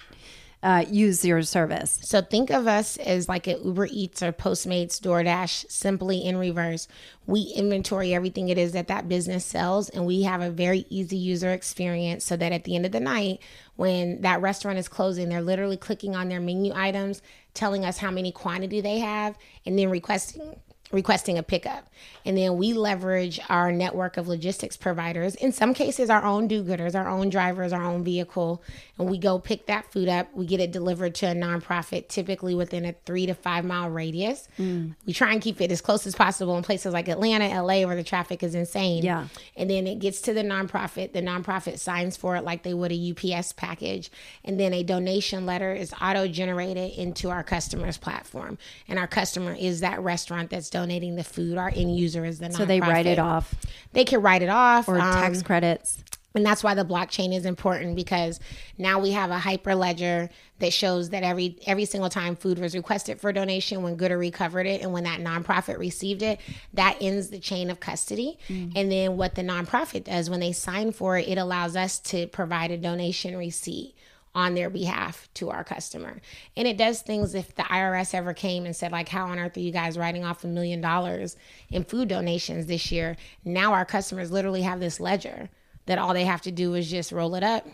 uh, 0.61 0.83
use 0.89 1.23
your 1.23 1.41
service. 1.41 1.99
So 2.01 2.21
think 2.21 2.49
of 2.49 2.67
us 2.67 2.97
as 2.97 3.29
like 3.29 3.47
an 3.47 3.63
Uber 3.63 3.87
Eats 3.91 4.21
or 4.21 4.33
Postmates, 4.33 4.99
DoorDash, 4.99 5.71
simply 5.71 6.25
in 6.25 6.37
reverse. 6.37 6.87
We 7.27 7.53
inventory 7.55 8.13
everything 8.13 8.49
it 8.49 8.57
is 8.57 8.73
that 8.73 8.87
that 8.87 9.07
business 9.07 9.45
sells, 9.45 9.87
and 9.89 10.05
we 10.05 10.23
have 10.23 10.41
a 10.41 10.49
very 10.49 10.85
easy 10.89 11.15
user 11.15 11.51
experience 11.51 12.25
so 12.25 12.35
that 12.35 12.51
at 12.51 12.65
the 12.65 12.75
end 12.75 12.85
of 12.85 12.91
the 12.91 12.99
night, 12.99 13.39
when 13.77 14.21
that 14.21 14.41
restaurant 14.41 14.77
is 14.77 14.89
closing, 14.89 15.29
they're 15.29 15.41
literally 15.41 15.77
clicking 15.77 16.15
on 16.15 16.27
their 16.27 16.41
menu 16.41 16.73
items, 16.75 17.21
telling 17.53 17.85
us 17.85 17.97
how 17.97 18.11
many 18.11 18.31
quantity 18.31 18.81
they 18.81 18.99
have, 18.99 19.37
and 19.65 19.79
then 19.79 19.89
requesting 19.89 20.59
requesting 20.91 21.37
a 21.37 21.43
pickup. 21.43 21.87
And 22.25 22.37
then 22.37 22.57
we 22.57 22.73
leverage 22.73 23.39
our 23.49 23.71
network 23.71 24.17
of 24.17 24.27
logistics 24.27 24.75
providers, 24.75 25.35
in 25.35 25.51
some 25.51 25.73
cases, 25.73 26.09
our 26.09 26.23
own 26.23 26.47
do 26.47 26.63
gooders, 26.63 26.95
our 26.95 27.07
own 27.07 27.29
drivers, 27.29 27.71
our 27.73 27.83
own 27.83 28.03
vehicle, 28.03 28.63
and 28.97 29.09
we 29.09 29.17
go 29.17 29.39
pick 29.39 29.67
that 29.67 29.91
food 29.91 30.09
up. 30.09 30.33
We 30.33 30.45
get 30.45 30.59
it 30.59 30.71
delivered 30.71 31.15
to 31.15 31.27
a 31.27 31.33
nonprofit, 31.33 32.07
typically 32.07 32.55
within 32.55 32.85
a 32.85 32.95
three 33.05 33.25
to 33.27 33.33
five 33.33 33.65
mile 33.65 33.89
radius. 33.89 34.47
Mm. 34.57 34.95
We 35.05 35.13
try 35.13 35.31
and 35.31 35.41
keep 35.41 35.61
it 35.61 35.71
as 35.71 35.81
close 35.81 36.07
as 36.07 36.15
possible 36.15 36.57
in 36.57 36.63
places 36.63 36.93
like 36.93 37.07
Atlanta, 37.07 37.47
LA, 37.61 37.85
where 37.85 37.95
the 37.95 38.03
traffic 38.03 38.43
is 38.43 38.55
insane. 38.55 39.03
Yeah. 39.03 39.27
And 39.55 39.69
then 39.69 39.85
it 39.87 39.99
gets 39.99 40.21
to 40.21 40.33
the 40.33 40.43
nonprofit. 40.43 41.13
The 41.13 41.21
nonprofit 41.21 41.79
signs 41.79 42.17
for 42.17 42.35
it 42.35 42.43
like 42.43 42.63
they 42.63 42.73
would 42.73 42.91
a 42.91 43.11
UPS 43.11 43.53
package. 43.53 44.11
And 44.43 44.59
then 44.59 44.73
a 44.73 44.83
donation 44.83 45.45
letter 45.45 45.73
is 45.73 45.93
auto 46.01 46.27
generated 46.27 46.93
into 46.93 47.29
our 47.29 47.43
customer's 47.43 47.97
platform. 47.97 48.57
And 48.87 48.97
our 48.97 49.07
customer 49.07 49.53
is 49.53 49.79
that 49.81 50.01
restaurant 50.01 50.49
that's 50.49 50.69
donating 50.69 50.78
the 50.87 51.23
food. 51.23 51.57
Our 51.57 51.69
end 51.69 51.95
user 51.95 52.25
is 52.25 52.39
the 52.39 52.47
nonprofit. 52.47 52.57
So 52.57 52.65
they 52.65 52.81
write 52.81 53.05
it 53.05 53.19
off. 53.19 53.53
They 53.93 54.05
can 54.05 54.21
write 54.21 54.41
it 54.41 54.49
off. 54.49 54.87
Or 54.87 54.99
um, 54.99 55.13
tax 55.13 55.41
credits. 55.41 56.03
And 56.35 56.45
that's 56.45 56.63
why 56.63 56.75
the 56.75 56.85
blockchain 56.85 57.35
is 57.35 57.45
important 57.45 57.95
because 57.95 58.39
now 58.77 58.99
we 58.99 59.11
have 59.11 59.31
a 59.31 59.39
hyper 59.39 59.73
ledger 59.73 60.29
that 60.59 60.71
shows 60.73 61.09
that 61.09 61.23
every 61.23 61.57
every 61.65 61.85
single 61.85 62.09
time 62.09 62.35
food 62.35 62.59
was 62.59 62.75
requested 62.75 63.19
for 63.19 63.33
donation, 63.33 63.81
when 63.81 63.97
Goodr 63.97 64.19
recovered 64.19 64.67
it, 64.67 64.81
and 64.81 64.93
when 64.93 65.05
that 65.05 65.21
nonprofit 65.21 65.79
received 65.79 66.21
it, 66.21 66.39
that 66.73 66.97
ends 67.01 67.29
the 67.29 67.39
chain 67.39 67.71
of 67.71 67.79
custody. 67.79 68.37
Mm. 68.47 68.73
And 68.75 68.91
then 68.91 69.17
what 69.17 69.35
the 69.35 69.41
nonprofit 69.41 70.03
does 70.03 70.29
when 70.29 70.39
they 70.39 70.51
sign 70.51 70.91
for 70.91 71.17
it, 71.17 71.27
it 71.27 71.39
allows 71.39 71.75
us 71.75 71.97
to 71.99 72.27
provide 72.27 72.69
a 72.69 72.77
donation 72.77 73.35
receipt 73.35 73.95
on 74.39 74.55
their 74.55 74.69
behalf 74.69 75.27
to 75.33 75.49
our 75.49 75.65
customer. 75.65 76.21
And 76.55 76.65
it 76.65 76.77
does 76.77 77.01
things 77.01 77.35
if 77.35 77.53
the 77.55 77.63
IRS 77.63 78.15
ever 78.15 78.33
came 78.33 78.65
and 78.65 78.73
said, 78.73 78.93
like, 78.93 79.09
how 79.09 79.25
on 79.27 79.37
earth 79.37 79.57
are 79.57 79.59
you 79.59 79.71
guys 79.71 79.97
writing 79.97 80.23
off 80.23 80.45
a 80.45 80.47
million 80.47 80.79
dollars 80.79 81.35
in 81.69 81.83
food 81.83 82.07
donations 82.07 82.65
this 82.65 82.89
year? 82.89 83.17
Now 83.43 83.73
our 83.73 83.83
customers 83.85 84.31
literally 84.31 84.61
have 84.61 84.79
this 84.79 84.99
ledger 84.99 85.49
that 85.87 85.97
all 85.97 86.13
they 86.13 86.23
have 86.23 86.41
to 86.43 86.51
do 86.51 86.73
is 86.73 86.89
just 86.89 87.11
roll 87.11 87.35
it 87.35 87.43
up, 87.43 87.67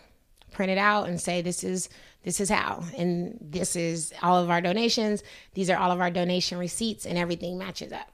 print 0.50 0.72
it 0.72 0.78
out, 0.78 1.08
and 1.08 1.20
say, 1.20 1.40
this 1.40 1.62
is 1.62 1.88
this 2.24 2.40
is 2.40 2.50
how. 2.50 2.82
And 2.98 3.38
this 3.40 3.76
is 3.76 4.12
all 4.20 4.42
of 4.42 4.50
our 4.50 4.60
donations. 4.60 5.22
These 5.54 5.70
are 5.70 5.76
all 5.76 5.92
of 5.92 6.00
our 6.00 6.10
donation 6.10 6.58
receipts 6.58 7.06
and 7.06 7.16
everything 7.16 7.56
matches 7.56 7.92
up. 7.92 8.10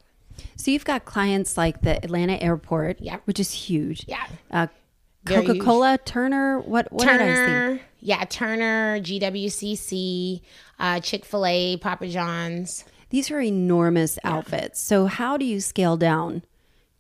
So 0.56 0.70
you've 0.70 0.84
got 0.84 1.06
clients 1.06 1.56
like 1.56 1.80
the 1.80 1.96
atlanta 2.04 2.34
airport 2.42 3.00
yeah 3.00 3.18
which 3.24 3.40
is 3.40 3.50
huge. 3.50 4.04
Yeah. 4.06 4.26
Uh, 4.50 4.66
Coca 5.24 5.58
Cola, 5.58 5.98
Turner, 6.04 6.58
what, 6.61 6.92
what 6.92 7.04
Turner, 7.04 7.80
yeah, 8.00 8.24
Turner, 8.24 9.00
GWCC, 9.00 10.40
uh, 10.78 11.00
Chick 11.00 11.24
Fil 11.24 11.46
A, 11.46 11.76
Papa 11.76 12.08
John's. 12.08 12.85
These 13.11 13.30
are 13.30 13.40
enormous 13.40 14.18
outfits. 14.24 14.80
So 14.80 15.06
how 15.06 15.37
do 15.37 15.44
you 15.44 15.61
scale 15.61 15.96
down 15.96 16.42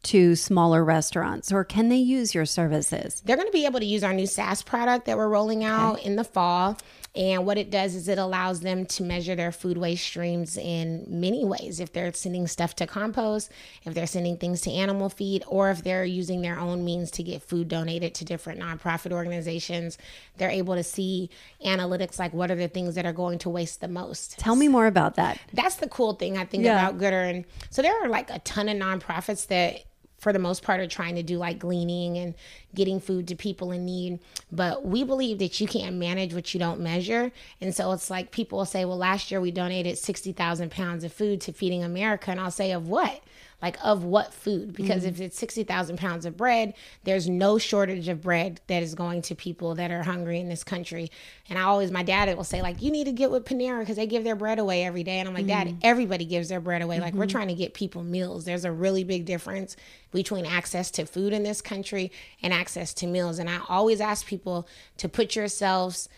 to 0.04 0.34
smaller 0.34 0.84
restaurants, 0.84 1.52
or 1.52 1.64
can 1.64 1.88
they 1.88 1.96
use 1.96 2.34
your 2.34 2.46
services? 2.46 3.22
They're 3.24 3.36
going 3.36 3.48
to 3.48 3.52
be 3.52 3.66
able 3.66 3.80
to 3.80 3.86
use 3.86 4.02
our 4.02 4.12
new 4.12 4.26
SaaS 4.26 4.62
product 4.62 5.06
that 5.06 5.16
we're 5.16 5.28
rolling 5.28 5.64
out 5.64 5.94
okay. 5.94 6.06
in 6.06 6.16
the 6.16 6.24
fall. 6.24 6.76
And 7.14 7.44
what 7.44 7.58
it 7.58 7.70
does 7.70 7.94
is 7.94 8.08
it 8.08 8.16
allows 8.16 8.60
them 8.60 8.86
to 8.86 9.02
measure 9.02 9.34
their 9.34 9.52
food 9.52 9.76
waste 9.76 10.02
streams 10.02 10.56
in 10.56 11.04
many 11.08 11.44
ways. 11.44 11.78
If 11.78 11.92
they're 11.92 12.12
sending 12.14 12.46
stuff 12.46 12.74
to 12.76 12.86
compost, 12.86 13.52
if 13.84 13.92
they're 13.92 14.06
sending 14.06 14.38
things 14.38 14.62
to 14.62 14.72
animal 14.72 15.10
feed, 15.10 15.44
or 15.46 15.70
if 15.70 15.84
they're 15.84 16.06
using 16.06 16.40
their 16.40 16.58
own 16.58 16.86
means 16.86 17.10
to 17.12 17.22
get 17.22 17.42
food 17.42 17.68
donated 17.68 18.14
to 18.14 18.24
different 18.24 18.60
nonprofit 18.60 19.12
organizations, 19.12 19.98
they're 20.38 20.48
able 20.48 20.74
to 20.74 20.82
see 20.82 21.28
analytics 21.66 22.18
like 22.18 22.32
what 22.32 22.50
are 22.50 22.56
the 22.56 22.68
things 22.68 22.94
that 22.94 23.04
are 23.04 23.12
going 23.12 23.38
to 23.40 23.50
waste 23.50 23.82
the 23.82 23.88
most. 23.88 24.38
Tell 24.38 24.56
me 24.56 24.68
more 24.68 24.86
about 24.86 25.16
that. 25.16 25.38
That's 25.52 25.76
the 25.76 25.88
cool 25.88 26.14
thing 26.14 26.38
I 26.38 26.46
think 26.46 26.64
yeah. 26.64 26.88
about 26.88 26.98
Goodr. 26.98 27.28
And 27.28 27.44
so 27.68 27.82
there 27.82 28.02
are 28.02 28.08
like 28.08 28.30
a 28.30 28.38
ton 28.38 28.70
of 28.70 28.78
nonprofits 28.78 29.48
that 29.48 29.82
for 30.22 30.32
the 30.32 30.38
most 30.38 30.62
part 30.62 30.78
are 30.78 30.86
trying 30.86 31.16
to 31.16 31.22
do 31.24 31.36
like 31.36 31.58
gleaning 31.58 32.16
and 32.16 32.34
getting 32.76 33.00
food 33.00 33.26
to 33.26 33.34
people 33.34 33.72
in 33.72 33.84
need. 33.84 34.20
But 34.52 34.84
we 34.84 35.02
believe 35.02 35.40
that 35.40 35.60
you 35.60 35.66
can't 35.66 35.96
manage 35.96 36.32
what 36.32 36.54
you 36.54 36.60
don't 36.60 36.78
measure. 36.78 37.32
And 37.60 37.74
so 37.74 37.90
it's 37.90 38.08
like 38.08 38.30
people 38.30 38.58
will 38.58 38.64
say 38.64 38.84
well 38.84 38.96
last 38.96 39.32
year 39.32 39.40
we 39.40 39.50
donated 39.50 39.98
60,000 39.98 40.70
pounds 40.70 41.02
of 41.02 41.12
food 41.12 41.40
to 41.40 41.52
feeding 41.52 41.82
america. 41.82 42.30
And 42.30 42.38
i'll 42.38 42.52
say 42.52 42.70
of 42.70 42.86
what 42.86 43.20
like 43.62 43.78
of 43.82 44.04
what 44.04 44.34
food? 44.34 44.74
Because 44.74 45.04
mm-hmm. 45.04 45.14
if 45.14 45.20
it's 45.20 45.38
60,000 45.38 45.96
pounds 45.96 46.26
of 46.26 46.36
bread 46.36 46.74
there's 47.04 47.28
no 47.28 47.58
shortage 47.58 48.08
of 48.08 48.20
bread 48.20 48.60
that 48.66 48.82
is 48.82 48.94
going 48.94 49.22
to 49.22 49.34
people 49.34 49.74
that 49.76 49.90
are 49.90 50.02
hungry 50.02 50.40
in 50.40 50.48
this 50.48 50.64
country. 50.64 51.10
And 51.48 51.58
I 51.58 51.62
always 51.62 51.90
my 51.90 52.02
dad 52.02 52.34
will 52.36 52.44
say 52.44 52.62
like 52.62 52.82
you 52.82 52.90
need 52.90 53.04
to 53.04 53.12
get 53.12 53.30
with 53.30 53.44
Panera 53.44 53.80
because 53.80 53.96
they 53.96 54.06
give 54.06 54.24
their 54.24 54.36
bread 54.36 54.58
away 54.58 54.84
every 54.84 55.04
day. 55.04 55.18
And 55.18 55.28
I'm 55.28 55.34
like 55.34 55.46
mm-hmm. 55.46 55.70
dad 55.70 55.78
everybody 55.82 56.24
gives 56.24 56.48
their 56.48 56.60
bread 56.60 56.82
away. 56.82 57.00
Like 57.00 57.10
mm-hmm. 57.10 57.20
we're 57.20 57.26
trying 57.26 57.48
to 57.48 57.54
get 57.54 57.74
people 57.74 58.02
meals. 58.02 58.44
There's 58.44 58.64
a 58.64 58.72
really 58.72 59.04
big 59.04 59.24
difference 59.24 59.76
between 60.12 60.44
access 60.46 60.90
to 60.92 61.06
food 61.06 61.32
in 61.32 61.42
this 61.42 61.62
country 61.62 62.12
and 62.42 62.52
access 62.52 62.92
to 62.94 63.06
meals. 63.06 63.38
And 63.38 63.48
I 63.48 63.60
always 63.68 64.00
ask 64.00 64.26
people 64.26 64.68
to 64.98 65.08
put 65.08 65.36
yourselves 65.36 66.08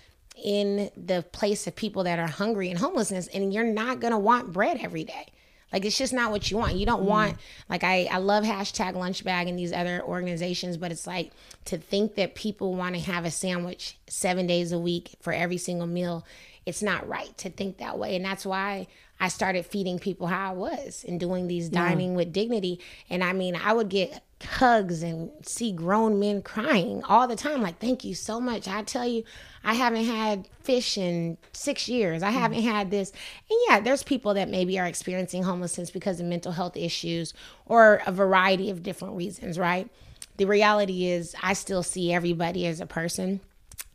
in 0.42 0.90
the 0.96 1.24
place 1.32 1.66
of 1.66 1.76
people 1.76 2.04
that 2.04 2.18
are 2.18 2.26
hungry 2.26 2.68
and 2.68 2.78
homelessness 2.78 3.28
and 3.28 3.54
you're 3.54 3.64
not 3.64 4.00
going 4.00 4.12
to 4.12 4.18
want 4.18 4.52
bread 4.52 4.78
every 4.80 5.04
day 5.04 5.26
like 5.74 5.84
it's 5.84 5.98
just 5.98 6.12
not 6.12 6.30
what 6.30 6.52
you 6.52 6.56
want. 6.56 6.76
You 6.76 6.86
don't 6.86 7.02
mm. 7.02 7.08
want 7.08 7.36
like 7.68 7.82
I 7.82 8.04
I 8.04 8.18
love 8.18 8.44
hashtag 8.44 8.94
lunch 8.94 9.24
bag 9.24 9.48
and 9.48 9.58
these 9.58 9.72
other 9.72 10.00
organizations, 10.04 10.76
but 10.76 10.92
it's 10.92 11.06
like 11.06 11.32
to 11.64 11.76
think 11.76 12.14
that 12.14 12.36
people 12.36 12.74
want 12.74 12.94
to 12.94 13.00
have 13.00 13.24
a 13.24 13.30
sandwich 13.30 13.98
seven 14.06 14.46
days 14.46 14.70
a 14.70 14.78
week 14.78 15.16
for 15.20 15.32
every 15.32 15.58
single 15.58 15.88
meal. 15.88 16.24
It's 16.64 16.80
not 16.80 17.08
right 17.08 17.36
to 17.38 17.50
think 17.50 17.78
that 17.78 17.98
way, 17.98 18.14
and 18.14 18.24
that's 18.24 18.46
why 18.46 18.86
I 19.24 19.28
started 19.28 19.64
feeding 19.64 19.98
people 19.98 20.26
how 20.26 20.50
I 20.50 20.52
was 20.52 21.02
and 21.08 21.18
doing 21.18 21.48
these 21.48 21.70
dining 21.70 22.10
yeah. 22.10 22.16
with 22.16 22.32
dignity. 22.34 22.78
And 23.08 23.24
I 23.24 23.32
mean, 23.32 23.56
I 23.56 23.72
would 23.72 23.88
get 23.88 24.22
hugs 24.44 25.02
and 25.02 25.30
see 25.40 25.72
grown 25.72 26.20
men 26.20 26.42
crying 26.42 27.02
all 27.04 27.26
the 27.26 27.34
time. 27.34 27.62
Like, 27.62 27.78
thank 27.78 28.04
you 28.04 28.14
so 28.14 28.38
much. 28.38 28.68
I 28.68 28.82
tell 28.82 29.08
you, 29.08 29.24
I 29.64 29.72
haven't 29.72 30.04
had 30.04 30.46
fish 30.60 30.98
in 30.98 31.38
six 31.54 31.88
years. 31.88 32.22
I 32.22 32.32
haven't 32.32 32.58
mm-hmm. 32.58 32.68
had 32.68 32.90
this. 32.90 33.12
And 33.48 33.58
yeah, 33.66 33.80
there's 33.80 34.02
people 34.02 34.34
that 34.34 34.50
maybe 34.50 34.78
are 34.78 34.84
experiencing 34.84 35.42
homelessness 35.42 35.90
because 35.90 36.20
of 36.20 36.26
mental 36.26 36.52
health 36.52 36.76
issues 36.76 37.32
or 37.64 38.02
a 38.06 38.12
variety 38.12 38.68
of 38.68 38.82
different 38.82 39.16
reasons, 39.16 39.58
right? 39.58 39.88
The 40.36 40.44
reality 40.44 41.06
is, 41.06 41.34
I 41.42 41.54
still 41.54 41.82
see 41.82 42.12
everybody 42.12 42.66
as 42.66 42.82
a 42.82 42.86
person. 42.86 43.40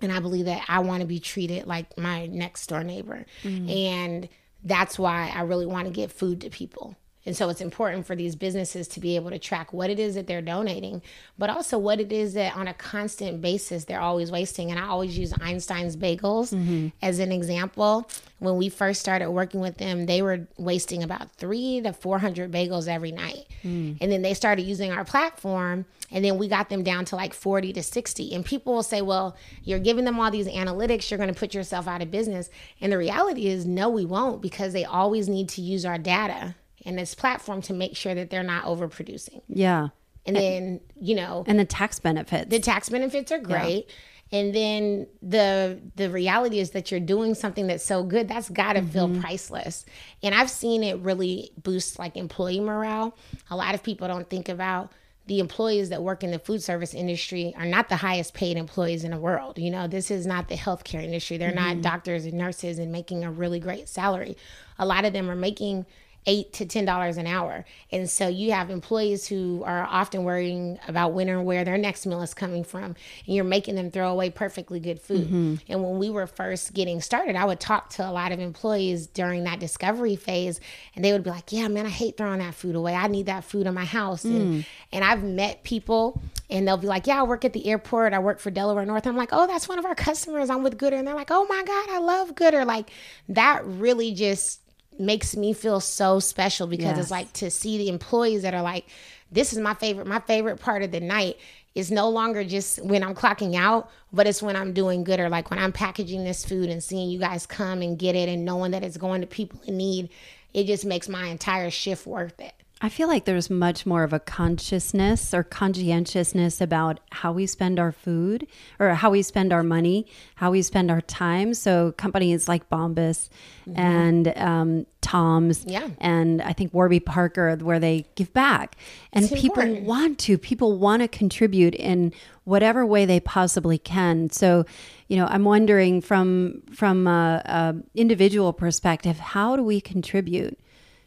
And 0.02 0.12
I 0.12 0.22
believe 0.22 0.46
that 0.46 0.66
I 0.68 0.80
want 0.80 1.02
to 1.02 1.08
be 1.08 1.20
treated 1.20 1.68
like 1.68 2.00
my 2.00 2.26
next 2.26 2.66
door 2.66 2.84
neighbor. 2.84 3.28
Mm-hmm. 3.44 3.70
And 3.70 4.30
that's 4.64 5.00
why 5.00 5.32
I 5.34 5.42
really 5.42 5.66
want 5.66 5.88
to 5.88 5.94
get 5.94 6.12
food 6.12 6.42
to 6.42 6.50
people. 6.50 6.96
And 7.30 7.38
so 7.38 7.48
it's 7.50 7.62
important 7.62 8.08
for 8.08 8.16
these 8.16 8.36
businesses 8.36 8.88
to 8.88 9.00
be 9.00 9.16
able 9.16 9.30
to 9.30 9.38
track 9.38 9.72
what 9.72 9.92
it 9.92 10.00
is 10.00 10.16
that 10.16 10.26
they're 10.26 10.42
donating, 10.42 11.04
but 11.38 11.52
also 11.52 11.78
what 11.78 12.00
it 12.00 12.12
is 12.12 12.34
that 12.34 12.58
on 12.58 12.68
a 12.68 12.74
constant 12.74 13.40
basis 13.40 13.84
they're 13.84 14.02
always 14.02 14.32
wasting. 14.32 14.72
And 14.72 14.80
I 14.80 14.88
always 14.88 15.16
use 15.16 15.32
Einstein's 15.40 15.96
bagels 15.96 16.52
mm-hmm. 16.52 16.88
as 17.04 17.20
an 17.20 17.32
example. 17.32 18.10
When 18.40 18.58
we 18.58 18.68
first 18.68 19.00
started 19.00 19.30
working 19.30 19.60
with 19.60 19.78
them, 19.78 20.08
they 20.08 20.24
were 20.24 20.48
wasting 20.58 21.04
about 21.04 21.32
three 21.34 21.82
to 21.82 21.94
400 21.94 22.52
bagels 22.52 22.88
every 22.88 23.12
night. 23.12 23.46
Mm. 23.64 23.98
And 24.02 24.12
then 24.12 24.24
they 24.24 24.34
started 24.34 24.64
using 24.64 24.92
our 24.92 25.06
platform, 25.06 25.86
and 26.10 26.26
then 26.26 26.40
we 26.40 26.48
got 26.48 26.70
them 26.70 26.82
down 26.82 27.06
to 27.06 27.16
like 27.16 27.36
40 27.36 27.74
to 27.74 27.84
60. 27.84 28.34
And 28.34 28.44
people 28.44 28.74
will 28.74 28.82
say, 28.82 29.04
well, 29.04 29.36
you're 29.64 29.78
giving 29.78 30.06
them 30.06 30.20
all 30.20 30.32
these 30.32 30.48
analytics, 30.48 31.12
you're 31.12 31.20
going 31.20 31.32
to 31.32 31.40
put 31.40 31.54
yourself 31.54 31.88
out 31.88 32.02
of 32.02 32.10
business. 32.10 32.50
And 32.82 32.92
the 32.92 32.98
reality 32.98 33.46
is, 33.46 33.68
no, 33.68 33.88
we 33.88 34.06
won't 34.06 34.42
because 34.42 34.74
they 34.74 34.86
always 34.86 35.30
need 35.30 35.50
to 35.50 35.62
use 35.62 35.86
our 35.86 36.00
data 36.00 36.56
and 36.86 36.98
this 36.98 37.16
platform 37.16 37.62
to 37.64 37.74
make 37.74 37.96
sure 37.96 38.16
that 38.16 38.30
they're 38.30 38.44
not 38.44 38.66
overproducing. 38.66 39.42
Yeah. 39.48 39.90
And 40.26 40.36
then, 40.36 40.82
you 41.00 41.16
know, 41.16 41.44
and 41.48 41.60
the 41.60 41.66
tax 41.66 42.00
benefits. 42.00 42.50
The 42.50 42.60
tax 42.60 42.90
benefits 42.90 43.32
are 43.32 43.40
great. 43.40 43.86
Yeah. 43.88 43.96
And 44.32 44.54
then 44.54 45.08
the 45.24 45.80
the 45.96 46.10
reality 46.10 46.60
is 46.60 46.72
that 46.72 46.92
you're 46.92 47.00
doing 47.00 47.34
something 47.34 47.68
that's 47.68 47.84
so 47.84 48.04
good 48.04 48.28
that's 48.28 48.50
got 48.50 48.74
to 48.74 48.82
mm-hmm. 48.82 48.90
feel 48.90 49.22
priceless. 49.22 49.86
And 50.22 50.36
I've 50.36 50.52
seen 50.52 50.84
it 50.84 51.00
really 51.00 51.52
boost 51.62 51.98
like 51.98 52.16
employee 52.16 52.60
morale. 52.60 53.18
A 53.50 53.56
lot 53.56 53.74
of 53.74 53.82
people 53.82 54.08
don't 54.08 54.30
think 54.30 54.48
about 54.48 54.92
the 55.26 55.40
employees 55.40 55.90
that 55.90 56.02
work 56.02 56.24
in 56.24 56.32
the 56.32 56.40
food 56.40 56.62
service 56.62 56.94
industry 56.94 57.54
are 57.56 57.66
not 57.66 57.88
the 57.90 57.96
highest 57.96 58.34
paid 58.34 58.58
employees 58.58 59.04
in 59.04 59.12
the 59.12 59.18
world. 59.18 59.60
You 59.60 59.70
know, 59.70 59.88
this 59.88 60.10
is 60.10 60.26
not 60.26 60.48
the 60.48 60.56
healthcare 60.56 61.04
industry. 61.04 61.38
They're 61.38 61.52
mm-hmm. 61.52 61.82
not 61.82 61.82
doctors 61.82 62.26
and 62.26 62.34
nurses 62.34 62.80
and 62.80 62.92
making 62.92 63.24
a 63.24 63.32
really 63.32 63.60
great 63.60 63.88
salary. 63.88 64.38
A 64.80 64.86
lot 64.86 65.06
of 65.06 65.14
them 65.14 65.30
are 65.30 65.36
making 65.36 65.86
eight 66.26 66.54
to 66.54 66.66
ten 66.66 66.86
dollars 66.86 67.18
an 67.18 67.28
hour. 67.28 67.66
And 67.92 68.10
so 68.10 68.28
you 68.28 68.52
have 68.52 68.70
employees 68.70 69.28
who 69.28 69.64
are 69.66 69.84
often 69.84 70.24
worrying 70.24 70.80
about 70.88 71.14
when 71.14 71.30
or 71.30 71.42
where 71.42 71.64
their 71.64 71.78
next 71.78 72.06
meal 72.06 72.22
is 72.22 72.34
coming 72.34 72.64
from 72.64 72.84
and 72.84 72.96
you're 73.36 73.44
making 73.44 73.76
them 73.76 73.90
throw 73.92 74.12
away 74.12 74.30
perfectly 74.30 74.80
good 74.80 75.00
food. 75.00 75.28
Mm-hmm. 75.28 75.56
and 75.68 75.84
when 75.84 75.98
we 75.98 76.10
were 76.10 76.28
first 76.28 76.74
getting 76.74 77.02
started 77.02 77.36
i 77.36 77.44
would 77.46 77.60
talk 77.60 77.90
to 77.90 78.08
a 78.08 78.12
lot 78.12 78.32
of 78.32 78.40
employees 78.40 79.08
during 79.08 79.44
that 79.46 79.60
discovery 79.60 80.16
phase 80.16 80.60
and 80.96 81.04
they 81.04 81.12
would 81.12 81.24
be 81.24 81.30
like 81.30 81.52
yeah 81.52 81.68
man 81.68 81.86
i 81.86 81.90
hate 81.90 82.18
throwing 82.18 82.40
that 82.40 82.54
food 82.54 82.76
away. 82.76 82.94
I 82.94 83.08
need 83.08 83.26
that 83.26 83.44
food 83.44 83.68
in 83.68 83.74
my 83.74 83.86
house. 83.86 84.24
Mm. 84.24 84.36
and, 84.36 84.66
and 84.92 85.04
i've 85.04 85.24
met 85.24 85.64
people 85.64 86.22
and 86.50 86.68
they'll 86.68 86.78
be 86.78 86.88
like 86.88 87.08
yeah 87.08 87.22
i 87.22 87.24
work 87.24 87.46
at 87.46 87.54
the 87.54 87.68
airport. 87.68 88.14
I 88.14 88.20
work 88.20 88.40
for 88.40 88.52
delaware 88.52 88.86
north. 88.86 89.08
I'm 89.08 89.18
like 89.18 89.30
oh 89.32 89.48
that's 89.48 89.68
one 89.68 89.80
of 89.80 89.86
our 89.86 89.96
customers. 89.96 90.50
I'm 90.50 90.64
with 90.64 90.78
Goodr. 90.78 90.94
And 90.94 91.08
they're 91.08 91.16
like 91.16 91.32
oh 91.32 91.46
my 91.46 91.64
god 91.64 91.90
i 91.90 92.00
love 92.00 92.36
Goodr. 92.36 92.66
Like 92.66 92.92
that 93.30 93.66
really 93.66 94.14
just 94.14 94.62
makes 95.00 95.36
me 95.36 95.54
feel 95.54 95.80
so 95.80 96.20
special 96.20 96.68
because 96.68 96.86
yes. 96.86 96.98
it's 96.98 97.12
like 97.12 97.32
to 97.34 97.50
see 97.50 97.78
the 97.78 97.90
employees 97.90 98.42
that 98.42 98.54
are 98.54 98.62
like, 98.62 98.86
this 99.32 99.54
is 99.54 99.60
my 99.60 99.74
favorite, 99.74 100.08
my 100.08 100.20
favorite 100.20 100.60
part 100.60 100.84
of 100.84 100.92
the 100.92 101.00
night 101.00 101.38
is 101.76 101.92
no 101.92 102.10
longer 102.10 102.44
just 102.44 102.84
when 102.84 103.04
I'm 103.04 103.16
clocking 103.16 103.56
out, 103.56 103.90
but 104.12 104.28
it's 104.28 104.42
when 104.42 104.56
I'm 104.56 104.74
doing 104.74 105.04
good 105.04 105.20
or 105.20 105.30
like 105.30 105.50
when 105.50 105.60
I'm 105.60 105.72
packaging 105.72 106.24
this 106.24 106.44
food 106.44 106.70
and 106.70 106.84
seeing 106.84 107.10
you 107.10 107.20
guys 107.20 107.46
come 107.46 107.82
and 107.82 107.98
get 107.98 108.16
it 108.16 108.28
and 108.28 108.44
knowing 108.44 108.72
that 108.72 108.84
it's 108.84 108.98
going 108.98 109.22
to 109.22 109.28
people 109.28 109.62
in 109.66 109.78
need. 109.78 110.10
It 110.54 110.66
just 110.66 110.84
makes 110.84 111.08
my 111.08 111.28
entire 111.28 111.70
shift 111.70 112.08
worth 112.08 112.40
it. 112.40 112.54
I 112.82 112.88
feel 112.88 113.10
like 113.10 113.26
there's 113.26 113.50
much 113.50 113.86
more 113.86 114.04
of 114.04 114.14
a 114.14 114.22
consciousness 114.22 115.34
or 115.34 115.44
conscientiousness 115.44 116.62
about 116.62 117.02
how 117.12 117.34
we 117.34 117.46
spend 117.46 117.78
our 117.78 117.92
food 117.92 118.48
or 118.80 118.94
how 118.94 119.10
we 119.10 119.22
spend 119.22 119.52
our 119.52 119.64
money, 119.64 120.08
how 120.36 120.52
we 120.52 120.62
spend 120.62 120.90
our 120.90 121.02
time. 121.02 121.54
So 121.54 121.92
companies 121.98 122.48
like 122.48 122.70
Bombas 122.70 123.28
mm-hmm. 123.68 123.78
and 123.78 124.34
um, 124.38 124.86
Tom's 125.02 125.66
yeah. 125.66 125.90
and 125.98 126.42
I 126.42 126.54
think 126.54 126.74
Warby 126.74 127.02
Parker, 127.02 127.58
where 127.58 127.80
they 127.80 128.06
give 128.16 128.32
back. 128.34 128.78
And 129.12 129.26
it's 129.26 129.34
people 129.34 129.62
important. 129.62 129.86
want 129.86 130.20
to, 130.20 130.38
people 130.38 130.78
want 130.78 131.02
to 131.02 131.10
contribute 131.10 131.76
in 131.76 132.14
whatever 132.46 132.86
way 132.86 133.06
they 133.06 133.20
possibly 133.20 133.78
can. 133.78 134.30
So, 134.30 134.66
you 135.10 135.18
know, 135.18 135.26
I'm 135.26 135.44
wondering 135.44 136.00
from 136.00 136.62
from 136.74 137.08
a, 137.08 137.42
a 137.46 137.76
individual 137.94 138.54
perspective, 138.54 139.20
how 139.20 139.58
do 139.58 139.64
we 139.64 139.82
contribute? 139.82 140.58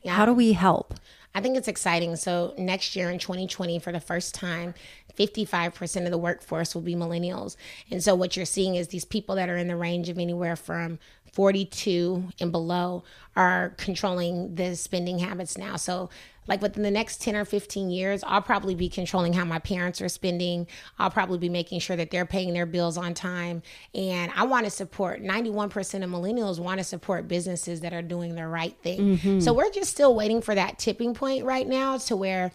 Yeah. 0.02 0.14
How 0.14 0.26
do 0.26 0.34
we 0.34 0.52
help? 0.52 0.94
I 1.34 1.40
think 1.40 1.56
it's 1.56 1.68
exciting. 1.68 2.16
So 2.16 2.54
next 2.58 2.94
year 2.94 3.10
in 3.10 3.18
2020, 3.18 3.78
for 3.78 3.90
the 3.90 4.00
first 4.00 4.34
time, 4.34 4.74
55% 5.16 6.04
of 6.04 6.10
the 6.10 6.18
workforce 6.18 6.74
will 6.74 6.82
be 6.82 6.94
millennials. 6.94 7.56
And 7.90 8.02
so 8.02 8.14
what 8.14 8.36
you're 8.36 8.46
seeing 8.46 8.74
is 8.74 8.88
these 8.88 9.04
people 9.04 9.34
that 9.36 9.48
are 9.48 9.56
in 9.56 9.68
the 9.68 9.76
range 9.76 10.08
of 10.08 10.18
anywhere 10.18 10.56
from 10.56 10.98
42 11.32 12.28
and 12.40 12.52
below 12.52 13.04
are 13.34 13.70
controlling 13.78 14.54
the 14.54 14.76
spending 14.76 15.18
habits 15.18 15.56
now. 15.56 15.76
So 15.76 16.10
like 16.46 16.60
within 16.60 16.82
the 16.82 16.90
next 16.90 17.22
10 17.22 17.36
or 17.36 17.44
15 17.44 17.90
years, 17.90 18.24
I'll 18.26 18.42
probably 18.42 18.74
be 18.74 18.88
controlling 18.88 19.32
how 19.32 19.44
my 19.44 19.58
parents 19.58 20.00
are 20.00 20.08
spending. 20.08 20.66
I'll 20.98 21.10
probably 21.10 21.38
be 21.38 21.48
making 21.48 21.80
sure 21.80 21.96
that 21.96 22.10
they're 22.10 22.26
paying 22.26 22.52
their 22.52 22.66
bills 22.66 22.96
on 22.96 23.14
time. 23.14 23.62
And 23.94 24.32
I 24.34 24.44
want 24.44 24.64
to 24.64 24.70
support 24.70 25.22
91% 25.22 25.66
of 26.02 26.10
millennials 26.10 26.58
want 26.58 26.78
to 26.78 26.84
support 26.84 27.28
businesses 27.28 27.80
that 27.80 27.92
are 27.92 28.02
doing 28.02 28.34
the 28.34 28.46
right 28.46 28.76
thing. 28.82 29.18
Mm-hmm. 29.18 29.40
So 29.40 29.52
we're 29.52 29.70
just 29.70 29.90
still 29.90 30.14
waiting 30.14 30.40
for 30.40 30.54
that 30.54 30.78
tipping 30.78 31.14
point 31.14 31.44
right 31.44 31.66
now 31.66 31.98
to 31.98 32.16
where 32.16 32.52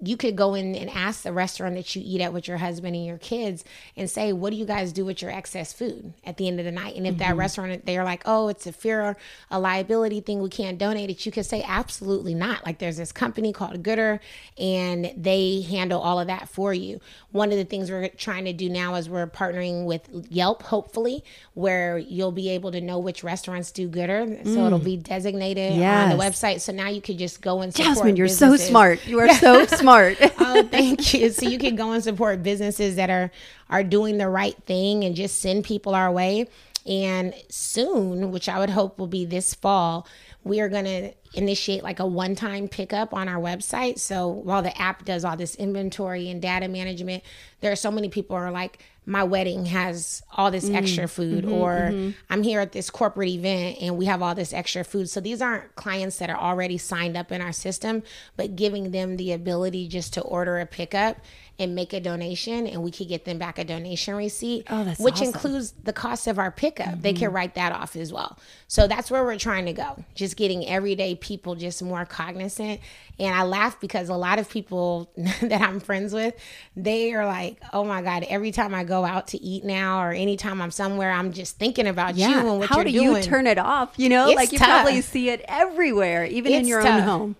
you 0.00 0.16
could 0.16 0.36
go 0.36 0.54
in 0.54 0.76
and 0.76 0.88
ask 0.90 1.22
the 1.22 1.32
restaurant 1.32 1.74
that 1.74 1.96
you 1.96 2.02
eat 2.04 2.20
at 2.20 2.32
with 2.32 2.46
your 2.46 2.58
husband 2.58 2.94
and 2.94 3.04
your 3.04 3.18
kids 3.18 3.64
and 3.96 4.08
say, 4.08 4.32
what 4.32 4.50
do 4.50 4.56
you 4.56 4.64
guys 4.64 4.92
do 4.92 5.04
with 5.04 5.20
your 5.20 5.30
excess 5.32 5.72
food 5.72 6.12
at 6.24 6.36
the 6.36 6.46
end 6.46 6.60
of 6.60 6.64
the 6.64 6.70
night? 6.70 6.94
And 6.94 7.04
if 7.04 7.14
mm-hmm. 7.14 7.20
that 7.20 7.36
restaurant, 7.36 7.84
they're 7.84 8.04
like, 8.04 8.22
oh, 8.24 8.46
it's 8.46 8.66
a 8.68 8.72
fear, 8.72 9.16
a 9.50 9.58
liability 9.58 10.20
thing, 10.20 10.40
we 10.40 10.50
can't 10.50 10.78
donate 10.78 11.10
it, 11.10 11.26
you 11.26 11.32
could 11.32 11.46
say, 11.46 11.64
absolutely 11.66 12.32
not. 12.32 12.64
Like 12.64 12.78
there's 12.78 12.96
this 12.96 13.10
company 13.10 13.52
called 13.52 13.82
Goodr 13.82 14.20
and 14.56 15.12
they 15.16 15.62
handle 15.62 16.00
all 16.00 16.20
of 16.20 16.28
that 16.28 16.48
for 16.48 16.72
you. 16.72 17.00
One 17.32 17.50
of 17.50 17.58
the 17.58 17.64
things 17.64 17.90
we're 17.90 18.08
trying 18.08 18.44
to 18.44 18.52
do 18.52 18.68
now 18.68 18.94
is 18.94 19.10
we're 19.10 19.26
partnering 19.26 19.84
with 19.84 20.08
Yelp, 20.30 20.62
hopefully, 20.62 21.24
where 21.54 21.98
you'll 21.98 22.30
be 22.30 22.50
able 22.50 22.70
to 22.70 22.80
know 22.80 23.00
which 23.00 23.24
restaurants 23.24 23.72
do 23.72 23.88
Goodr. 23.88 24.44
So 24.44 24.58
mm. 24.58 24.66
it'll 24.66 24.78
be 24.78 24.96
designated 24.96 25.74
yes. 25.74 26.12
on 26.12 26.16
the 26.16 26.22
website. 26.22 26.60
So 26.60 26.72
now 26.72 26.88
you 26.88 27.00
could 27.00 27.18
just 27.18 27.40
go 27.42 27.62
and 27.62 27.74
support 27.74 27.96
Jasmine, 27.96 28.16
you're 28.16 28.28
businesses. 28.28 28.62
so 28.62 28.68
smart. 28.68 29.04
You 29.04 29.18
are 29.18 29.34
so 29.34 29.66
smart. 29.66 29.87
oh, 30.38 30.68
thank 30.70 31.14
you. 31.14 31.30
So 31.30 31.48
you 31.48 31.58
can 31.58 31.76
go 31.76 31.92
and 31.92 32.02
support 32.02 32.42
businesses 32.42 32.96
that 32.96 33.10
are 33.10 33.30
are 33.70 33.82
doing 33.84 34.18
the 34.18 34.28
right 34.28 34.56
thing 34.64 35.04
and 35.04 35.14
just 35.14 35.40
send 35.40 35.64
people 35.64 35.94
our 35.94 36.10
way. 36.12 36.46
And 36.86 37.34
soon, 37.50 38.30
which 38.30 38.48
I 38.48 38.58
would 38.58 38.70
hope 38.70 38.98
will 38.98 39.08
be 39.08 39.24
this 39.24 39.54
fall, 39.54 40.06
we 40.44 40.60
are 40.60 40.68
going 40.68 40.84
to 40.84 41.12
initiate 41.38 41.82
like 41.82 42.00
a 42.00 42.06
one 42.06 42.34
time 42.34 42.68
pickup 42.68 43.14
on 43.14 43.28
our 43.28 43.40
website. 43.40 43.98
So 43.98 44.28
while 44.28 44.62
the 44.62 44.76
app 44.80 45.04
does 45.04 45.24
all 45.24 45.36
this 45.36 45.54
inventory 45.54 46.28
and 46.28 46.42
data 46.42 46.68
management, 46.68 47.22
there 47.60 47.72
are 47.72 47.76
so 47.76 47.90
many 47.90 48.08
people 48.08 48.36
are 48.36 48.50
like, 48.50 48.82
my 49.06 49.24
wedding 49.24 49.64
has 49.64 50.22
all 50.36 50.50
this 50.50 50.68
mm, 50.68 50.74
extra 50.74 51.08
food, 51.08 51.44
mm-hmm, 51.44 51.54
or 51.54 51.72
mm-hmm. 51.90 52.10
I'm 52.28 52.42
here 52.42 52.60
at 52.60 52.72
this 52.72 52.90
corporate 52.90 53.30
event 53.30 53.78
and 53.80 53.96
we 53.96 54.04
have 54.04 54.20
all 54.20 54.34
this 54.34 54.52
extra 54.52 54.84
food. 54.84 55.08
So 55.08 55.20
these 55.20 55.40
aren't 55.40 55.74
clients 55.76 56.18
that 56.18 56.28
are 56.28 56.36
already 56.36 56.76
signed 56.76 57.16
up 57.16 57.32
in 57.32 57.40
our 57.40 57.52
system, 57.52 58.02
but 58.36 58.54
giving 58.54 58.90
them 58.90 59.16
the 59.16 59.32
ability 59.32 59.88
just 59.88 60.12
to 60.14 60.20
order 60.20 60.58
a 60.58 60.66
pickup 60.66 61.16
and 61.58 61.74
make 61.74 61.92
a 61.92 62.00
donation 62.00 62.66
and 62.66 62.82
we 62.82 62.90
could 62.90 63.08
get 63.08 63.24
them 63.24 63.38
back 63.38 63.58
a 63.58 63.64
donation 63.64 64.14
receipt 64.14 64.64
oh, 64.70 64.84
which 64.98 65.14
awesome. 65.14 65.26
includes 65.26 65.72
the 65.82 65.92
cost 65.92 66.26
of 66.26 66.38
our 66.38 66.52
pickup 66.52 67.02
they 67.02 67.12
can 67.12 67.26
mm-hmm. 67.26 67.34
write 67.34 67.54
that 67.56 67.72
off 67.72 67.96
as 67.96 68.12
well 68.12 68.38
so 68.68 68.86
that's 68.86 69.10
where 69.10 69.24
we're 69.24 69.36
trying 69.36 69.66
to 69.66 69.72
go 69.72 70.04
just 70.14 70.36
getting 70.36 70.64
everyday 70.68 71.16
people 71.16 71.27
just 71.36 71.82
more 71.82 72.04
cognizant 72.04 72.80
and 73.18 73.34
i 73.34 73.42
laugh 73.42 73.80
because 73.80 74.08
a 74.08 74.14
lot 74.14 74.38
of 74.38 74.48
people 74.48 75.10
that 75.42 75.60
i'm 75.60 75.80
friends 75.80 76.12
with 76.12 76.34
they 76.76 77.12
are 77.12 77.26
like 77.26 77.60
oh 77.72 77.84
my 77.84 78.02
god 78.02 78.24
every 78.28 78.50
time 78.50 78.74
i 78.74 78.84
go 78.84 79.04
out 79.04 79.28
to 79.28 79.42
eat 79.42 79.64
now 79.64 80.02
or 80.02 80.12
anytime 80.12 80.62
i'm 80.62 80.70
somewhere 80.70 81.10
i'm 81.10 81.32
just 81.32 81.58
thinking 81.58 81.86
about 81.86 82.14
yeah. 82.14 82.28
you 82.28 82.48
and 82.48 82.58
what 82.60 82.68
how 82.68 82.76
you're 82.76 82.84
do 82.84 82.92
doing. 82.92 83.16
you 83.16 83.22
turn 83.22 83.46
it 83.46 83.58
off 83.58 83.92
you 83.96 84.08
know 84.08 84.28
it's 84.28 84.36
like 84.36 84.52
you 84.52 84.58
tough. 84.58 84.68
probably 84.68 85.00
see 85.00 85.28
it 85.28 85.44
everywhere 85.46 86.24
even 86.24 86.52
it's 86.52 86.62
in 86.62 86.66
your 86.66 86.82
tough. 86.82 87.02
own 87.02 87.02
home 87.02 87.36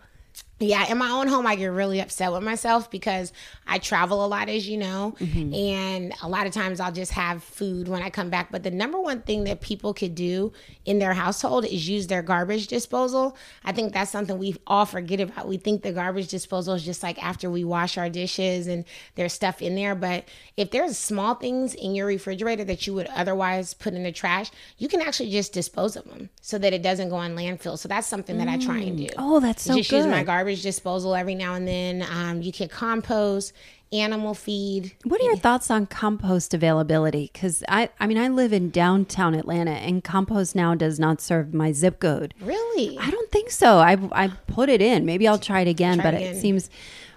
yeah, 0.60 0.90
in 0.90 0.98
my 0.98 1.08
own 1.10 1.28
home, 1.28 1.46
I 1.46 1.54
get 1.54 1.66
really 1.66 2.00
upset 2.00 2.32
with 2.32 2.42
myself 2.42 2.90
because 2.90 3.32
I 3.66 3.78
travel 3.78 4.24
a 4.24 4.26
lot, 4.26 4.48
as 4.48 4.68
you 4.68 4.76
know, 4.76 5.14
mm-hmm. 5.20 5.54
and 5.54 6.12
a 6.20 6.28
lot 6.28 6.48
of 6.48 6.52
times 6.52 6.80
I'll 6.80 6.90
just 6.90 7.12
have 7.12 7.44
food 7.44 7.86
when 7.86 8.02
I 8.02 8.10
come 8.10 8.28
back. 8.28 8.50
But 8.50 8.64
the 8.64 8.72
number 8.72 8.98
one 8.98 9.22
thing 9.22 9.44
that 9.44 9.60
people 9.60 9.94
could 9.94 10.16
do 10.16 10.52
in 10.84 10.98
their 10.98 11.14
household 11.14 11.64
is 11.64 11.88
use 11.88 12.08
their 12.08 12.22
garbage 12.22 12.66
disposal. 12.66 13.36
I 13.64 13.70
think 13.70 13.92
that's 13.92 14.10
something 14.10 14.36
we 14.36 14.56
all 14.66 14.84
forget 14.84 15.20
about. 15.20 15.46
We 15.46 15.58
think 15.58 15.82
the 15.82 15.92
garbage 15.92 16.26
disposal 16.26 16.74
is 16.74 16.84
just 16.84 17.04
like 17.04 17.22
after 17.22 17.48
we 17.48 17.62
wash 17.62 17.96
our 17.96 18.10
dishes 18.10 18.66
and 18.66 18.84
there's 19.14 19.32
stuff 19.32 19.62
in 19.62 19.76
there. 19.76 19.94
But 19.94 20.24
if 20.56 20.72
there's 20.72 20.98
small 20.98 21.36
things 21.36 21.74
in 21.74 21.94
your 21.94 22.06
refrigerator 22.06 22.64
that 22.64 22.84
you 22.84 22.94
would 22.94 23.06
otherwise 23.14 23.74
put 23.74 23.94
in 23.94 24.02
the 24.02 24.12
trash, 24.12 24.50
you 24.78 24.88
can 24.88 25.02
actually 25.02 25.30
just 25.30 25.52
dispose 25.52 25.94
of 25.94 26.04
them 26.06 26.30
so 26.40 26.58
that 26.58 26.72
it 26.72 26.82
doesn't 26.82 27.10
go 27.10 27.16
on 27.16 27.36
landfill. 27.36 27.78
So 27.78 27.88
that's 27.88 28.08
something 28.08 28.38
that 28.38 28.48
mm. 28.48 28.54
I 28.54 28.58
try 28.58 28.78
and 28.78 28.96
do. 28.96 29.06
Oh, 29.16 29.38
that's 29.38 29.62
so 29.62 29.76
just 29.76 29.90
good. 29.90 29.98
use 29.98 30.06
my 30.06 30.24
garbage 30.24 30.47
garbage 30.48 30.62
disposal 30.62 31.14
every 31.14 31.34
now 31.34 31.54
and 31.54 31.68
then. 31.68 32.06
Um, 32.10 32.40
you 32.40 32.52
can 32.52 32.68
compost, 32.68 33.52
animal 33.92 34.32
feed. 34.32 34.94
What 35.04 35.20
are 35.20 35.24
your 35.24 35.36
thoughts 35.36 35.70
on 35.70 35.86
compost 35.86 36.54
availability? 36.54 37.30
Because 37.30 37.62
I, 37.68 37.90
I 38.00 38.06
mean, 38.06 38.16
I 38.16 38.28
live 38.28 38.54
in 38.54 38.70
downtown 38.70 39.34
Atlanta, 39.34 39.72
and 39.72 40.02
CompostNow 40.02 40.78
does 40.78 40.98
not 40.98 41.20
serve 41.20 41.52
my 41.52 41.72
zip 41.72 42.00
code. 42.00 42.32
Really? 42.40 42.96
I 42.98 43.10
don't 43.10 43.30
think 43.30 43.50
so. 43.50 43.76
I, 43.76 43.98
I 44.12 44.28
put 44.46 44.70
it 44.70 44.80
in. 44.80 45.04
Maybe 45.04 45.28
I'll 45.28 45.38
try 45.38 45.60
it 45.60 45.68
again, 45.68 45.96
try 45.98 46.12
but 46.12 46.14
it, 46.14 46.36
it 46.36 46.40
seems 46.40 46.70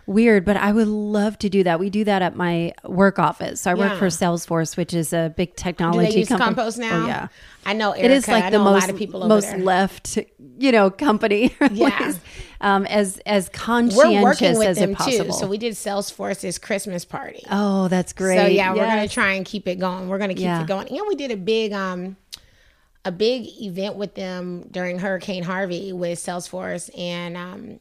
weird, 0.07 0.43
but 0.43 0.57
I 0.57 0.73
would 0.73 0.87
love 0.87 1.37
to 1.39 1.49
do 1.49 1.63
that. 1.63 1.79
We 1.79 1.89
do 1.89 2.03
that 2.03 2.21
at 2.21 2.35
my 2.35 2.73
work 2.83 3.17
office. 3.17 3.61
So 3.61 3.71
I 3.71 3.75
yeah. 3.75 3.89
work 3.89 3.99
for 3.99 4.07
Salesforce, 4.07 4.75
which 4.75 4.93
is 4.93 5.13
a 5.13 5.33
big 5.37 5.55
technology 5.55 6.07
do 6.07 6.13
they 6.13 6.19
use 6.19 6.27
company. 6.27 6.55
CompostNow? 6.55 7.03
Oh, 7.03 7.07
yeah. 7.07 7.27
I 7.65 7.73
know 7.73 7.91
Erica. 7.91 8.05
It 8.05 8.11
is 8.11 8.27
like 8.27 8.45
I 8.45 8.49
the 8.49 8.59
most 8.59 8.91
most 9.13 9.51
there. 9.51 9.57
left, 9.59 10.17
you 10.61 10.71
know, 10.71 10.89
company. 10.89 11.55
Yeah. 11.71 12.13
um, 12.59 12.85
as 12.87 13.17
as 13.25 13.49
conscientious 13.49 14.59
as 14.61 14.77
it 14.77 14.95
possible. 14.95 15.25
Too. 15.25 15.31
So 15.31 15.47
we 15.47 15.57
did 15.57 15.73
Salesforce's 15.73 16.57
Christmas 16.57 17.05
party. 17.05 17.43
Oh, 17.49 17.87
that's 17.87 18.13
great. 18.13 18.37
So 18.37 18.45
yeah, 18.45 18.73
yes. 18.73 18.77
we're 18.77 18.85
gonna 18.85 19.07
try 19.07 19.33
and 19.33 19.45
keep 19.45 19.67
it 19.67 19.79
going. 19.79 20.09
We're 20.09 20.19
gonna 20.19 20.33
keep 20.33 20.43
yeah. 20.43 20.61
it 20.61 20.67
going. 20.67 20.89
And 20.89 21.07
we 21.07 21.15
did 21.15 21.31
a 21.31 21.37
big 21.37 21.71
um 21.71 22.17
a 23.05 23.11
big 23.11 23.47
event 23.61 23.95
with 23.95 24.15
them 24.15 24.67
during 24.69 24.99
Hurricane 24.99 25.43
Harvey 25.43 25.93
with 25.93 26.19
Salesforce 26.19 26.89
and 26.97 27.37
um 27.37 27.79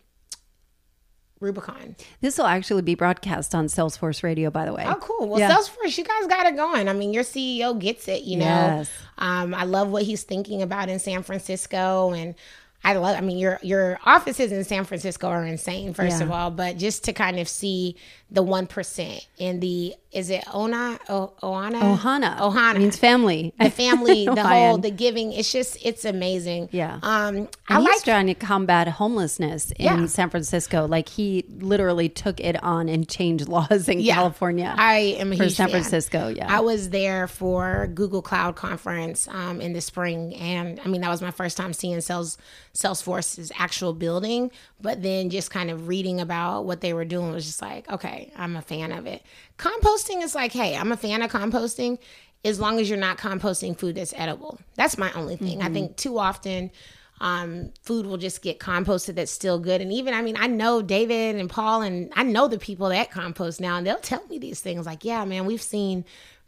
Rubicon. 1.40 1.97
This 2.21 2.37
will 2.37 2.47
actually 2.47 2.83
be 2.83 2.95
broadcast 2.95 3.55
on 3.55 3.66
Salesforce 3.66 4.23
Radio, 4.23 4.51
by 4.51 4.66
the 4.66 4.75
way. 4.75 4.85
Oh, 4.87 4.97
cool. 4.97 5.27
Well, 5.27 5.40
yeah. 5.40 5.51
Salesforce, 5.51 5.97
you 5.97 6.05
guys 6.05 6.27
got 6.27 6.45
it 6.45 6.55
going. 6.55 6.87
I 6.87 6.93
mean, 6.93 7.14
your 7.14 7.25
CEO 7.25 7.79
gets 7.79 8.09
it, 8.09 8.25
you 8.25 8.37
know. 8.37 8.45
Yes. 8.45 8.90
Um, 9.16 9.55
I 9.55 9.64
love 9.64 9.90
what 9.90 10.03
he's 10.03 10.23
thinking 10.23 10.61
about 10.61 10.90
in 10.90 10.99
San 10.99 11.23
Francisco 11.23 12.12
and 12.12 12.35
I 12.83 12.95
love. 12.95 13.16
I 13.16 13.21
mean, 13.21 13.37
your 13.37 13.59
your 13.62 13.99
offices 14.07 14.53
in 14.53 14.64
San 14.64 14.85
Francisco 14.85 15.29
are 15.29 15.45
insane. 15.45 15.93
First 15.93 16.19
yeah. 16.19 16.25
of 16.25 16.31
all, 16.31 16.51
but 16.51 16.79
just 16.79 17.05
to 17.05 17.12
kind 17.12 17.38
of 17.38 17.47
see 17.49 17.97
the 18.31 18.43
one 18.43 18.66
percent 18.66 19.27
in 19.38 19.61
the 19.61 19.95
is 20.12 20.31
it 20.31 20.45
Ona 20.53 20.99
o, 21.09 21.33
Ohana 21.43 21.81
Ohana 21.81 22.38
Ohana 22.38 22.79
means 22.79 22.97
family. 22.97 23.53
The 23.61 23.71
family, 23.71 24.25
the 24.35 24.43
whole 24.43 24.79
the 24.79 24.90
giving. 24.90 25.33
It's 25.33 25.53
just 25.53 25.77
it's 25.85 26.07
amazing. 26.07 26.71
Yeah. 26.73 26.99
Um, 27.03 27.37
and 27.37 27.49
I 27.69 27.81
he's 27.81 27.88
like 27.88 28.05
trying 28.05 28.27
to 28.29 28.35
combat 28.35 28.88
homelessness 28.88 29.73
in 29.73 29.85
yeah. 29.85 30.07
San 30.07 30.31
Francisco. 30.31 30.87
Like 30.87 31.09
he 31.09 31.45
literally 31.59 32.09
took 32.09 32.40
it 32.40 32.62
on 32.62 32.88
and 32.88 33.07
changed 33.07 33.47
laws 33.49 33.88
in 33.88 34.01
yeah. 34.01 34.14
California. 34.14 34.75
I 34.77 35.16
am 35.19 35.33
a 35.33 35.37
for 35.37 35.51
San 35.51 35.69
fan. 35.69 35.83
Francisco. 35.83 36.29
Yeah. 36.29 36.47
I 36.53 36.61
was 36.61 36.90
there 36.90 37.29
for 37.29 37.88
Google 37.95 38.23
Cloud 38.23 38.57
conference 38.57 39.29
um, 39.29 39.61
in 39.61 39.75
the 39.75 39.83
spring, 39.83 40.35
and 40.37 40.81
I 40.83 40.88
mean 40.88 41.03
that 41.03 41.11
was 41.11 41.21
my 41.21 41.31
first 41.31 41.59
time 41.59 41.75
seeing 41.75 42.01
Sales 42.01 42.38
Salesforce's 42.75 43.51
actual 43.59 43.93
building. 43.93 44.51
But 44.81 45.03
then 45.03 45.31
just 45.31 45.51
kind 45.51 45.71
of 45.71 45.89
reading 45.89 46.21
about 46.21 46.65
what 46.65 46.81
they 46.81 46.93
were 46.93 47.05
doing 47.05 47.33
was 47.33 47.47
just 47.47 47.63
like, 47.63 47.91
okay, 47.91 48.33
I'm 48.37 48.57
a 48.57 48.63
fan 48.63 48.93
of 48.93 49.07
it. 49.07 49.23
Composting 49.59 50.23
is 50.23 50.35
like, 50.35 50.53
hey, 50.53 50.77
I'm 50.77 50.93
a 50.93 50.97
fan 50.97 51.23
of 51.23 51.31
composting 51.31 51.99
as 52.45 52.59
long 52.59 52.79
as 52.79 52.89
you're 52.89 52.99
not 52.99 53.19
composting 53.19 53.77
food 53.79 53.97
that's 53.97 54.15
edible. 54.17 54.59
That's 54.75 54.97
my 54.97 55.13
only 55.13 55.37
thing. 55.37 55.59
Mm-hmm. 55.59 55.67
I 55.69 55.73
think 55.73 55.97
too 55.97 56.19
often 56.19 56.71
um, 57.21 57.73
food 57.83 58.07
will 58.07 58.17
just 58.17 58.41
get 58.41 58.59
composted 58.59 59.17
that's 59.17 59.31
still 59.31 59.59
good. 59.59 59.81
And 59.83 59.93
even, 59.93 60.15
I 60.15 60.23
mean, 60.23 60.37
I 60.39 60.47
know 60.47 60.81
David 60.81 61.37
and 61.37 61.51
Paul, 61.51 61.83
and 61.83 62.11
I 62.17 62.23
know 62.23 62.49
the 62.49 62.59
people 62.59 62.89
that 62.89 63.11
CompostNow, 63.11 63.79
and 63.79 63.87
they'll 63.87 63.99
tell 63.99 64.25
me 64.29 64.39
these 64.39 64.61
things 64.61 64.87
like, 64.87 65.05
yeah, 65.05 65.25
man, 65.27 65.45
we've 65.45 65.61
seen 65.61 66.05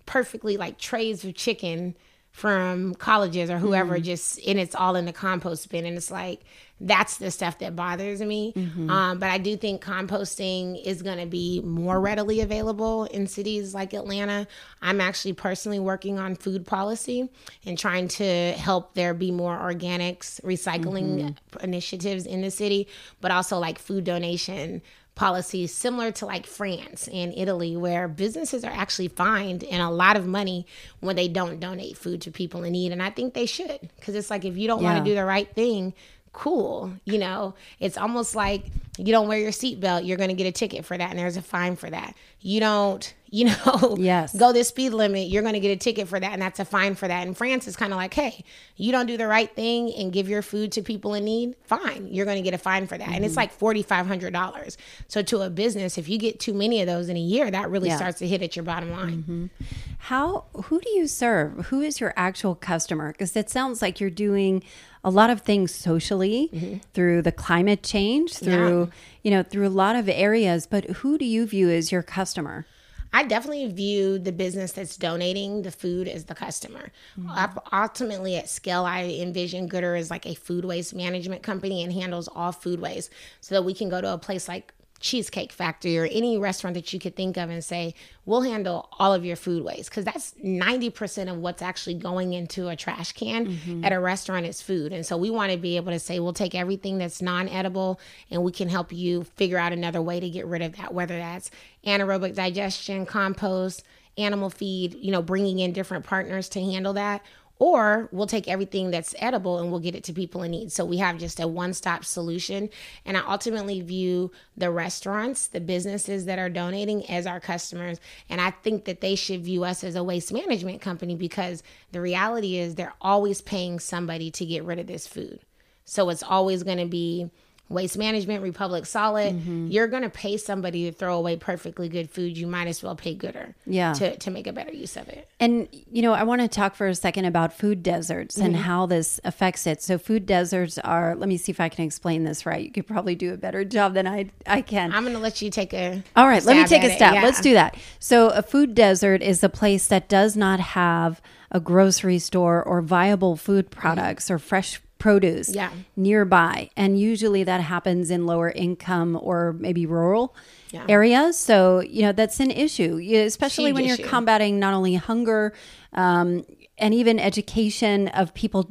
perfectly 0.06 0.56
like 0.56 0.78
trays 0.78 1.24
of 1.24 1.34
chicken 1.34 1.94
from 2.32 2.94
colleges 2.94 3.50
or 3.50 3.58
whoever 3.58 3.96
mm-hmm. 3.96 4.04
just 4.04 4.40
and 4.46 4.58
it's 4.58 4.74
all 4.74 4.96
in 4.96 5.04
the 5.04 5.12
compost 5.12 5.68
bin 5.68 5.84
and 5.84 5.98
it's 5.98 6.10
like 6.10 6.40
that's 6.80 7.18
the 7.18 7.30
stuff 7.30 7.58
that 7.58 7.76
bothers 7.76 8.22
me 8.22 8.54
mm-hmm. 8.56 8.90
um, 8.90 9.18
but 9.18 9.28
i 9.28 9.36
do 9.36 9.54
think 9.54 9.84
composting 9.84 10.82
is 10.82 11.02
going 11.02 11.18
to 11.18 11.26
be 11.26 11.60
more 11.60 12.00
readily 12.00 12.40
available 12.40 13.04
in 13.04 13.26
cities 13.26 13.74
like 13.74 13.92
atlanta 13.92 14.46
i'm 14.80 14.98
actually 14.98 15.34
personally 15.34 15.78
working 15.78 16.18
on 16.18 16.34
food 16.34 16.66
policy 16.66 17.28
and 17.66 17.78
trying 17.78 18.08
to 18.08 18.52
help 18.52 18.94
there 18.94 19.12
be 19.12 19.30
more 19.30 19.56
organics 19.58 20.40
recycling 20.40 21.20
mm-hmm. 21.20 21.60
initiatives 21.64 22.24
in 22.24 22.40
the 22.40 22.50
city 22.50 22.88
but 23.20 23.30
also 23.30 23.58
like 23.58 23.78
food 23.78 24.04
donation 24.04 24.80
policies 25.14 25.74
similar 25.74 26.10
to 26.12 26.26
like 26.26 26.46
France 26.46 27.08
and 27.12 27.34
Italy, 27.36 27.76
where 27.76 28.08
businesses 28.08 28.64
are 28.64 28.72
actually 28.72 29.08
fined 29.08 29.62
and 29.64 29.82
a 29.82 29.90
lot 29.90 30.16
of 30.16 30.26
money 30.26 30.66
when 31.00 31.16
they 31.16 31.28
don't 31.28 31.60
donate 31.60 31.98
food 31.98 32.22
to 32.22 32.30
people 32.30 32.64
in 32.64 32.72
need. 32.72 32.92
And 32.92 33.02
I 33.02 33.10
think 33.10 33.34
they 33.34 33.46
should, 33.46 33.90
because 33.96 34.14
it's 34.14 34.30
like 34.30 34.44
if 34.44 34.56
you 34.56 34.66
don't 34.66 34.82
yeah. 34.82 34.94
want 34.94 35.04
to 35.04 35.10
do 35.10 35.14
the 35.14 35.24
right 35.24 35.52
thing, 35.54 35.92
cool. 36.32 36.92
You 37.04 37.18
know, 37.18 37.54
it's 37.78 37.98
almost 37.98 38.34
like 38.34 38.64
you 38.96 39.12
don't 39.12 39.28
wear 39.28 39.38
your 39.38 39.50
seatbelt, 39.50 40.06
you're 40.06 40.16
going 40.16 40.30
to 40.30 40.34
get 40.34 40.46
a 40.46 40.52
ticket 40.52 40.84
for 40.84 40.96
that, 40.96 41.10
and 41.10 41.18
there's 41.18 41.36
a 41.36 41.42
fine 41.42 41.76
for 41.76 41.90
that. 41.90 42.14
You 42.40 42.60
don't 42.60 43.14
you 43.34 43.46
know, 43.46 43.96
Yes. 43.98 44.36
go 44.36 44.52
this 44.52 44.68
speed 44.68 44.90
limit, 44.90 45.28
you're 45.28 45.40
going 45.42 45.54
to 45.54 45.60
get 45.60 45.70
a 45.70 45.76
ticket 45.76 46.06
for 46.06 46.20
that. 46.20 46.32
And 46.34 46.40
that's 46.42 46.60
a 46.60 46.64
fine 46.66 46.94
for 46.94 47.08
that. 47.08 47.26
In 47.26 47.32
France, 47.34 47.66
it's 47.66 47.76
kind 47.76 47.90
of 47.92 47.96
like, 47.96 48.12
hey, 48.12 48.44
you 48.76 48.92
don't 48.92 49.06
do 49.06 49.16
the 49.16 49.26
right 49.26 49.50
thing 49.56 49.90
and 49.94 50.12
give 50.12 50.28
your 50.28 50.42
food 50.42 50.70
to 50.72 50.82
people 50.82 51.14
in 51.14 51.24
need, 51.24 51.56
fine. 51.64 52.08
You're 52.12 52.26
going 52.26 52.36
to 52.36 52.42
get 52.42 52.52
a 52.52 52.58
fine 52.58 52.86
for 52.86 52.98
that. 52.98 53.08
And 53.08 53.16
Mm-hmm. 53.16 53.24
it's 53.24 53.36
like 53.36 53.58
$4,500. 53.58 54.76
So 55.08 55.22
to 55.22 55.40
a 55.40 55.50
business, 55.50 55.96
if 55.98 56.08
you 56.10 56.18
get 56.18 56.40
too 56.40 56.52
many 56.52 56.80
of 56.82 56.86
those 56.86 57.08
in 57.08 57.16
a 57.16 57.20
year, 57.20 57.50
that 57.50 57.70
really 57.70 57.88
Yeah. 57.88 57.96
starts 57.96 58.18
to 58.18 58.26
hit 58.28 58.42
at 58.42 58.54
your 58.54 58.64
bottom 58.64 58.90
line. 58.92 59.50
How 59.98 60.44
who 60.64 60.80
do 60.80 60.90
you 60.90 61.06
serve? 61.06 61.66
Who 61.66 61.80
is 61.80 62.00
your 62.00 62.12
actual 62.16 62.54
customer? 62.54 63.12
Because 63.12 63.34
it 63.36 63.48
sounds 63.48 63.80
like 63.80 64.00
you're 64.00 64.10
doing 64.10 64.62
a 65.04 65.10
lot 65.10 65.30
of 65.30 65.40
things 65.40 65.74
socially 65.74 66.80
through 66.94 67.22
the 67.22 67.32
climate 67.32 67.82
change, 67.82 68.34
through 68.34 68.90
you 69.22 69.30
know, 69.30 69.42
through 69.42 69.66
a 69.66 69.70
lot 69.70 69.96
of 69.96 70.08
areas, 70.08 70.66
but 70.66 70.84
who 70.84 71.16
do 71.18 71.24
you 71.24 71.46
view 71.46 71.70
as 71.70 71.90
your 71.92 72.02
customer? 72.02 72.66
I 73.12 73.24
definitely 73.24 73.66
view 73.70 74.18
the 74.18 74.32
business 74.32 74.72
that's 74.72 74.96
donating 74.96 75.62
the 75.62 75.70
food 75.70 76.08
as 76.08 76.24
the 76.24 76.34
customer. 76.34 76.90
Mm-hmm. 77.18 77.30
Up- 77.30 77.68
Ultimately, 77.72 78.36
at 78.36 78.48
scale, 78.48 78.84
I 78.84 79.04
envision 79.04 79.68
Goodr 79.68 79.98
as 79.98 80.10
like 80.10 80.26
a 80.26 80.34
food 80.34 80.64
waste 80.64 80.94
management 80.94 81.42
company 81.42 81.82
and 81.82 81.92
handles 81.92 82.28
all 82.28 82.52
food 82.52 82.80
waste 82.80 83.10
so 83.40 83.54
that 83.54 83.62
we 83.64 83.74
can 83.74 83.88
go 83.88 84.00
to 84.00 84.12
a 84.12 84.18
place 84.18 84.48
like 84.48 84.72
Cheesecake 85.02 85.52
Factory 85.52 85.98
or 85.98 86.04
any 86.06 86.38
restaurant 86.38 86.74
that 86.74 86.92
you 86.92 86.98
could 86.98 87.16
think 87.16 87.36
of 87.36 87.50
and 87.50 87.62
say, 87.62 87.94
we'll 88.24 88.42
handle 88.42 88.88
all 88.98 89.12
of 89.12 89.24
your 89.24 89.36
food 89.36 89.64
waste. 89.64 89.90
Because 89.90 90.04
that's 90.04 90.32
90% 90.42 91.30
of 91.30 91.38
what's 91.38 91.60
actually 91.60 91.94
going 91.94 92.32
into 92.32 92.68
a 92.68 92.76
trash 92.76 93.12
can 93.12 93.46
mm-hmm. 93.46 93.84
at 93.84 93.92
a 93.92 94.00
restaurant 94.00 94.46
is 94.46 94.62
food. 94.62 94.92
And 94.92 95.04
so 95.04 95.16
we 95.16 95.28
want 95.28 95.52
to 95.52 95.58
be 95.58 95.76
able 95.76 95.92
to 95.92 95.98
say, 95.98 96.20
we'll 96.20 96.32
take 96.32 96.54
everything 96.54 96.98
that's 96.98 97.20
non 97.20 97.48
edible 97.48 98.00
and 98.30 98.42
we 98.42 98.52
can 98.52 98.68
help 98.68 98.92
you 98.92 99.24
figure 99.24 99.58
out 99.58 99.72
another 99.72 100.00
way 100.00 100.20
to 100.20 100.30
get 100.30 100.46
rid 100.46 100.62
of 100.62 100.76
that, 100.76 100.94
whether 100.94 101.18
that's 101.18 101.50
anaerobic 101.84 102.34
digestion, 102.34 103.04
compost, 103.04 103.82
animal 104.18 104.50
feed, 104.50 104.94
you 104.94 105.10
know, 105.10 105.22
bringing 105.22 105.58
in 105.58 105.72
different 105.72 106.04
partners 106.04 106.48
to 106.50 106.60
handle 106.60 106.92
that. 106.92 107.22
Or 107.62 108.08
we'll 108.10 108.26
take 108.26 108.48
everything 108.48 108.90
that's 108.90 109.14
edible 109.20 109.60
and 109.60 109.70
we'll 109.70 109.78
get 109.78 109.94
it 109.94 110.02
to 110.04 110.12
people 110.12 110.42
in 110.42 110.50
need. 110.50 110.72
So 110.72 110.84
we 110.84 110.96
have 110.96 111.16
just 111.16 111.38
a 111.38 111.46
one 111.46 111.74
stop 111.74 112.04
solution. 112.04 112.68
And 113.06 113.16
I 113.16 113.20
ultimately 113.20 113.80
view 113.82 114.32
the 114.56 114.72
restaurants, 114.72 115.46
the 115.46 115.60
businesses 115.60 116.24
that 116.24 116.40
are 116.40 116.48
donating 116.48 117.08
as 117.08 117.24
our 117.24 117.38
customers. 117.38 118.00
And 118.28 118.40
I 118.40 118.50
think 118.50 118.86
that 118.86 119.00
they 119.00 119.14
should 119.14 119.44
view 119.44 119.62
us 119.62 119.84
as 119.84 119.94
a 119.94 120.02
waste 120.02 120.32
management 120.32 120.80
company 120.80 121.14
because 121.14 121.62
the 121.92 122.00
reality 122.00 122.56
is 122.56 122.74
they're 122.74 122.96
always 123.00 123.40
paying 123.40 123.78
somebody 123.78 124.32
to 124.32 124.44
get 124.44 124.64
rid 124.64 124.80
of 124.80 124.88
this 124.88 125.06
food. 125.06 125.38
So 125.84 126.08
it's 126.10 126.24
always 126.24 126.64
going 126.64 126.78
to 126.78 126.86
be 126.86 127.30
Waste 127.68 127.96
Management, 127.96 128.42
Republic 128.42 128.84
Solid. 128.84 129.34
Mm-hmm. 129.34 129.68
You're 129.68 129.86
going 129.86 130.02
to 130.02 130.10
pay 130.10 130.36
somebody 130.36 130.84
to 130.90 130.92
throw 130.92 131.16
away 131.16 131.36
perfectly 131.36 131.88
good 131.88 132.10
food. 132.10 132.36
You 132.36 132.46
might 132.46 132.66
as 132.68 132.82
well 132.82 132.94
pay 132.94 133.16
Goodr 133.16 133.54
Yeah. 133.64 133.94
to, 133.94 134.16
to 134.18 134.30
make 134.30 134.46
a 134.46 134.52
better 134.52 134.72
use 134.72 134.96
of 134.96 135.08
it. 135.08 135.26
And 135.40 135.68
you 135.90 136.02
know, 136.02 136.12
I 136.12 136.24
want 136.24 136.42
to 136.42 136.48
talk 136.48 136.74
for 136.74 136.86
a 136.86 136.94
second 136.94 137.24
about 137.24 137.52
food 137.52 137.82
deserts 137.82 138.36
and 138.36 138.54
how 138.54 138.84
this 138.86 139.20
affects 139.24 139.66
it. 139.66 139.80
So 139.82 139.96
food 139.96 140.26
deserts 140.26 140.76
are 140.78 141.14
let 141.14 141.28
me 141.28 141.38
see 141.38 141.50
if 141.50 141.60
I 141.60 141.68
can 141.70 141.84
explain 141.84 142.24
this 142.24 142.44
right. 142.44 142.62
You 142.62 142.70
could 142.70 142.86
probably 142.86 143.14
do 143.14 143.32
a 143.32 143.36
better 143.38 143.64
job 143.76 143.94
than 143.94 144.06
I 144.06 144.30
I 144.46 144.60
can. 144.60 144.92
I'm 144.92 145.04
going 145.04 145.14
to 145.16 145.20
let 145.22 145.40
you 145.40 145.48
take 145.50 145.72
a. 145.72 146.02
All 146.14 146.26
right, 146.28 146.44
let 146.44 146.56
me 146.56 146.64
take 146.66 146.84
a 146.84 146.94
step. 146.94 147.14
Yeah. 147.14 147.22
Let's 147.22 147.40
do 147.40 147.54
that. 147.54 147.76
So, 147.98 148.28
a 148.30 148.42
food 148.42 148.74
desert 148.74 149.22
is 149.22 149.42
a 149.42 149.48
place 149.48 149.86
that 149.86 150.08
does 150.08 150.36
not 150.36 150.60
have 150.60 151.22
a 151.50 151.60
grocery 151.60 152.18
store 152.18 152.62
or 152.62 152.82
viable 152.82 153.36
food 153.36 153.70
products 153.70 154.30
or 154.30 154.38
fresh 154.38 154.80
produce 155.02 155.48
Yeah. 155.48 155.70
nearby. 155.96 156.70
And 156.76 156.90
usually 156.98 157.42
that 157.44 157.60
happens 157.60 158.08
in 158.10 158.24
lower 158.24 158.50
income 158.50 159.18
or 159.20 159.52
maybe 159.58 159.84
rural 159.84 160.34
Yeah. 160.70 160.84
areas. 160.88 161.36
So, 161.36 161.80
you 161.80 162.02
know, 162.02 162.12
that's 162.12 162.38
an 162.38 162.52
issue, 162.52 162.92
especially 163.26 163.70
Huge 163.70 163.74
when 163.74 163.84
you're 163.84 163.94
issue. 163.94 164.08
combating 164.16 164.60
not 164.60 164.74
only 164.74 164.94
hunger 164.94 165.52
um, 165.92 166.44
and 166.78 166.94
even 166.94 167.18
education 167.18 168.08
of 168.20 168.32
people 168.32 168.70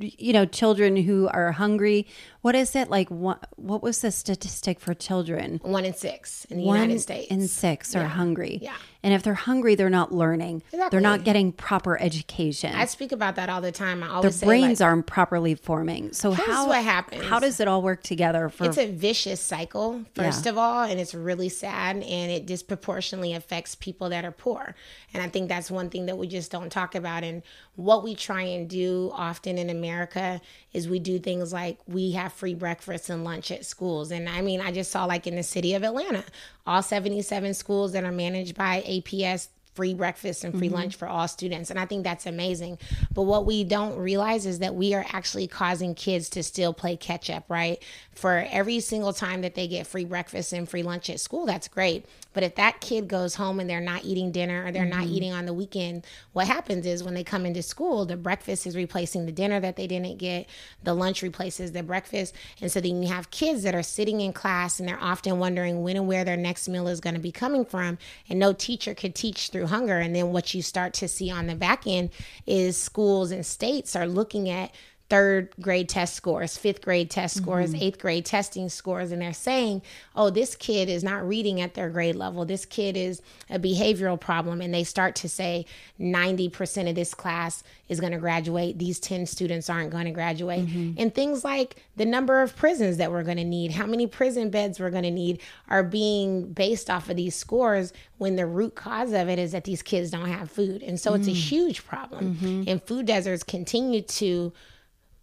you 0.00 0.32
know 0.32 0.44
children 0.46 0.96
who 0.96 1.28
are 1.28 1.52
hungry 1.52 2.06
what 2.42 2.54
is 2.54 2.74
it 2.74 2.88
like 2.88 3.08
what, 3.10 3.46
what 3.56 3.82
was 3.82 4.00
the 4.00 4.10
statistic 4.10 4.80
for 4.80 4.94
children 4.94 5.60
One 5.62 5.84
in 5.84 5.92
six 5.94 6.46
in 6.46 6.58
the 6.58 6.64
one 6.64 6.80
United 6.80 7.00
States. 7.00 7.30
in 7.30 7.46
six 7.48 7.94
are 7.94 8.04
hungry. 8.06 8.58
Yeah. 8.62 8.74
And 9.02 9.14
if 9.14 9.22
they're 9.22 9.32
hungry, 9.32 9.74
they're 9.76 9.88
not 9.88 10.12
learning. 10.12 10.62
exactly. 10.66 10.88
They're 10.90 11.00
not 11.00 11.24
getting 11.24 11.52
proper 11.52 11.98
education. 12.00 12.74
I 12.74 12.84
speak 12.84 13.12
about 13.12 13.36
that 13.36 13.48
all 13.48 13.62
the 13.62 13.72
time. 13.72 14.02
I 14.02 14.06
Their 14.08 14.16
always 14.16 14.36
say, 14.36 14.46
brains 14.46 14.80
like, 14.80 14.86
aren't 14.88 15.06
properly 15.06 15.54
forming. 15.54 16.12
So 16.12 16.32
how 16.32 16.68
what 16.68 16.82
happens. 16.84 17.24
How 17.24 17.38
does 17.40 17.60
it 17.60 17.68
all 17.68 17.80
work 17.82 18.02
together 18.02 18.50
for 18.50 18.64
It's 18.66 18.76
a 18.78 18.90
vicious 18.90 19.40
cycle, 19.40 20.04
first 20.14 20.44
Yeah. 20.44 20.52
of 20.52 20.58
all, 20.58 20.82
and 20.84 21.00
it's 21.00 21.14
really 21.14 21.48
sad 21.48 21.96
and 21.96 22.30
it 22.30 22.44
disproportionately 22.46 23.32
affects 23.32 23.74
people 23.74 24.10
that 24.10 24.24
are 24.24 24.32
poor. 24.32 24.74
And 25.14 25.22
I 25.22 25.28
think 25.28 25.48
that's 25.48 25.70
one 25.70 25.88
thing 25.90 26.04
that 26.06 26.16
we 26.18 26.26
just 26.26 26.50
don't 26.50 26.70
talk 26.70 26.94
about. 26.94 27.24
And 27.24 27.42
what 27.80 28.04
we 28.04 28.14
try 28.14 28.42
and 28.42 28.68
do 28.68 29.10
often 29.14 29.56
in 29.56 29.70
America 29.70 30.40
is 30.72 30.88
we 30.88 30.98
do 30.98 31.18
things 31.18 31.52
like 31.52 31.78
we 31.86 32.12
have 32.12 32.32
free 32.32 32.54
breakfast 32.54 33.08
and 33.08 33.24
lunch 33.24 33.50
at 33.50 33.64
schools. 33.64 34.10
And 34.10 34.28
I 34.28 34.42
mean, 34.42 34.60
I 34.60 34.70
just 34.70 34.90
saw 34.90 35.06
like 35.06 35.26
in 35.26 35.36
the 35.36 35.42
city 35.42 35.74
of 35.74 35.82
Atlanta, 35.82 36.24
all 36.66 36.82
77 36.82 37.54
schools 37.54 37.92
that 37.92 38.04
are 38.04 38.12
managed 38.12 38.54
by 38.54 38.82
APS 38.82 39.48
free 39.80 39.94
breakfast 39.94 40.44
and 40.44 40.58
free 40.58 40.66
mm-hmm. 40.66 40.76
lunch 40.76 40.96
for 40.96 41.08
all 41.08 41.26
students. 41.26 41.70
And 41.70 41.78
I 41.78 41.86
think 41.86 42.04
that's 42.04 42.26
amazing. 42.26 42.76
But 43.14 43.22
what 43.22 43.46
we 43.46 43.64
don't 43.64 43.96
realize 43.96 44.44
is 44.44 44.58
that 44.58 44.74
we 44.74 44.92
are 44.92 45.06
actually 45.10 45.46
causing 45.46 45.94
kids 45.94 46.28
to 46.30 46.42
still 46.42 46.74
play 46.74 46.98
catch 46.98 47.30
up, 47.30 47.46
right? 47.48 47.82
For 48.12 48.46
every 48.50 48.80
single 48.80 49.14
time 49.14 49.40
that 49.40 49.54
they 49.54 49.66
get 49.66 49.86
free 49.86 50.04
breakfast 50.04 50.52
and 50.52 50.68
free 50.68 50.82
lunch 50.82 51.08
at 51.08 51.18
school, 51.18 51.46
that's 51.46 51.66
great. 51.66 52.04
But 52.32 52.42
if 52.42 52.56
that 52.56 52.80
kid 52.80 53.08
goes 53.08 53.34
home 53.34 53.58
and 53.58 53.68
they're 53.68 53.80
not 53.80 54.04
eating 54.04 54.30
dinner 54.30 54.66
or 54.66 54.70
they're 54.70 54.84
not 54.84 55.04
mm-hmm. 55.04 55.14
eating 55.14 55.32
on 55.32 55.46
the 55.46 55.54
weekend, 55.54 56.04
what 56.32 56.46
happens 56.46 56.86
is 56.86 57.02
when 57.02 57.14
they 57.14 57.24
come 57.24 57.44
into 57.44 57.62
school, 57.62 58.04
the 58.04 58.16
breakfast 58.16 58.66
is 58.66 58.76
replacing 58.76 59.26
the 59.26 59.32
dinner 59.32 59.58
that 59.58 59.76
they 59.76 59.86
didn't 59.86 60.18
get, 60.18 60.46
the 60.84 60.94
lunch 60.94 61.22
replaces 61.22 61.72
the 61.72 61.82
breakfast. 61.82 62.34
And 62.60 62.70
so 62.70 62.80
then 62.80 63.02
you 63.02 63.08
have 63.08 63.30
kids 63.30 63.62
that 63.64 63.74
are 63.74 63.82
sitting 63.82 64.20
in 64.20 64.32
class 64.32 64.78
and 64.78 64.88
they're 64.88 65.02
often 65.02 65.38
wondering 65.38 65.82
when 65.82 65.96
and 65.96 66.06
where 66.06 66.24
their 66.24 66.36
next 66.36 66.68
meal 66.68 66.86
is 66.86 67.00
going 67.00 67.14
to 67.14 67.20
be 67.20 67.32
coming 67.32 67.64
from. 67.64 67.98
And 68.28 68.38
no 68.38 68.52
teacher 68.52 68.94
could 68.94 69.14
teach 69.14 69.48
through 69.48 69.66
hunger. 69.70 69.98
And 69.98 70.14
then 70.14 70.32
what 70.32 70.52
you 70.54 70.62
start 70.62 70.92
to 70.94 71.08
see 71.08 71.30
on 71.30 71.46
the 71.46 71.54
back 71.54 71.86
end 71.86 72.10
is 72.46 72.76
schools 72.76 73.30
and 73.30 73.44
states 73.44 73.96
are 73.96 74.06
looking 74.06 74.48
at 74.50 74.72
third 75.10 75.52
grade 75.60 75.88
test 75.88 76.14
scores, 76.14 76.56
fifth 76.56 76.82
grade 76.82 77.10
test 77.10 77.36
scores, 77.36 77.72
mm-hmm. 77.72 77.82
eighth 77.82 77.98
grade 77.98 78.24
testing 78.24 78.68
scores, 78.68 79.10
and 79.10 79.20
they're 79.20 79.32
saying, 79.32 79.82
oh, 80.14 80.30
this 80.30 80.54
kid 80.54 80.88
is 80.88 81.02
not 81.02 81.26
reading 81.26 81.60
at 81.60 81.74
their 81.74 81.90
grade 81.90 82.14
level. 82.14 82.44
This 82.44 82.64
kid 82.64 82.96
is 82.96 83.20
a 83.50 83.58
behavioral 83.58 84.18
problem. 84.18 84.60
And 84.60 84.72
they 84.72 84.84
start 84.84 85.16
to 85.16 85.28
say 85.28 85.66
90% 86.00 86.88
of 86.88 86.94
this 86.94 87.12
class 87.12 87.64
is 87.88 87.98
going 87.98 88.12
to 88.12 88.18
graduate. 88.18 88.78
These 88.78 89.00
10 89.00 89.26
students 89.26 89.68
aren't 89.68 89.90
going 89.90 90.04
to 90.04 90.12
graduate. 90.12 90.66
Mm-hmm. 90.66 91.00
And 91.00 91.12
things 91.12 91.42
like 91.42 91.82
the 91.96 92.06
number 92.06 92.40
of 92.40 92.54
prisons 92.54 92.98
that 92.98 93.10
we're 93.10 93.24
going 93.24 93.36
to 93.36 93.44
need, 93.44 93.72
how 93.72 93.86
many 93.86 94.06
prison 94.06 94.48
beds 94.48 94.78
we're 94.78 94.90
going 94.90 95.02
to 95.02 95.10
need 95.10 95.40
are 95.68 95.82
being 95.82 96.52
based 96.52 96.88
off 96.88 97.10
of 97.10 97.16
these 97.16 97.34
scores 97.34 97.92
when 98.18 98.36
the 98.36 98.46
root 98.46 98.76
cause 98.76 99.12
of 99.12 99.28
it 99.28 99.40
is 99.40 99.50
that 99.52 99.64
these 99.64 99.82
kids 99.82 100.12
don't 100.12 100.28
have 100.28 100.48
food. 100.48 100.84
And 100.84 101.00
so 101.00 101.14
it's 101.14 101.26
a 101.26 101.32
mm. 101.32 101.34
huge 101.34 101.84
problem. 101.84 102.36
Mm-hmm. 102.36 102.62
And 102.68 102.80
food 102.80 103.06
deserts 103.06 103.42
continue 103.42 104.02
to 104.02 104.52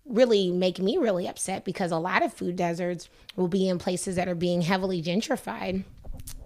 really 0.07 0.51
make 0.51 0.79
me 0.79 0.97
really 0.97 1.27
upset 1.27 1.65
because 1.65 1.91
a 1.91 1.97
lot 1.97 2.23
of 2.23 2.33
food 2.33 2.55
deserts 2.55 3.09
will 3.35 3.47
be 3.47 3.67
in 3.67 3.77
places 3.77 4.15
that 4.15 4.27
are 4.27 4.35
being 4.35 4.61
heavily 4.61 5.01
gentrified. 5.01 5.83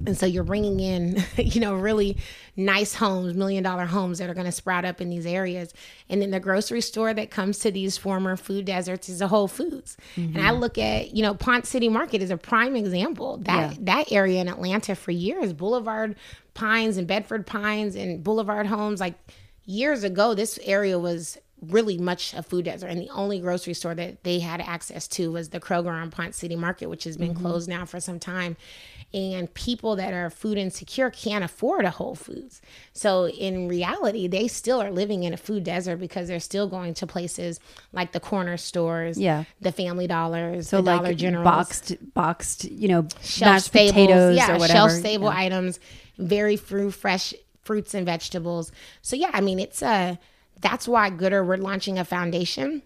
And 0.05 0.17
so 0.17 0.25
you're 0.25 0.43
bringing 0.43 0.79
in, 0.79 1.23
you 1.37 1.61
know, 1.61 1.75
really 1.75 2.17
nice 2.55 2.93
homes, 2.93 3.33
million 3.33 3.63
dollar 3.63 3.85
homes 3.85 4.19
that 4.19 4.29
are 4.29 4.33
going 4.33 4.45
to 4.45 4.51
sprout 4.51 4.85
up 4.85 5.01
in 5.01 5.09
these 5.09 5.25
areas. 5.25 5.73
And 6.09 6.21
then 6.21 6.31
the 6.31 6.39
grocery 6.39 6.81
store 6.81 7.13
that 7.13 7.31
comes 7.31 7.59
to 7.59 7.71
these 7.71 7.97
former 7.97 8.35
food 8.35 8.65
deserts 8.65 9.09
is 9.09 9.21
a 9.21 9.27
Whole 9.27 9.47
Foods. 9.47 9.97
And 10.15 10.37
I 10.37 10.51
mm-hmm. 10.51 10.59
look 10.59 10.77
at, 10.77 11.15
you 11.15 11.21
know, 11.23 11.33
Ponce 11.33 11.69
City 11.69 11.89
Market 11.89 12.21
is 12.21 12.31
a 12.31 12.37
prime 12.37 12.75
example. 12.75 13.37
That 13.37 13.71
Yeah. 13.71 13.77
that 13.81 14.11
area 14.11 14.41
in 14.41 14.47
Atlanta 14.47 14.95
for 14.95 15.11
years, 15.11 15.53
Boulevard 15.53 16.15
Pines 16.53 16.97
and 16.97 17.07
Bedford 17.07 17.47
Pines 17.47 17.95
and 17.95 18.23
Boulevard 18.23 18.67
Homes, 18.67 18.99
like 18.99 19.15
years 19.65 20.03
ago, 20.03 20.33
this 20.33 20.59
area 20.63 20.99
was 20.99 21.37
really 21.61 21.97
much 21.97 22.33
a 22.33 22.41
food 22.41 22.65
desert 22.65 22.87
and 22.87 22.99
the 22.99 23.09
only 23.09 23.39
grocery 23.39 23.73
store 23.73 23.93
that 23.93 24.23
they 24.23 24.39
had 24.39 24.59
access 24.61 25.07
to 25.07 25.31
was 25.31 25.49
the 25.49 25.59
Kroger 25.59 25.91
on 25.91 26.09
Ponce 26.09 26.37
City 26.37 26.55
Market 26.55 26.87
which 26.87 27.03
has 27.03 27.17
been 27.17 27.33
mm-hmm. 27.33 27.45
closed 27.45 27.69
now 27.69 27.85
for 27.85 27.99
some 27.99 28.19
time 28.19 28.57
and 29.13 29.53
people 29.53 29.97
that 29.97 30.13
are 30.13 30.29
food 30.29 30.57
insecure 30.57 31.09
can't 31.09 31.43
afford 31.43 31.85
a 31.85 31.91
Whole 31.91 32.15
Foods 32.15 32.61
so 32.93 33.27
in 33.27 33.67
reality 33.67 34.27
they 34.27 34.47
still 34.47 34.81
are 34.81 34.91
living 34.91 35.23
in 35.23 35.33
a 35.33 35.37
food 35.37 35.63
desert 35.63 35.97
because 35.97 36.27
they're 36.27 36.39
still 36.39 36.67
going 36.67 36.93
to 36.95 37.05
places 37.05 37.59
like 37.93 38.11
the 38.11 38.19
corner 38.19 38.57
stores 38.57 39.19
Yeah. 39.19 39.43
the 39.59 39.71
Family 39.71 40.07
Dollars 40.07 40.67
so 40.69 40.77
the 40.77 40.83
like 40.83 41.01
Dollar 41.01 41.13
General 41.13 41.43
boxed 41.43 41.95
boxed 42.13 42.65
you 42.65 42.87
know 42.87 43.07
shelf 43.21 43.51
mashed 43.51 43.65
stable 43.67 43.93
potatoes 43.93 44.37
yeah, 44.37 44.55
or 44.55 44.59
whatever 44.59 44.77
shelf 44.77 44.91
stable 44.91 45.27
Yeah. 45.27 45.39
items, 45.39 45.79
very 46.17 46.55
fruit 46.55 46.91
fresh 46.91 47.33
fruits 47.61 47.93
and 47.93 48.05
vegetables. 48.05 48.71
So 49.01 49.15
yeah, 49.15 49.31
I 49.33 49.41
mean 49.41 49.59
it's 49.59 49.81
a 49.81 50.19
that's 50.61 50.87
why 50.87 51.09
Goodr 51.09 51.45
we're 51.45 51.57
launching 51.57 51.99
a 51.99 52.05
foundation, 52.05 52.81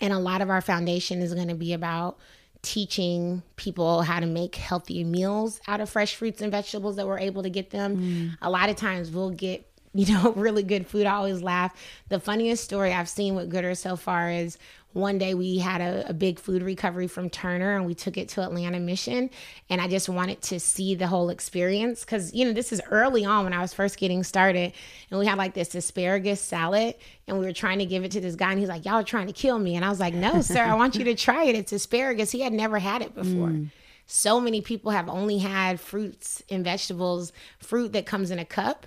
and 0.00 0.12
a 0.12 0.18
lot 0.18 0.42
of 0.42 0.50
our 0.50 0.60
foundation 0.60 1.20
is 1.22 1.34
going 1.34 1.48
to 1.48 1.54
be 1.54 1.72
about 1.72 2.18
teaching 2.62 3.42
people 3.56 4.02
how 4.02 4.18
to 4.20 4.26
make 4.26 4.56
healthy 4.56 5.04
meals 5.04 5.60
out 5.68 5.80
of 5.80 5.88
fresh 5.88 6.16
fruits 6.16 6.42
and 6.42 6.50
vegetables 6.50 6.96
that 6.96 7.06
we're 7.06 7.18
able 7.18 7.42
to 7.42 7.50
get 7.50 7.70
them. 7.70 7.96
Mm. 7.96 8.38
A 8.42 8.50
lot 8.50 8.68
of 8.68 8.76
times 8.76 9.10
we'll 9.10 9.30
get 9.30 9.64
you 9.94 10.12
know, 10.14 10.32
really 10.32 10.62
good 10.62 10.86
food. 10.86 11.06
I 11.06 11.14
always 11.14 11.42
laugh. 11.42 11.74
The 12.08 12.20
funniest 12.20 12.62
story 12.62 12.92
I've 12.92 13.08
seen 13.08 13.34
with 13.34 13.50
Goodr 13.50 13.76
so 13.76 13.96
far 13.96 14.30
is 14.30 14.58
one 14.94 15.18
day 15.18 15.34
we 15.34 15.58
had 15.58 15.80
a, 15.80 16.08
a, 16.08 16.14
big 16.14 16.38
food 16.38 16.62
recovery 16.62 17.06
from 17.06 17.28
Turner 17.28 17.76
and 17.76 17.86
we 17.86 17.94
took 17.94 18.16
it 18.16 18.28
to 18.30 18.42
Atlanta 18.42 18.80
Mission. 18.80 19.28
And 19.68 19.80
I 19.80 19.88
just 19.88 20.08
wanted 20.08 20.40
to 20.42 20.58
see 20.58 20.94
the 20.94 21.06
whole 21.06 21.28
experience 21.28 22.00
because, 22.04 22.32
you 22.32 22.44
know, 22.44 22.52
this 22.52 22.72
is 22.72 22.80
early 22.90 23.24
on 23.24 23.44
when 23.44 23.52
I 23.52 23.60
was 23.60 23.74
first 23.74 23.98
getting 23.98 24.24
started. 24.24 24.72
And 25.10 25.20
we 25.20 25.26
had 25.26 25.36
like 25.36 25.52
this 25.52 25.74
asparagus 25.74 26.40
salad 26.40 26.94
and 27.26 27.38
we 27.38 27.44
were 27.44 27.52
trying 27.52 27.80
to 27.80 27.86
give 27.86 28.02
it 28.02 28.12
to 28.12 28.20
this 28.20 28.34
guy. 28.34 28.50
And 28.50 28.58
he's 28.58 28.68
like, 28.68 28.86
Y'all 28.86 28.94
are 28.94 29.04
trying 29.04 29.26
to 29.26 29.32
kill 29.32 29.58
me. 29.58 29.76
And 29.76 29.84
I 29.84 29.90
was 29.90 30.00
like, 30.00 30.14
No, 30.14 30.40
sir, 30.40 30.62
I 30.62 30.74
want 30.74 30.96
you 30.96 31.04
to 31.04 31.14
try 31.14 31.44
it. 31.44 31.54
It's 31.54 31.72
asparagus. 31.72 32.30
He 32.30 32.40
had 32.40 32.54
never 32.54 32.78
had 32.78 33.02
it 33.02 33.14
before. 33.14 33.48
Mm. 33.48 33.70
So 34.06 34.40
many 34.40 34.62
people 34.62 34.90
have 34.90 35.08
only 35.10 35.36
had 35.36 35.78
fruits 35.80 36.42
and 36.48 36.64
vegetables, 36.64 37.30
fruit 37.58 37.92
that 37.92 38.06
comes 38.06 38.30
in 38.30 38.38
a 38.38 38.44
cup 38.44 38.86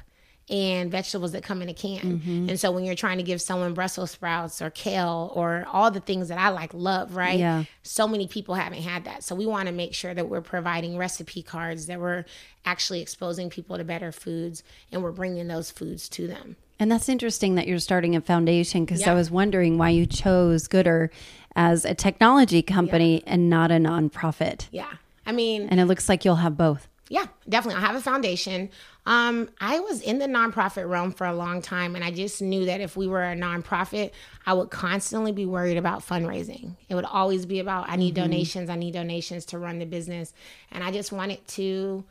and 0.51 0.91
vegetables 0.91 1.31
that 1.31 1.43
come 1.43 1.61
in 1.61 1.69
a 1.69 1.73
can. 1.73 2.19
Mm-hmm. 2.19 2.49
And 2.49 2.59
so 2.59 2.71
when 2.71 2.83
you're 2.83 2.93
trying 2.93 3.17
to 3.17 3.23
give 3.23 3.41
someone 3.41 3.73
Brussels 3.73 4.11
sprouts 4.11 4.61
or 4.61 4.69
kale 4.69 5.31
or 5.33 5.65
all 5.71 5.89
the 5.89 6.01
things 6.01 6.27
that 6.27 6.37
I 6.37 6.49
like 6.49 6.73
love, 6.73 7.15
right? 7.15 7.39
Yeah. 7.39 7.63
So 7.83 8.05
many 8.05 8.27
people 8.27 8.55
haven't 8.55 8.81
had 8.81 9.05
that. 9.05 9.23
So 9.23 9.33
we 9.33 9.45
want 9.45 9.67
to 9.67 9.71
make 9.71 9.93
sure 9.93 10.13
that 10.13 10.27
we're 10.27 10.41
providing 10.41 10.97
recipe 10.97 11.41
cards 11.41 11.85
that 11.85 12.01
we're 12.01 12.25
actually 12.65 13.01
exposing 13.01 13.49
people 13.49 13.77
to 13.77 13.85
better 13.85 14.11
foods 14.11 14.61
and 14.91 15.01
we're 15.01 15.13
bringing 15.13 15.47
those 15.47 15.71
foods 15.71 16.09
to 16.09 16.27
them. 16.27 16.57
And 16.79 16.91
that's 16.91 17.07
interesting 17.07 17.55
that 17.55 17.67
you're 17.67 17.79
starting 17.79 18.15
a 18.15 18.21
foundation 18.21 18.83
because 18.83 19.01
yeah. 19.01 19.11
I 19.11 19.13
was 19.13 19.31
wondering 19.31 19.77
why 19.77 19.89
you 19.91 20.05
chose 20.05 20.67
Goodr 20.67 21.09
as 21.55 21.85
a 21.85 21.95
technology 21.95 22.61
company 22.61 23.19
yeah. 23.19 23.33
and 23.33 23.49
not 23.49 23.71
a 23.71 23.75
nonprofit. 23.75 24.67
Yeah. 24.71 24.91
I 25.25 25.31
mean, 25.31 25.69
and 25.69 25.79
it 25.79 25.85
looks 25.85 26.09
like 26.09 26.25
you'll 26.25 26.35
have 26.37 26.57
both. 26.57 26.87
Yeah, 27.11 27.25
definitely. 27.47 27.83
I 27.83 27.85
have 27.85 27.95
a 27.97 28.01
foundation. 28.01 28.69
Um, 29.05 29.49
I 29.59 29.79
was 29.79 30.01
in 30.01 30.19
the 30.19 30.27
nonprofit 30.27 30.87
realm 30.87 31.11
for 31.11 31.25
a 31.25 31.33
long 31.33 31.61
time, 31.61 31.95
and 31.95 32.03
I 32.03 32.11
just 32.11 32.41
knew 32.41 32.65
that 32.65 32.81
if 32.81 32.95
we 32.95 33.07
were 33.07 33.23
a 33.23 33.35
nonprofit, 33.35 34.11
I 34.45 34.53
would 34.53 34.69
constantly 34.69 35.31
be 35.31 35.45
worried 35.45 35.77
about 35.77 36.05
fundraising. 36.05 36.75
It 36.87 36.95
would 36.95 37.05
always 37.05 37.45
be 37.45 37.59
about, 37.59 37.89
I 37.89 37.95
need 37.95 38.13
mm-hmm. 38.13 38.23
donations, 38.23 38.69
I 38.69 38.75
need 38.75 38.93
donations 38.93 39.45
to 39.45 39.57
run 39.57 39.79
the 39.79 39.85
business. 39.85 40.33
And 40.71 40.83
I 40.83 40.91
just 40.91 41.11
wanted 41.11 41.45
to 41.49 42.03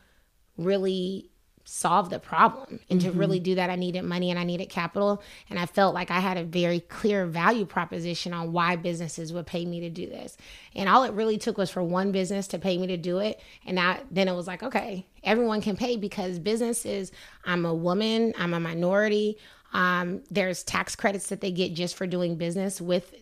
really 0.57 1.30
solve 1.71 2.11
the 2.11 2.18
problem. 2.18 2.81
And 2.91 3.01
mm-hmm. 3.01 3.12
to 3.12 3.16
really 3.16 3.39
do 3.39 3.55
that, 3.55 3.71
I 3.71 3.77
needed 3.77 4.03
money 4.03 4.31
and 4.31 4.41
I 4.41 4.45
needed 4.45 4.68
capital. 4.68 5.23
And 5.49 5.57
I 5.57 5.66
felt 5.66 5.95
like 5.95 6.11
I 6.11 6.18
had 6.18 6.37
a 6.37 6.43
very 6.43 6.81
clear 6.81 7.27
value 7.27 7.64
proposition 7.64 8.33
on 8.33 8.53
why 8.53 8.75
businesses 8.75 9.33
would 9.33 9.47
pay 9.47 9.64
me 9.64 9.79
to 9.81 9.89
do 9.89 10.07
this. 10.07 10.37
And 10.75 10.89
all 10.89 11.05
it 11.05 11.12
really 11.12 11.39
took 11.39 11.57
was 11.57 11.71
for 11.71 11.83
one 11.83 12.11
business 12.11 12.49
to 12.49 12.59
pay 12.59 12.77
me 12.77 12.89
to 12.89 12.97
do 12.97 13.18
it. 13.18 13.41
And 13.64 13.79
I, 13.79 14.01
then 14.11 14.27
it 14.27 14.35
was 14.35 14.49
like, 14.49 14.64
okay, 14.64 15.07
everyone 15.23 15.62
can 15.62 15.77
pay 15.77 15.97
because 15.97 16.41
businesses, 16.41 17.12
I'm 17.45 17.64
a 17.64 17.75
woman, 17.75 18.35
I'm 18.37 18.53
a 18.53 18.61
minority. 18.61 19.39
Um, 19.73 20.25
there's 20.29 20.64
tax 20.64 20.97
credits 20.97 21.29
that 21.29 21.41
they 21.41 21.53
get 21.53 21.75
just 21.75 21.95
for 21.95 22.07
doing 22.07 22.35
business 22.35 22.81
with 22.81 23.14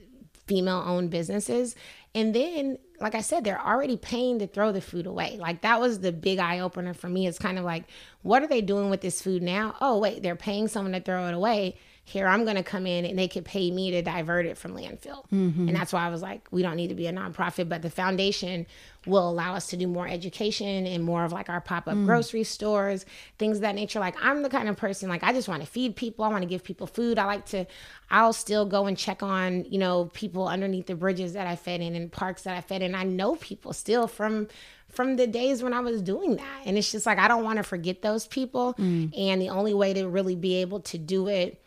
female 0.47 0.83
owned 0.87 1.11
businesses. 1.11 1.77
And 2.15 2.35
then, 2.35 2.79
like 3.01 3.15
I 3.15 3.21
said, 3.21 3.45
they're 3.45 3.65
already 3.65 3.97
paying 3.97 4.39
to 4.41 4.47
throw 4.47 4.73
the 4.73 4.81
food 4.81 5.07
away. 5.07 5.37
Like 5.41 5.63
that 5.63 5.81
was 5.81 6.01
the 6.01 6.13
big 6.13 6.39
eye 6.39 6.61
opener 6.61 6.95
for 6.95 7.09
me. 7.09 7.27
It's 7.27 7.39
kind 7.39 7.59
of 7.59 7.65
like, 7.65 7.85
what 8.23 8.43
are 8.43 8.49
they 8.49 8.61
doing 8.61 8.91
with 8.91 9.01
this 9.01 9.23
food 9.23 9.43
now? 9.43 9.77
Oh, 9.81 9.99
wait, 9.99 10.23
they're 10.23 10.37
paying 10.37 10.69
someone 10.69 10.93
to 10.93 11.01
throw 11.01 11.27
it 11.29 11.35
away 11.35 11.77
here 12.09 12.27
i'm 12.27 12.45
going 12.45 12.57
to 12.57 12.63
come 12.63 12.87
in 12.87 13.05
and 13.05 13.19
they 13.19 13.29
could 13.29 13.45
pay 13.45 13.71
me 13.71 13.91
to 13.91 14.01
divert 14.01 14.47
it 14.47 14.57
from 14.57 14.73
landfill 14.73 15.29
mm-hmm. 15.31 15.69
and 15.69 15.77
that's 15.77 15.93
why 15.93 16.07
i 16.07 16.09
was 16.09 16.23
like 16.23 16.49
we 16.51 16.63
don't 16.63 16.77
need 16.77 16.89
to 16.89 16.95
be 16.95 17.07
a 17.07 17.13
nonprofit 17.13 17.69
but 17.69 17.83
the 17.83 17.91
foundation 17.91 18.67
will 19.09 19.29
allow 19.29 19.55
us 19.55 19.69
to 19.69 19.77
do 19.77 19.87
more 19.87 20.07
education 20.07 20.87
and 20.87 21.05
more 21.05 21.25
of 21.25 21.33
like 21.33 21.49
our 21.49 21.61
pop-up 21.61 21.95
mm. 21.95 22.07
grocery 22.07 22.45
stores 22.45 23.07
things 23.39 23.61
that 23.61 23.75
nature 23.75 24.01
like 24.01 24.15
i'm 24.23 24.43
the 24.43 24.49
kind 24.49 24.69
of 24.69 24.77
person 24.77 25.09
like 25.09 25.23
i 25.23 25.33
just 25.33 25.49
want 25.49 25.63
to 25.63 25.69
feed 25.69 25.97
people 25.97 26.25
i 26.25 26.29
want 26.29 26.43
to 26.43 26.49
give 26.49 26.63
people 26.63 26.87
food 26.87 27.19
i 27.19 27.25
like 27.25 27.45
to 27.47 27.65
i'll 28.11 28.33
still 28.33 28.65
go 28.67 28.87
and 28.87 28.97
check 28.97 29.23
on 29.23 29.65
you 29.65 29.79
know 29.79 30.11
people 30.15 30.47
underneath 30.47 30.87
the 30.87 30.95
bridges 30.95 31.33
that 31.33 31.47
i 31.47 31.57
fed 31.57 31.81
in 31.81 31.95
and 31.95 32.13
parks 32.13 32.43
that 32.43 32.57
i 32.57 32.61
fed 32.61 32.83
in 32.83 32.95
i 32.95 33.03
know 33.03 33.35
people 33.37 33.73
still 33.73 34.07
from 34.07 34.47
from 34.89 35.17
the 35.17 35.27
days 35.27 35.63
when 35.63 35.75
I 35.75 35.81
was 35.81 36.01
doing 36.01 36.37
that. 36.37 36.63
And 36.65 36.79
it's 36.79 36.91
just 36.91 37.05
like, 37.05 37.19
I 37.19 37.29
don't 37.29 37.45
want 37.45 37.59
to 37.59 37.63
forget 37.63 38.03
those 38.03 38.27
people. 38.27 38.75
Mm. 38.79 39.13
And 39.17 39.43
the 39.43 39.51
only 39.51 39.75
way 39.75 39.93
to 39.93 40.09
really 40.09 40.35
be 40.35 40.57
able 40.57 40.81
to 40.81 40.99
do 40.99 41.29
it 41.29 41.61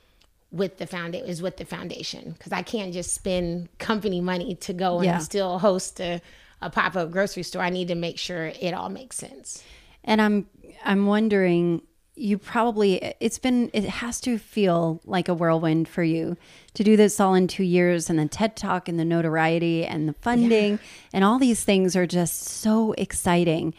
with 0.52 0.78
the 0.78 0.86
foundation 0.86 1.28
is 1.28 1.42
with 1.42 1.58
the 1.58 1.66
foundation 1.66 2.32
because 2.32 2.52
I 2.52 2.62
can't 2.62 2.94
just 2.94 3.14
spend 3.14 3.70
company 3.78 4.20
money 4.20 4.56
to 4.56 4.74
go 4.74 4.98
and 4.98 5.06
yeah. 5.06 5.18
still 5.20 5.60
host 5.60 6.02
a, 6.02 6.22
a 6.62 6.70
pop 6.70 6.95
up 6.95 7.12
grocery 7.12 7.43
store. 7.43 7.62
I 7.62 7.70
need 7.70 7.88
to 7.89 7.95
make 7.95 8.18
sure 8.18 8.51
it 8.59 8.74
all 8.74 8.89
makes 8.89 9.18
sense. 9.18 9.64
And 10.03 10.22
I'm 10.22 10.47
I'm 10.84 11.05
wondering 11.05 11.82
you 12.16 12.38
probably 12.38 13.16
it's 13.20 13.39
been 13.39 13.70
it 13.74 13.86
has 13.86 14.20
to 14.22 14.38
feel 14.38 15.01
like 15.05 15.28
a 15.28 15.34
whirlwind 15.34 15.88
for 15.88 16.03
you 16.03 16.38
to 16.74 16.84
do 16.84 16.97
this 16.97 17.20
all 17.20 17.34
in 17.34 17.47
two 17.47 17.64
years 17.64 18.09
and 18.09 18.20
the 18.20 18.28
TED 18.28 18.55
Talk 18.55 18.88
and 18.88 18.99
the 18.99 19.05
notoriety 19.05 19.86
and 19.86 20.09
the 20.09 20.14
funding 20.14 20.74
yeah. 20.74 20.78
and 21.14 21.24
all 21.24 21.39
these 21.39 21.64
things 21.64 21.95
are 21.95 22.07
just 22.07 22.43
so 22.43 22.93
exciting. 22.93 23.74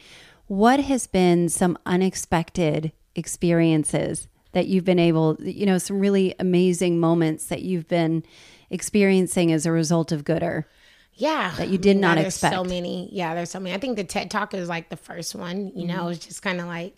What 0.46 0.80
has 0.80 1.06
been 1.06 1.48
some 1.48 1.78
unexpected 1.86 2.92
experiences 3.14 4.28
that 4.52 4.66
you've 4.66 4.84
been 4.84 4.98
able, 4.98 5.36
you 5.40 5.66
know, 5.66 5.78
some 5.78 5.98
really 5.98 6.34
amazing 6.38 7.00
moments 7.00 7.46
that 7.46 7.62
you've 7.62 7.88
been 7.88 8.22
experiencing 8.70 9.52
as 9.52 9.66
a 9.66 9.72
result 9.72 10.12
of 10.12 10.24
Goodr? 10.24 10.64
Yeah. 11.14 11.52
That 11.56 11.68
you 11.68 11.78
did 11.78 11.96
not 11.96 12.16
there's 12.16 12.34
expect. 12.34 12.54
so 12.54 12.64
many. 12.64 13.08
Yeah, 13.12 13.34
there's 13.34 13.50
so 13.50 13.60
many. 13.60 13.74
I 13.74 13.78
think 13.78 13.96
the 13.96 14.04
TED 14.04 14.30
Talk 14.30 14.54
is 14.54 14.68
like 14.68 14.88
the 14.88 14.96
first 14.96 15.34
one, 15.34 15.72
you 15.74 15.86
know, 15.86 16.04
mm-hmm. 16.04 16.12
it's 16.12 16.26
just 16.26 16.42
kind 16.42 16.60
of 16.60 16.66
like, 16.66 16.96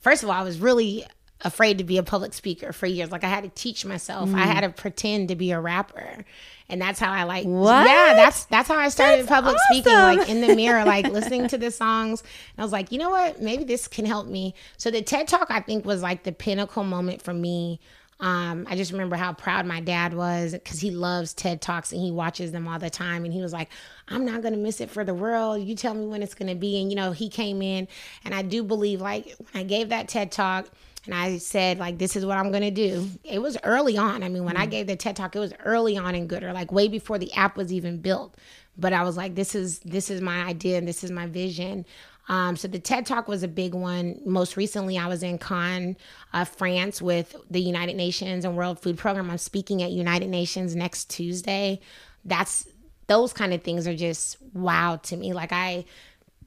first 0.00 0.22
of 0.22 0.28
all, 0.28 0.34
I 0.34 0.42
was 0.42 0.58
really 0.58 1.06
afraid 1.40 1.78
to 1.78 1.84
be 1.84 1.98
a 1.98 2.02
public 2.02 2.32
speaker 2.32 2.72
for 2.72 2.86
years. 2.86 3.10
Like 3.10 3.22
I 3.22 3.28
had 3.28 3.44
to 3.44 3.50
teach 3.50 3.84
myself. 3.84 4.30
Mm. 4.30 4.36
I 4.36 4.46
had 4.46 4.62
to 4.62 4.70
pretend 4.70 5.28
to 5.28 5.36
be 5.36 5.50
a 5.50 5.60
rapper. 5.60 6.24
And 6.68 6.80
that's 6.80 6.98
how 6.98 7.12
I 7.12 7.24
like 7.24 7.44
what? 7.44 7.86
Yeah, 7.86 8.14
that's 8.14 8.46
that's 8.46 8.68
how 8.68 8.78
I 8.78 8.88
started 8.88 9.20
that's 9.20 9.28
public 9.28 9.54
awesome. 9.56 9.82
speaking, 9.82 9.92
like 9.92 10.28
in 10.28 10.40
the 10.40 10.56
mirror, 10.56 10.84
like 10.84 11.06
listening 11.08 11.46
to 11.48 11.58
the 11.58 11.70
songs. 11.70 12.22
And 12.22 12.62
I 12.62 12.62
was 12.62 12.72
like, 12.72 12.90
you 12.90 12.98
know 12.98 13.10
what? 13.10 13.42
Maybe 13.42 13.64
this 13.64 13.86
can 13.86 14.06
help 14.06 14.26
me. 14.26 14.54
So 14.78 14.90
the 14.90 15.02
TED 15.02 15.28
Talk 15.28 15.50
I 15.50 15.60
think 15.60 15.84
was 15.84 16.02
like 16.02 16.22
the 16.22 16.32
pinnacle 16.32 16.84
moment 16.84 17.20
for 17.20 17.34
me. 17.34 17.80
Um, 18.20 18.66
I 18.68 18.76
just 18.76 18.92
remember 18.92 19.16
how 19.16 19.32
proud 19.32 19.66
my 19.66 19.80
dad 19.80 20.14
was 20.14 20.52
because 20.52 20.80
he 20.80 20.90
loves 20.90 21.34
TED 21.34 21.60
Talks 21.60 21.92
and 21.92 22.00
he 22.00 22.10
watches 22.10 22.52
them 22.52 22.68
all 22.68 22.78
the 22.78 22.90
time. 22.90 23.24
And 23.24 23.34
he 23.34 23.40
was 23.40 23.52
like, 23.52 23.68
I'm 24.08 24.24
not 24.24 24.42
going 24.42 24.54
to 24.54 24.60
miss 24.60 24.80
it 24.80 24.90
for 24.90 25.04
the 25.04 25.14
world. 25.14 25.62
You 25.62 25.74
tell 25.74 25.94
me 25.94 26.06
when 26.06 26.22
it's 26.22 26.34
going 26.34 26.48
to 26.48 26.54
be. 26.54 26.80
And, 26.80 26.90
you 26.90 26.96
know, 26.96 27.12
he 27.12 27.28
came 27.28 27.60
in, 27.60 27.88
and 28.24 28.34
I 28.34 28.42
do 28.42 28.62
believe, 28.62 29.00
like, 29.00 29.34
when 29.38 29.62
I 29.62 29.64
gave 29.64 29.88
that 29.90 30.08
TED 30.08 30.32
Talk, 30.32 30.66
and 31.06 31.14
I 31.14 31.36
said 31.38 31.78
like 31.78 31.98
this 31.98 32.16
is 32.16 32.24
what 32.24 32.38
I'm 32.38 32.50
gonna 32.50 32.70
do. 32.70 33.08
It 33.24 33.40
was 33.40 33.58
early 33.62 33.98
on. 33.98 34.22
I 34.22 34.28
mean, 34.28 34.44
when 34.44 34.56
mm 34.56 34.60
I 34.60 34.66
gave 34.66 34.86
the 34.86 34.96
TED 34.96 35.16
talk, 35.16 35.36
it 35.36 35.38
was 35.38 35.52
early 35.64 35.98
on 35.98 36.14
in 36.14 36.26
Goodr, 36.26 36.54
like 36.54 36.72
way 36.72 36.88
before 36.88 37.18
the 37.18 37.32
app 37.34 37.56
was 37.56 37.72
even 37.72 37.98
built. 37.98 38.34
But 38.76 38.92
I 38.92 39.02
was 39.02 39.16
like, 39.16 39.34
this 39.34 39.54
is 39.54 39.80
this 39.80 40.10
is 40.10 40.20
my 40.20 40.44
idea 40.44 40.78
and 40.78 40.88
this 40.88 41.04
is 41.04 41.10
my 41.10 41.26
vision. 41.26 41.84
Um, 42.28 42.56
so 42.56 42.68
the 42.68 42.78
TED 42.78 43.06
Talk 43.06 43.28
was 43.28 43.42
a 43.42 43.48
big 43.48 43.74
one. 43.74 44.20
Most 44.24 44.56
recently, 44.56 44.96
I 44.98 45.06
was 45.06 45.22
in 45.22 45.38
Cannes, 45.38 45.96
uh, 46.32 46.44
France, 46.44 47.02
with 47.02 47.36
the 47.50 47.60
United 47.60 47.96
Nations 47.96 48.44
and 48.44 48.56
World 48.56 48.80
Food 48.80 48.96
Program. 48.96 49.30
I'm 49.30 49.38
speaking 49.38 49.82
at 49.82 49.90
United 49.90 50.28
Nations 50.28 50.74
next 50.74 51.10
Tuesday. 51.10 51.80
That's 52.24 52.66
those 53.06 53.32
kind 53.32 53.52
of 53.52 53.62
things 53.62 53.86
are 53.86 53.96
just 53.96 54.38
wow 54.54 54.96
to 55.04 55.16
me. 55.16 55.32
Like 55.32 55.52
I 55.52 55.84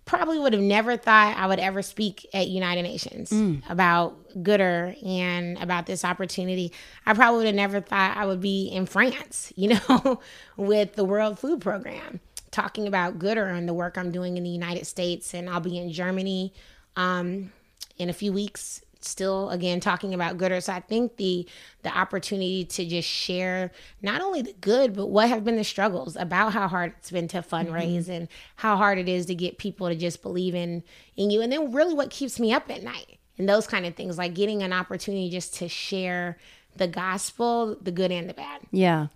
probably 0.08 0.40
would 0.40 0.54
have 0.54 0.62
never 0.62 0.98
thought 0.98 1.38
I 1.38 1.46
would 1.46 1.60
ever 1.60 1.84
speak 1.84 2.28
at 2.34 2.48
United 2.48 2.84
Nations 2.84 3.30
mm. 3.30 3.62
about 3.70 4.18
Goodr 4.42 4.96
and 5.06 5.58
about 5.60 5.86
this 5.86 6.04
opportunity. 6.04 6.72
I 7.06 7.14
probably 7.14 7.40
would 7.40 7.48
have 7.48 7.56
never 7.56 7.82
thought 7.82 8.18
I 8.18 8.26
would 8.26 8.42
be 8.42 8.70
in 8.70 8.88
France, 8.88 9.54
you 9.58 9.70
know, 9.70 10.22
with 10.56 10.96
the 10.96 11.06
World 11.06 11.38
Food 11.38 11.62
Program, 11.62 12.20
talking 12.58 12.88
about 12.88 13.20
Goodr 13.20 13.56
and 13.56 13.70
the 13.70 13.74
work 13.74 14.00
I'm 14.00 14.12
doing 14.12 14.36
in 14.36 14.44
the 14.44 14.50
United 14.50 14.88
States. 14.88 15.36
And 15.36 15.48
I'll 15.48 15.60
be 15.60 15.78
in 15.78 15.92
Germany 15.92 16.54
um, 16.96 17.52
in 18.00 18.10
a 18.10 18.14
few 18.14 18.34
weeks 18.34 18.82
still 19.00 19.52
again 19.52 19.80
talking 19.80 20.16
about 20.16 20.40
Goodr. 20.40 20.62
so 20.62 20.74
i 20.74 20.80
think 20.80 21.18
the 21.18 21.48
the 21.84 21.96
opportunity 21.96 22.66
to 22.66 22.84
just 22.84 23.08
share 23.08 23.72
not 24.02 24.22
only 24.22 24.42
the 24.42 24.56
good 24.60 24.96
but 24.96 25.06
what 25.06 25.30
have 25.30 25.46
been 25.46 25.56
the 25.56 25.64
struggles 25.64 26.16
about 26.16 26.52
how 26.52 26.68
hard 26.68 26.94
it's 26.98 27.12
been 27.12 27.28
to 27.28 27.44
fundraise 27.44 28.06
mm-hmm. 28.06 28.12
and 28.12 28.28
how 28.56 28.76
hard 28.76 28.98
it 28.98 29.08
is 29.08 29.28
to 29.28 29.36
get 29.36 29.60
people 29.60 29.88
to 29.88 29.96
just 29.96 30.24
believe 30.24 30.56
in 30.56 30.84
in 31.16 31.30
you 31.30 31.42
and 31.42 31.52
then 31.52 31.72
really 31.72 31.94
what 31.94 32.10
keeps 32.10 32.40
me 32.40 32.52
up 32.52 32.72
at 32.72 32.82
night 32.82 33.20
and 33.38 33.48
those 33.48 33.68
kind 33.68 33.86
of 33.86 33.96
things 33.96 34.18
like 34.18 34.34
getting 34.34 34.64
an 34.64 34.74
opportunity 34.74 35.30
just 35.30 35.54
to 35.54 35.70
share 35.70 36.36
the 36.76 36.88
gospel 36.88 37.78
the 37.80 37.92
good 37.92 38.12
and 38.12 38.28
the 38.28 38.34
bad 38.34 38.62
yeah 38.72 39.08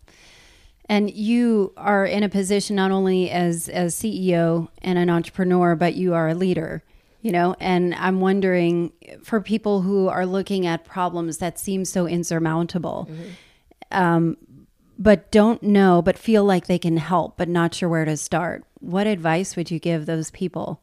and 0.85 1.11
you 1.11 1.73
are 1.77 2.05
in 2.05 2.23
a 2.23 2.29
position 2.29 2.75
not 2.75 2.91
only 2.91 3.29
as 3.29 3.69
as 3.69 3.95
CEO 3.95 4.69
and 4.81 4.97
an 4.97 5.09
entrepreneur, 5.09 5.75
but 5.75 5.95
you 5.95 6.13
are 6.13 6.29
a 6.29 6.35
leader 6.35 6.83
you 7.23 7.31
know 7.31 7.55
and 7.59 7.93
i'm 7.95 8.19
wondering 8.19 8.91
for 9.21 9.39
people 9.39 9.83
who 9.83 10.07
are 10.07 10.25
looking 10.25 10.65
at 10.65 10.83
problems 10.83 11.37
that 11.37 11.59
seem 11.59 11.85
so 11.85 12.07
insurmountable 12.07 13.07
mm-hmm. 13.11 13.29
um, 13.91 14.35
but 14.97 15.29
don't 15.29 15.61
know 15.61 16.01
but 16.01 16.17
feel 16.17 16.43
like 16.43 16.65
they 16.65 16.79
can 16.79 16.97
help 16.97 17.37
but 17.37 17.47
not 17.47 17.75
sure 17.75 17.87
where 17.87 18.05
to 18.05 18.17
start 18.17 18.63
what 18.81 19.07
advice 19.07 19.55
would 19.55 19.71
you 19.71 19.79
give 19.79 20.05
those 20.05 20.31
people? 20.31 20.81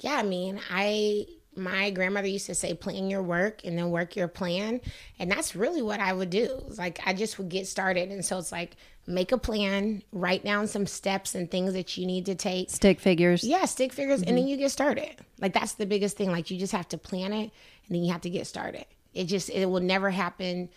Yeah, 0.00 0.14
I 0.14 0.22
mean, 0.22 0.60
I 0.70 1.26
my 1.56 1.90
grandmother 1.90 2.28
used 2.28 2.46
to 2.46 2.54
say 2.54 2.74
plan 2.74 3.10
your 3.10 3.22
work 3.22 3.60
and 3.64 3.76
then 3.78 3.90
work 3.90 4.16
your 4.16 4.28
plan. 4.28 4.80
And 5.18 5.30
that's 5.30 5.54
really 5.54 5.82
what 5.82 6.00
i 6.00 6.12
would 6.12 6.30
do. 6.30 6.62
It's 6.66 6.78
like 6.78 7.00
i 7.06 7.12
just 7.12 7.38
would 7.38 7.48
get 7.48 7.66
started. 7.66 8.10
And 8.10 8.24
so 8.24 8.38
it's 8.38 8.52
like 8.52 8.76
make 9.06 9.32
a 9.32 9.38
plan 9.38 10.02
write 10.12 10.44
down 10.44 10.66
some 10.66 10.86
steps 10.86 11.34
and 11.34 11.50
things 11.50 11.74
that 11.74 11.96
you 11.96 12.06
need 12.06 12.26
to 12.26 12.34
take. 12.34 12.70
Stick 12.70 13.00
figures. 13.00 13.44
Yeah 13.44 13.64
stick 13.64 13.92
figures 13.92 14.20
mm-hmm. 14.20 14.28
and 14.28 14.38
then 14.38 14.48
you 14.48 14.56
get 14.56 14.70
started. 14.70 15.16
Like 15.40 15.52
that's 15.52 15.74
the 15.74 15.86
biggest 15.86 16.16
thing. 16.16 16.30
Like 16.30 16.50
you 16.50 16.58
just 16.58 16.72
have 16.72 16.88
to 16.88 16.98
plan 16.98 17.32
it 17.32 17.50
and 17.86 17.96
then 17.96 18.02
you 18.04 18.12
have 18.12 18.22
to 18.22 18.30
get 18.30 18.46
started. 18.46 18.86
It 19.12 19.24
just 19.24 19.50
it 19.50 19.66
will 19.66 19.80
never 19.80 20.10
happen 20.10 20.68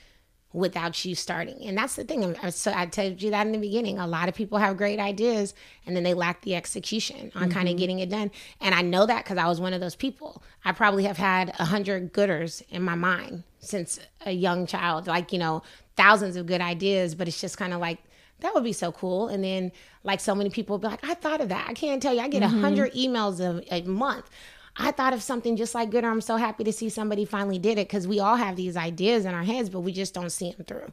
without 0.58 1.06
you 1.06 1.14
starting. 1.14 1.64
And 1.68 1.78
that's 1.78 1.96
the 1.96 2.04
thing. 2.04 2.36
So 2.50 2.74
I 2.76 2.88
told 2.88 3.22
you 3.22 3.30
that 3.30 3.46
in 3.46 3.52
the 3.52 3.60
beginning. 3.60 4.00
A 4.00 4.08
lot 4.08 4.28
of 4.28 4.34
people 4.34 4.58
have 4.58 4.76
great 4.76 5.00
ideas 5.00 5.54
and 5.86 5.96
then 5.96 6.04
they 6.04 6.16
lack 6.16 6.42
the 6.42 6.56
execution 6.56 7.32
on 7.36 7.44
mm-hmm. 7.44 7.52
kind 7.52 7.70
of 7.70 7.78
getting 7.78 8.00
it 8.00 8.10
done. 8.10 8.32
And 8.60 8.74
I 8.74 8.82
know 8.82 9.06
that 9.06 9.24
because 9.24 9.38
I 9.38 9.48
was 9.48 9.62
one 9.62 9.74
of 9.74 9.82
those 9.82 9.96
people. 9.96 10.42
I 10.66 10.72
probably 10.72 11.04
have 11.04 11.18
had 11.18 11.54
a 11.60 11.66
hundred 11.66 12.12
gooders 12.12 12.64
in 12.70 12.82
my 12.82 12.96
mind 12.96 13.44
since 13.60 14.00
a 14.26 14.32
young 14.32 14.66
child, 14.66 15.06
like, 15.06 15.32
you 15.32 15.38
know, 15.38 15.62
thousands 15.96 16.36
of 16.36 16.48
good 16.48 16.62
ideas, 16.62 17.14
but 17.14 17.28
it's 17.28 17.40
just 17.40 17.58
kind 17.58 17.74
of 17.74 17.80
like, 17.80 18.00
that 18.40 18.54
would 18.56 18.64
be 18.64 18.74
so 18.74 18.92
cool. 18.92 19.28
And 19.28 19.44
then, 19.44 19.72
like, 20.04 20.20
so 20.20 20.34
many 20.34 20.50
people 20.50 20.80
be 20.80 20.88
like, 20.88 21.04
I 21.04 21.14
thought 21.14 21.42
of 21.42 21.50
that. 21.50 21.68
I 21.70 21.74
can't 21.74 22.02
tell 22.02 22.14
you. 22.14 22.22
I 22.22 22.30
get 22.30 22.42
a 22.42 22.48
mm-hmm. 22.48 22.62
hundred 22.62 22.94
emails 22.94 23.40
a, 23.40 23.64
a 23.74 23.82
month 23.84 24.30
I 24.78 24.92
thought 24.92 25.14
of 25.14 25.22
something 25.24 25.56
just 25.56 25.74
like 25.74 25.90
good. 25.90 26.04
I'm 26.06 26.22
so 26.22 26.38
happy 26.38 26.64
to 26.64 26.74
see 26.74 26.90
somebody 26.90 27.26
finally 27.26 27.60
did 27.60 27.78
it 27.78 27.88
because 27.88 28.08
we 28.08 28.20
all 28.20 28.36
have 28.36 28.56
these 28.56 28.78
ideas 28.78 29.26
in 29.26 29.34
our 29.34 29.44
heads, 29.44 29.70
but 29.70 29.82
we 29.82 29.92
just 29.92 30.14
don't 30.14 30.30
see 30.32 30.52
them 30.52 30.66
through. 30.66 30.92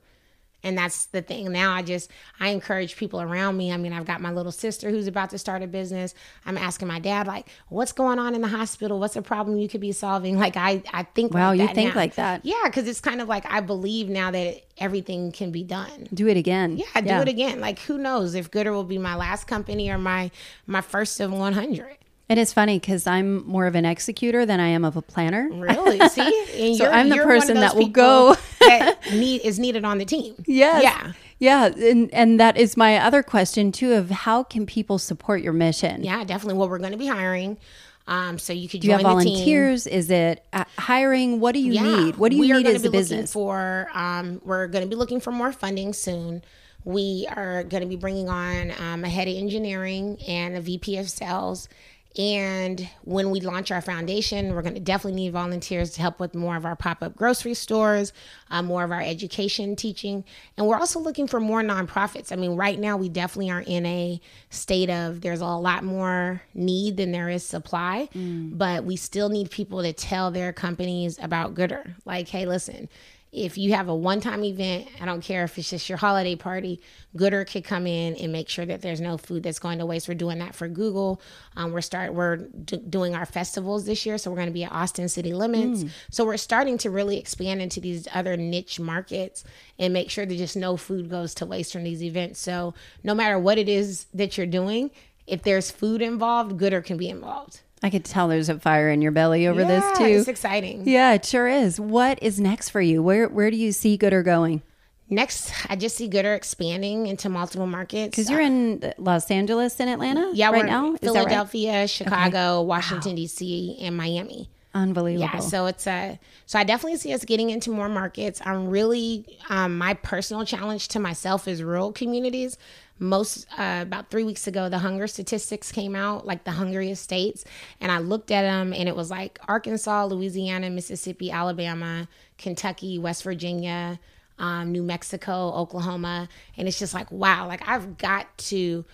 And 0.62 0.78
that's 0.78 1.04
the 1.06 1.20
thing. 1.20 1.52
Now 1.52 1.72
I 1.74 1.82
just 1.82 2.10
I 2.40 2.48
encourage 2.48 2.96
people 2.96 3.20
around 3.20 3.58
me. 3.58 3.70
I 3.70 3.76
mean, 3.76 3.92
I've 3.92 4.06
got 4.06 4.22
my 4.22 4.32
little 4.32 4.50
sister 4.50 4.88
who's 4.88 5.06
about 5.06 5.28
to 5.30 5.38
start 5.38 5.62
a 5.62 5.66
business. 5.66 6.14
I'm 6.46 6.56
asking 6.56 6.88
my 6.88 6.98
dad 6.98 7.26
like, 7.26 7.48
"What's 7.68 7.92
going 7.92 8.18
on 8.18 8.34
in 8.34 8.40
the 8.40 8.48
hospital? 8.48 8.98
What's 8.98 9.14
a 9.14 9.20
problem 9.20 9.58
you 9.58 9.68
could 9.68 9.82
be 9.82 9.92
solving?" 9.92 10.38
Like 10.38 10.56
I 10.56 10.82
I 10.90 11.02
think 11.02 11.34
Wow, 11.34 11.50
like 11.50 11.60
you 11.60 11.68
think 11.74 11.94
now. 11.94 12.00
like 12.00 12.14
that. 12.14 12.46
Yeah, 12.46 12.70
cuz 12.72 12.88
it's 12.88 13.00
kind 13.02 13.20
of 13.20 13.28
like 13.28 13.44
I 13.52 13.60
believe 13.60 14.08
now 14.08 14.30
that 14.30 14.62
everything 14.78 15.32
can 15.32 15.50
be 15.50 15.62
done. 15.64 16.08
Do 16.14 16.28
it 16.28 16.38
again. 16.38 16.78
Yeah, 16.78 17.00
do 17.02 17.08
yeah. 17.08 17.20
it 17.20 17.28
again. 17.28 17.60
Like 17.60 17.80
who 17.80 17.98
knows 17.98 18.34
if 18.34 18.50
Goodr 18.50 18.72
will 18.72 18.84
be 18.84 18.96
my 18.96 19.16
last 19.16 19.44
company 19.46 19.90
or 19.90 19.98
my 19.98 20.30
my 20.66 20.80
first 20.80 21.20
of 21.20 21.30
100. 21.30 21.98
And 22.28 22.40
it's 22.40 22.52
funny 22.52 22.78
because 22.78 23.06
I'm 23.06 23.46
more 23.46 23.66
of 23.66 23.74
an 23.74 23.84
executor 23.84 24.46
than 24.46 24.58
I 24.58 24.68
am 24.68 24.84
of 24.84 24.96
a 24.96 25.02
planner. 25.02 25.48
Really? 25.52 25.98
See, 26.08 26.76
so 26.78 26.86
I'm 26.86 27.10
the 27.10 27.18
person 27.18 27.60
that 27.60 27.76
will 27.76 27.88
go 27.88 28.36
that 28.60 28.98
need 29.12 29.42
is 29.42 29.58
needed 29.58 29.84
on 29.84 29.98
the 29.98 30.04
team. 30.04 30.34
Yes. 30.46 30.82
Yeah. 30.82 31.12
Yeah, 31.38 31.66
and 31.66 32.14
and 32.14 32.40
that 32.40 32.56
is 32.56 32.76
my 32.76 32.96
other 32.96 33.22
question 33.22 33.72
too 33.72 33.92
of 33.92 34.08
how 34.08 34.44
can 34.44 34.66
people 34.66 34.98
support 34.98 35.42
your 35.42 35.52
mission? 35.52 36.02
Yeah, 36.02 36.22
definitely. 36.24 36.58
Well, 36.58 36.68
we're 36.68 36.78
going 36.78 36.92
to 36.92 36.96
be 36.96 37.08
hiring. 37.08 37.58
Um, 38.06 38.38
so 38.38 38.52
you 38.52 38.68
could 38.68 38.80
do 38.80 38.88
you 38.88 38.92
have 38.92 39.02
volunteers? 39.02 39.86
Is 39.86 40.10
it 40.10 40.44
uh, 40.52 40.64
hiring? 40.78 41.40
What 41.40 41.52
do 41.52 41.60
you 41.60 41.72
yeah, 41.72 41.82
need? 41.82 42.16
What 42.16 42.30
do 42.30 42.36
you 42.36 42.54
need 42.54 42.66
as 42.66 42.84
a 42.84 42.90
business? 42.90 43.32
For 43.32 43.88
um, 43.94 44.40
we're 44.44 44.68
going 44.68 44.84
to 44.84 44.88
be 44.88 44.96
looking 44.96 45.20
for 45.20 45.32
more 45.32 45.52
funding 45.52 45.92
soon. 45.92 46.42
We 46.84 47.26
are 47.34 47.64
going 47.64 47.82
to 47.82 47.88
be 47.88 47.96
bringing 47.96 48.28
on 48.28 48.72
um, 48.78 49.04
a 49.04 49.08
head 49.08 49.26
of 49.26 49.34
engineering 49.34 50.18
and 50.28 50.54
a 50.56 50.60
VP 50.60 50.98
of 50.98 51.08
sales 51.08 51.68
and 52.16 52.88
when 53.02 53.30
we 53.30 53.40
launch 53.40 53.72
our 53.72 53.80
foundation, 53.80 54.54
we're 54.54 54.62
going 54.62 54.74
to 54.74 54.80
definitely 54.80 55.20
need 55.20 55.32
volunteers 55.32 55.90
to 55.92 56.00
help 56.00 56.20
with 56.20 56.34
more 56.34 56.56
of 56.56 56.64
our 56.64 56.76
pop 56.76 57.02
up 57.02 57.16
grocery 57.16 57.54
stores, 57.54 58.12
uh, 58.50 58.62
more 58.62 58.84
of 58.84 58.92
our 58.92 59.00
education 59.00 59.74
teaching. 59.74 60.24
And 60.56 60.66
we're 60.68 60.78
also 60.78 61.00
looking 61.00 61.26
for 61.26 61.40
more 61.40 61.62
nonprofits. 61.62 62.30
I 62.30 62.36
mean, 62.36 62.54
right 62.54 62.78
now, 62.78 62.96
we 62.96 63.08
definitely 63.08 63.50
are 63.50 63.64
in 63.66 63.84
a 63.84 64.20
state 64.50 64.90
of 64.90 65.22
there's 65.22 65.40
a 65.40 65.46
lot 65.46 65.82
more 65.82 66.40
need 66.54 66.98
than 66.98 67.10
there 67.10 67.28
is 67.28 67.44
supply, 67.44 68.08
mm. 68.14 68.56
but 68.56 68.84
we 68.84 68.94
still 68.94 69.28
need 69.28 69.50
people 69.50 69.82
to 69.82 69.92
tell 69.92 70.30
their 70.30 70.52
companies 70.52 71.18
about 71.20 71.54
Goodr. 71.54 71.96
Like, 72.04 72.28
hey, 72.28 72.46
listen, 72.46 72.88
if 73.34 73.58
you 73.58 73.74
have 73.74 73.88
a 73.88 73.94
one 73.94 74.20
time 74.20 74.44
event, 74.44 74.86
I 75.00 75.04
don't 75.04 75.20
care 75.20 75.42
if 75.42 75.58
it's 75.58 75.68
just 75.68 75.88
your 75.88 75.98
holiday 75.98 76.36
party, 76.36 76.80
Goodr 77.16 77.50
could 77.50 77.64
come 77.64 77.86
in 77.86 78.14
and 78.14 78.32
make 78.32 78.48
sure 78.48 78.64
that 78.64 78.80
there's 78.80 79.00
no 79.00 79.18
food 79.18 79.42
that's 79.42 79.58
going 79.58 79.78
to 79.78 79.86
waste. 79.86 80.08
We're 80.08 80.14
doing 80.14 80.38
that 80.38 80.54
for 80.54 80.68
Google. 80.68 81.20
Um, 81.56 81.72
we're 81.72 81.80
start 81.80 82.14
we're 82.14 82.36
d- 82.36 82.76
doing 82.76 83.16
our 83.16 83.26
festivals 83.26 83.86
this 83.86 84.06
year, 84.06 84.18
so 84.18 84.30
we're 84.30 84.36
going 84.36 84.48
to 84.48 84.54
be 84.54 84.64
at 84.64 84.72
Austin 84.72 85.08
City 85.08 85.34
Limits. 85.34 85.82
Mm. 85.82 85.90
So 86.10 86.24
we're 86.24 86.36
starting 86.36 86.78
to 86.78 86.90
really 86.90 87.18
expand 87.18 87.60
into 87.60 87.80
these 87.80 88.06
other 88.14 88.36
niche 88.36 88.78
markets 88.78 89.42
and 89.80 89.92
make 89.92 90.10
sure 90.10 90.24
that 90.24 90.36
just 90.36 90.56
no 90.56 90.76
food 90.76 91.10
goes 91.10 91.34
to 91.34 91.46
waste 91.46 91.72
from 91.72 91.82
these 91.82 92.04
events. 92.04 92.38
So 92.38 92.74
no 93.02 93.14
matter 93.14 93.38
what 93.38 93.58
it 93.58 93.68
is 93.68 94.06
that 94.14 94.38
you're 94.38 94.46
doing, 94.46 94.92
if 95.26 95.42
there's 95.42 95.72
food 95.72 96.02
involved, 96.02 96.60
Goodr 96.60 96.84
can 96.84 96.96
be 96.96 97.08
involved. 97.08 97.60
I 97.84 97.90
could 97.90 98.06
tell 98.06 98.28
there's 98.28 98.48
a 98.48 98.58
fire 98.58 98.88
in 98.88 99.02
your 99.02 99.12
belly 99.12 99.46
over 99.46 99.60
yeah, 99.60 99.68
this 99.68 99.98
too. 99.98 100.04
It's 100.04 100.26
exciting. 100.26 100.88
Yeah, 100.88 101.12
it 101.12 101.26
sure 101.26 101.46
is. 101.46 101.78
What 101.78 102.18
is 102.22 102.40
next 102.40 102.70
for 102.70 102.80
you? 102.80 103.02
Where 103.02 103.28
where 103.28 103.50
do 103.50 103.58
you 103.58 103.72
see 103.72 103.98
Goodr 103.98 104.24
going? 104.24 104.62
Next, 105.10 105.52
I 105.68 105.76
just 105.76 105.94
see 105.94 106.08
Goodr 106.08 106.34
expanding 106.34 107.08
into 107.08 107.28
multiple 107.28 107.66
markets. 107.66 108.16
Because 108.16 108.30
you're 108.30 108.40
in 108.40 108.94
Los 108.96 109.30
Angeles 109.30 109.78
and 109.80 109.90
Atlanta, 109.90 110.30
yeah, 110.32 110.50
right 110.50 110.64
now. 110.64 110.96
Philadelphia, 110.96 111.80
right? 111.80 111.90
Chicago, 111.90 112.60
okay. 112.60 112.66
Washington 112.66 113.12
wow. 113.12 113.16
D.C., 113.16 113.76
and 113.82 113.94
Miami. 113.98 114.48
Unbelievable. 114.72 115.30
Yeah, 115.34 115.40
so 115.40 115.66
it's 115.66 115.86
a 115.86 116.18
so 116.46 116.58
I 116.58 116.64
definitely 116.64 116.98
see 116.98 117.12
us 117.12 117.26
getting 117.26 117.50
into 117.50 117.70
more 117.70 117.90
markets. 117.90 118.40
I'm 118.46 118.70
really 118.70 119.26
um, 119.50 119.76
my 119.76 119.92
personal 119.92 120.46
challenge 120.46 120.88
to 120.88 120.98
myself 120.98 121.46
is 121.46 121.62
rural 121.62 121.92
communities 121.92 122.56
most 122.98 123.46
uh, 123.58 123.80
about 123.82 124.10
three 124.10 124.24
weeks 124.24 124.46
ago 124.46 124.68
the 124.68 124.78
hunger 124.78 125.06
statistics 125.06 125.72
came 125.72 125.96
out 125.96 126.26
like 126.26 126.44
the 126.44 126.52
hungriest 126.52 127.02
states 127.02 127.44
and 127.80 127.90
i 127.90 127.98
looked 127.98 128.30
at 128.30 128.42
them 128.42 128.72
and 128.72 128.88
it 128.88 128.94
was 128.94 129.10
like 129.10 129.38
arkansas 129.48 130.04
louisiana 130.04 130.70
mississippi 130.70 131.30
alabama 131.30 132.08
kentucky 132.38 132.98
west 132.98 133.24
virginia 133.24 133.98
um, 134.38 134.72
new 134.72 134.82
mexico 134.82 135.52
oklahoma 135.52 136.28
and 136.56 136.68
it's 136.68 136.78
just 136.78 136.94
like 136.94 137.10
wow 137.10 137.46
like 137.48 137.66
i've 137.68 137.98
got 137.98 138.36
to 138.38 138.84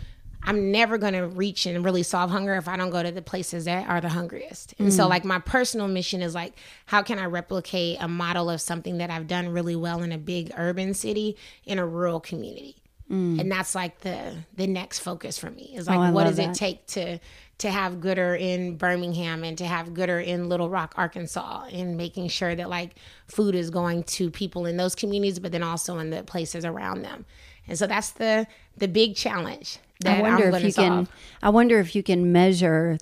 i'm 0.42 0.70
never 0.72 0.96
going 0.96 1.12
to 1.12 1.26
reach 1.26 1.66
and 1.66 1.84
really 1.84 2.02
solve 2.02 2.30
hunger 2.30 2.54
if 2.54 2.68
i 2.68 2.76
don't 2.76 2.90
go 2.90 3.02
to 3.02 3.10
the 3.10 3.22
places 3.22 3.66
that 3.66 3.86
are 3.88 4.00
the 4.00 4.08
hungriest 4.08 4.74
and 4.78 4.88
mm. 4.88 4.92
so 4.92 5.06
like 5.06 5.24
my 5.24 5.38
personal 5.38 5.88
mission 5.88 6.22
is 6.22 6.34
like 6.34 6.54
how 6.86 7.02
can 7.02 7.18
i 7.18 7.24
replicate 7.24 7.98
a 8.00 8.08
model 8.08 8.48
of 8.48 8.60
something 8.60 8.98
that 8.98 9.10
i've 9.10 9.26
done 9.26 9.48
really 9.48 9.76
well 9.76 10.02
in 10.02 10.12
a 10.12 10.18
big 10.18 10.50
urban 10.56 10.94
city 10.94 11.36
in 11.66 11.78
a 11.78 11.86
rural 11.86 12.20
community 12.20 12.79
Mm. 13.10 13.40
And 13.40 13.50
that's 13.50 13.74
like 13.74 14.00
the 14.00 14.36
the 14.54 14.68
next 14.68 15.00
focus 15.00 15.36
for 15.36 15.50
me 15.50 15.72
is 15.74 15.88
like 15.88 15.98
oh, 15.98 16.12
what 16.12 16.24
does 16.24 16.36
that. 16.36 16.50
it 16.50 16.54
take 16.54 16.86
to 16.88 17.18
to 17.58 17.70
have 17.70 17.94
Goodr 17.94 18.38
in 18.40 18.76
Birmingham 18.76 19.42
and 19.44 19.58
to 19.58 19.66
have 19.66 19.88
Goodr 19.88 20.24
in 20.24 20.48
Little 20.48 20.70
Rock, 20.70 20.94
Arkansas, 20.96 21.66
and 21.72 21.96
making 21.96 22.28
sure 22.28 22.54
that 22.54 22.70
like 22.70 22.94
food 23.26 23.54
is 23.54 23.68
going 23.68 24.04
to 24.04 24.30
people 24.30 24.64
in 24.64 24.76
those 24.76 24.94
communities, 24.94 25.40
but 25.40 25.50
then 25.52 25.62
also 25.62 25.98
in 25.98 26.10
the 26.10 26.22
places 26.22 26.64
around 26.64 27.02
them. 27.02 27.26
And 27.66 27.76
so 27.76 27.86
that's 27.86 28.10
the 28.12 28.46
the 28.76 28.88
big 28.88 29.16
challenge. 29.16 29.78
I 30.06 30.22
wonder 30.22 30.48
I'm 30.48 30.54
if 30.54 30.64
you 30.64 30.70
solve. 30.70 31.06
can. 31.06 31.08
I 31.42 31.50
wonder 31.50 31.80
if 31.80 31.96
you 31.96 32.02
can 32.02 32.30
measure 32.32 32.96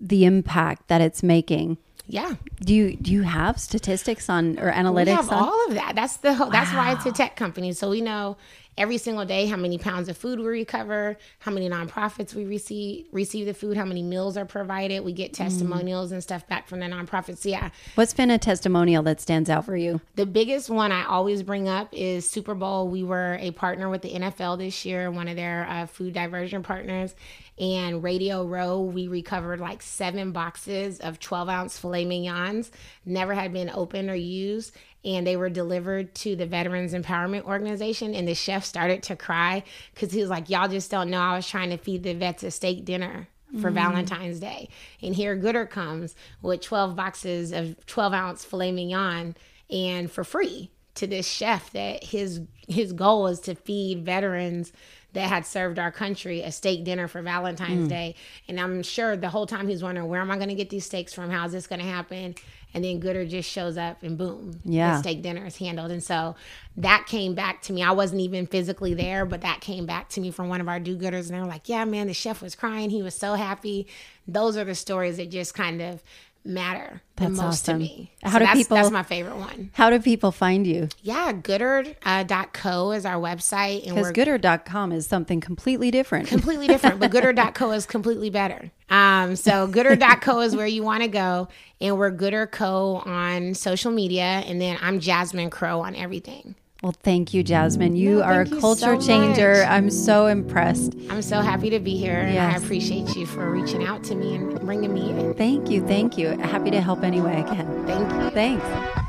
the 0.00 0.24
impact 0.24 0.88
that 0.88 1.00
it's 1.00 1.22
making 1.22 1.76
yeah. 2.10 2.34
Do 2.60 2.74
you 2.74 2.96
do 2.96 3.12
you 3.12 3.22
have 3.22 3.60
statistics 3.60 4.28
on 4.28 4.58
or 4.58 4.72
analytics? 4.72 5.06
We 5.06 5.12
have 5.12 5.30
on? 5.30 5.38
all 5.38 5.66
of 5.68 5.74
that. 5.74 5.92
That's 5.94 6.16
the 6.16 6.34
whole, 6.34 6.50
that's 6.50 6.72
why 6.72 6.92
it's 6.92 7.06
a 7.06 7.12
tech 7.12 7.36
company. 7.36 7.72
So 7.72 7.88
we 7.88 8.00
know 8.00 8.36
every 8.78 8.98
single 8.98 9.24
day 9.24 9.46
how 9.46 9.56
many 9.56 9.78
pounds 9.78 10.08
of 10.08 10.16
food 10.16 10.38
we 10.38 10.46
recover, 10.46 11.16
how 11.40 11.52
many 11.52 11.68
nonprofits 11.68 12.34
we 12.34 12.44
receive 12.44 13.06
receive 13.12 13.46
the 13.46 13.54
food, 13.54 13.76
how 13.76 13.84
many 13.84 14.02
meals 14.02 14.36
are 14.36 14.44
provided. 14.44 15.04
We 15.04 15.12
get 15.12 15.32
mm. 15.32 15.36
testimonials 15.36 16.10
mm. 16.10 16.14
and 16.14 16.22
stuff 16.22 16.46
back 16.48 16.68
from 16.68 16.80
the 16.80 16.86
nonprofits. 16.86 17.44
Yeah. 17.44 17.70
What's 17.94 18.14
been 18.14 18.30
a 18.30 18.38
testimonial 18.38 19.02
that 19.04 19.20
stands 19.20 19.50
out 19.50 19.64
for 19.64 19.76
you? 19.76 20.00
The 20.16 20.26
biggest 20.26 20.70
one 20.70 20.92
I 20.92 21.04
always 21.04 21.42
bring 21.42 21.68
up 21.68 21.88
is 21.92 22.28
Super 22.28 22.54
Bowl. 22.54 22.88
We 22.88 23.02
were 23.02 23.36
a 23.40 23.50
partner 23.52 23.88
with 23.88 24.02
the 24.02 24.10
NFL 24.10 24.58
this 24.58 24.84
year, 24.84 25.10
one 25.10 25.28
of 25.28 25.36
their 25.36 25.66
uh, 25.68 25.86
food 25.86 26.14
diversion 26.14 26.62
partners, 26.62 27.14
and 27.60 28.02
Radio 28.02 28.46
Row, 28.46 28.80
we 28.80 29.06
recovered 29.06 29.60
like 29.60 29.82
seven 29.82 30.32
boxes 30.32 30.98
of 31.00 31.20
12 31.20 31.48
ounce 31.50 31.78
filet 31.78 32.06
mignons, 32.06 32.70
never 33.04 33.34
had 33.34 33.52
been 33.52 33.70
opened 33.70 34.08
or 34.08 34.14
used. 34.14 34.74
And 35.04 35.26
they 35.26 35.36
were 35.36 35.48
delivered 35.48 36.14
to 36.16 36.36
the 36.36 36.46
Veterans 36.46 36.92
Empowerment 36.92 37.44
Organization. 37.44 38.14
And 38.14 38.28
the 38.28 38.34
chef 38.34 38.64
started 38.64 39.02
to 39.04 39.16
cry 39.16 39.62
because 39.94 40.12
he 40.12 40.20
was 40.20 40.30
like, 40.30 40.50
Y'all 40.50 40.68
just 40.68 40.90
don't 40.90 41.10
know. 41.10 41.20
I 41.20 41.36
was 41.36 41.48
trying 41.48 41.70
to 41.70 41.78
feed 41.78 42.02
the 42.02 42.14
vets 42.14 42.42
a 42.42 42.50
steak 42.50 42.84
dinner 42.84 43.28
for 43.60 43.70
mm. 43.70 43.74
Valentine's 43.74 44.40
Day. 44.40 44.68
And 45.02 45.14
here 45.14 45.36
Goodr 45.36 45.68
comes 45.68 46.14
with 46.42 46.60
12 46.60 46.94
boxes 46.94 47.52
of 47.52 47.84
12 47.86 48.12
ounce 48.12 48.44
filet 48.44 48.72
mignon 48.72 49.36
and 49.70 50.10
for 50.10 50.24
free 50.24 50.70
to 50.96 51.06
this 51.06 51.26
chef 51.26 51.70
that 51.72 52.04
his 52.04 52.42
his 52.68 52.92
goal 52.92 53.26
is 53.26 53.40
to 53.40 53.54
feed 53.54 54.04
veterans 54.04 54.72
that 55.12 55.28
had 55.28 55.44
served 55.44 55.78
our 55.78 55.90
country 55.90 56.42
a 56.42 56.52
steak 56.52 56.84
dinner 56.84 57.08
for 57.08 57.20
Valentine's 57.20 57.86
mm. 57.86 57.88
Day. 57.88 58.14
And 58.46 58.60
I'm 58.60 58.82
sure 58.82 59.16
the 59.16 59.28
whole 59.28 59.46
time 59.46 59.66
he's 59.66 59.82
wondering, 59.82 60.08
where 60.08 60.20
am 60.20 60.30
I 60.30 60.36
going 60.36 60.50
to 60.50 60.54
get 60.54 60.70
these 60.70 60.86
steaks 60.86 61.12
from? 61.12 61.30
How 61.30 61.46
is 61.46 61.52
this 61.52 61.66
going 61.66 61.80
to 61.80 61.86
happen? 61.86 62.36
And 62.72 62.84
then 62.84 63.00
Goodr 63.00 63.28
just 63.28 63.50
shows 63.50 63.76
up 63.76 64.02
and 64.02 64.16
boom, 64.16 64.60
yeah. 64.64 64.92
the 64.92 64.98
steak 65.00 65.22
dinner 65.22 65.44
is 65.46 65.56
handled. 65.56 65.90
And 65.90 66.02
so 66.02 66.36
that 66.76 67.06
came 67.06 67.34
back 67.34 67.62
to 67.62 67.72
me. 67.72 67.82
I 67.82 67.92
wasn't 67.92 68.20
even 68.20 68.46
physically 68.46 68.94
there, 68.94 69.26
but 69.26 69.40
that 69.40 69.60
came 69.60 69.86
back 69.86 70.08
to 70.10 70.20
me 70.20 70.30
from 70.30 70.48
one 70.48 70.60
of 70.60 70.68
our 70.68 70.78
do 70.78 70.96
gooders. 70.96 71.26
And 71.26 71.30
they 71.30 71.40
were 71.40 71.46
like, 71.46 71.68
yeah, 71.68 71.84
man, 71.84 72.06
the 72.06 72.14
chef 72.14 72.40
was 72.40 72.54
crying. 72.54 72.90
He 72.90 73.02
was 73.02 73.14
so 73.14 73.34
happy. 73.34 73.86
Those 74.28 74.56
are 74.56 74.64
the 74.64 74.74
stories 74.74 75.16
that 75.16 75.30
just 75.30 75.54
kind 75.54 75.82
of 75.82 76.02
matter 76.44 77.02
the 77.16 77.24
that's 77.24 77.36
most 77.36 77.68
awesome. 77.68 77.74
to 77.74 77.84
me. 77.84 78.12
How 78.22 78.32
so 78.32 78.38
do 78.38 78.44
that's, 78.46 78.58
people? 78.58 78.76
That's 78.76 78.90
my 78.90 79.02
favorite 79.02 79.36
one. 79.36 79.70
How 79.74 79.90
do 79.90 80.00
people 80.00 80.32
find 80.32 80.66
you? 80.66 80.88
Yeah, 81.02 81.32
goodr.co 81.32 82.88
uh, 82.88 82.90
is 82.92 83.04
our 83.04 83.20
website, 83.20 83.86
and 83.86 83.94
because 83.94 84.12
goodr.com 84.12 84.92
is 84.92 85.06
something 85.06 85.40
completely 85.40 85.90
different. 85.90 86.28
Completely 86.40 86.66
different, 86.66 87.00
but 87.00 87.10
goodr.co 87.10 87.72
is 87.72 87.86
completely 87.86 88.30
better. 88.30 88.70
Um, 88.88 89.36
so 89.36 89.68
goodr.co 89.68 90.40
is 90.40 90.56
where 90.56 90.66
you 90.66 90.82
want 90.82 91.02
to 91.02 91.08
go, 91.08 91.48
and 91.80 91.98
we're 91.98 92.12
Goodr 92.12 92.50
Co 92.50 92.96
on 93.04 93.54
social 93.54 93.92
media, 93.92 94.22
and 94.22 94.60
then 94.60 94.78
I'm 94.80 95.00
Jasmine 95.00 95.50
Crowe 95.50 95.80
on 95.80 95.94
everything. 95.94 96.54
Well, 96.82 96.94
thank 97.02 97.34
you, 97.34 97.42
Jasmine. 97.42 97.94
You 97.94 98.16
no, 98.16 98.22
are 98.22 98.40
a 98.40 98.46
culture 98.46 98.98
so 98.98 99.00
changer. 99.00 99.64
I'm 99.68 99.90
so 99.90 100.26
impressed. 100.26 100.94
I'm 101.10 101.20
so 101.20 101.40
happy 101.40 101.68
to 101.70 101.78
be 101.78 101.96
here, 101.96 102.16
and. 102.16 102.38
I 102.38 102.56
appreciate 102.56 103.14
you 103.16 103.26
for 103.26 103.50
reaching 103.50 103.84
out 103.84 104.02
to 104.04 104.14
me 104.14 104.34
and 104.34 104.58
bringing 104.60 104.94
me 104.94 105.10
in. 105.10 105.34
Thank 105.34 105.68
you. 105.68 105.86
Thank 105.86 106.16
you. 106.16 106.28
Happy 106.38 106.70
to 106.70 106.80
help 106.80 107.02
any 107.02 107.20
way 107.20 107.36
I 107.36 107.42
can. 107.42 107.86
Thank 107.86 108.10
you. 108.10 108.30
Thanks. 108.30 109.00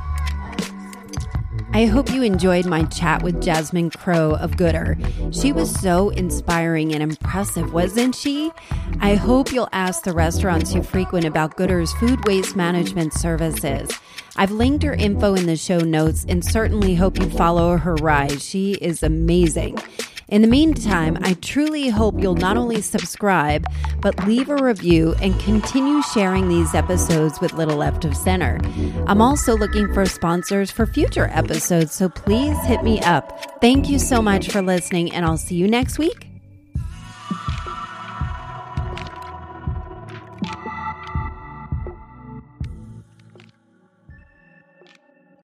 I 1.74 1.86
hope 1.86 2.12
you 2.12 2.22
enjoyed 2.22 2.66
my 2.66 2.84
chat 2.84 3.24
with 3.24 3.42
Jasmine 3.42 3.92
Crowe 3.92 4.32
of 4.32 4.52
Goodr. 4.52 5.34
She 5.34 5.54
was 5.54 5.74
so 5.80 6.10
inspiring 6.10 6.94
and 6.94 7.02
impressive, 7.02 7.72
wasn't 7.72 8.14
she? 8.14 8.52
I 9.00 9.16
hope 9.16 9.54
you'll 9.54 9.70
ask 9.72 10.04
the 10.04 10.12
restaurants 10.12 10.74
you 10.74 10.84
frequent 10.84 11.24
about 11.24 11.56
Goodr's 11.56 11.94
food 11.94 12.28
waste 12.28 12.58
management 12.58 13.14
services. 13.14 13.90
I've 14.36 14.52
linked 14.52 14.84
her 14.84 14.94
info 14.94 15.36
in 15.36 15.46
the 15.46 15.56
show 15.56 15.80
notes 15.80 16.26
and 16.28 16.44
certainly 16.44 16.96
hope 16.96 17.20
you 17.20 17.30
follow 17.30 17.78
her 17.78 17.96
rise. 17.96 18.44
She 18.44 18.74
is 18.74 19.04
amazing. 19.04 19.78
In 20.32 20.42
the 20.42 20.48
meantime, 20.48 21.18
I 21.24 21.34
truly 21.34 21.90
hope 21.90 22.18
you'll 22.18 22.36
not 22.36 22.56
only 22.56 22.82
subscribe, 22.82 23.66
but 24.00 24.26
leave 24.26 24.50
a 24.50 24.56
review 24.56 25.14
and 25.22 25.38
continue 25.42 26.02
sharing 26.14 26.48
these 26.48 26.74
episodes 26.74 27.42
with 27.42 27.52
Little 27.52 27.76
Left 27.76 28.06
of 28.06 28.16
Center. 28.16 28.58
I'm 29.08 29.22
also 29.22 29.58
looking 29.58 29.94
for 29.94 30.06
sponsors 30.06 30.72
for 30.72 30.86
future 30.86 31.30
episodes, 31.34 31.92
so 31.92 32.08
please 32.08 32.58
hit 32.64 32.82
me 32.82 33.02
up. 33.02 33.60
Thank 33.60 33.90
you 33.90 34.00
so 34.00 34.22
much 34.22 34.50
for 34.50 34.62
listening, 34.62 35.12
and 35.12 35.26
I'll 35.26 35.38
see 35.38 35.56
you 35.56 35.68
next 35.68 36.00
week. 36.00 36.31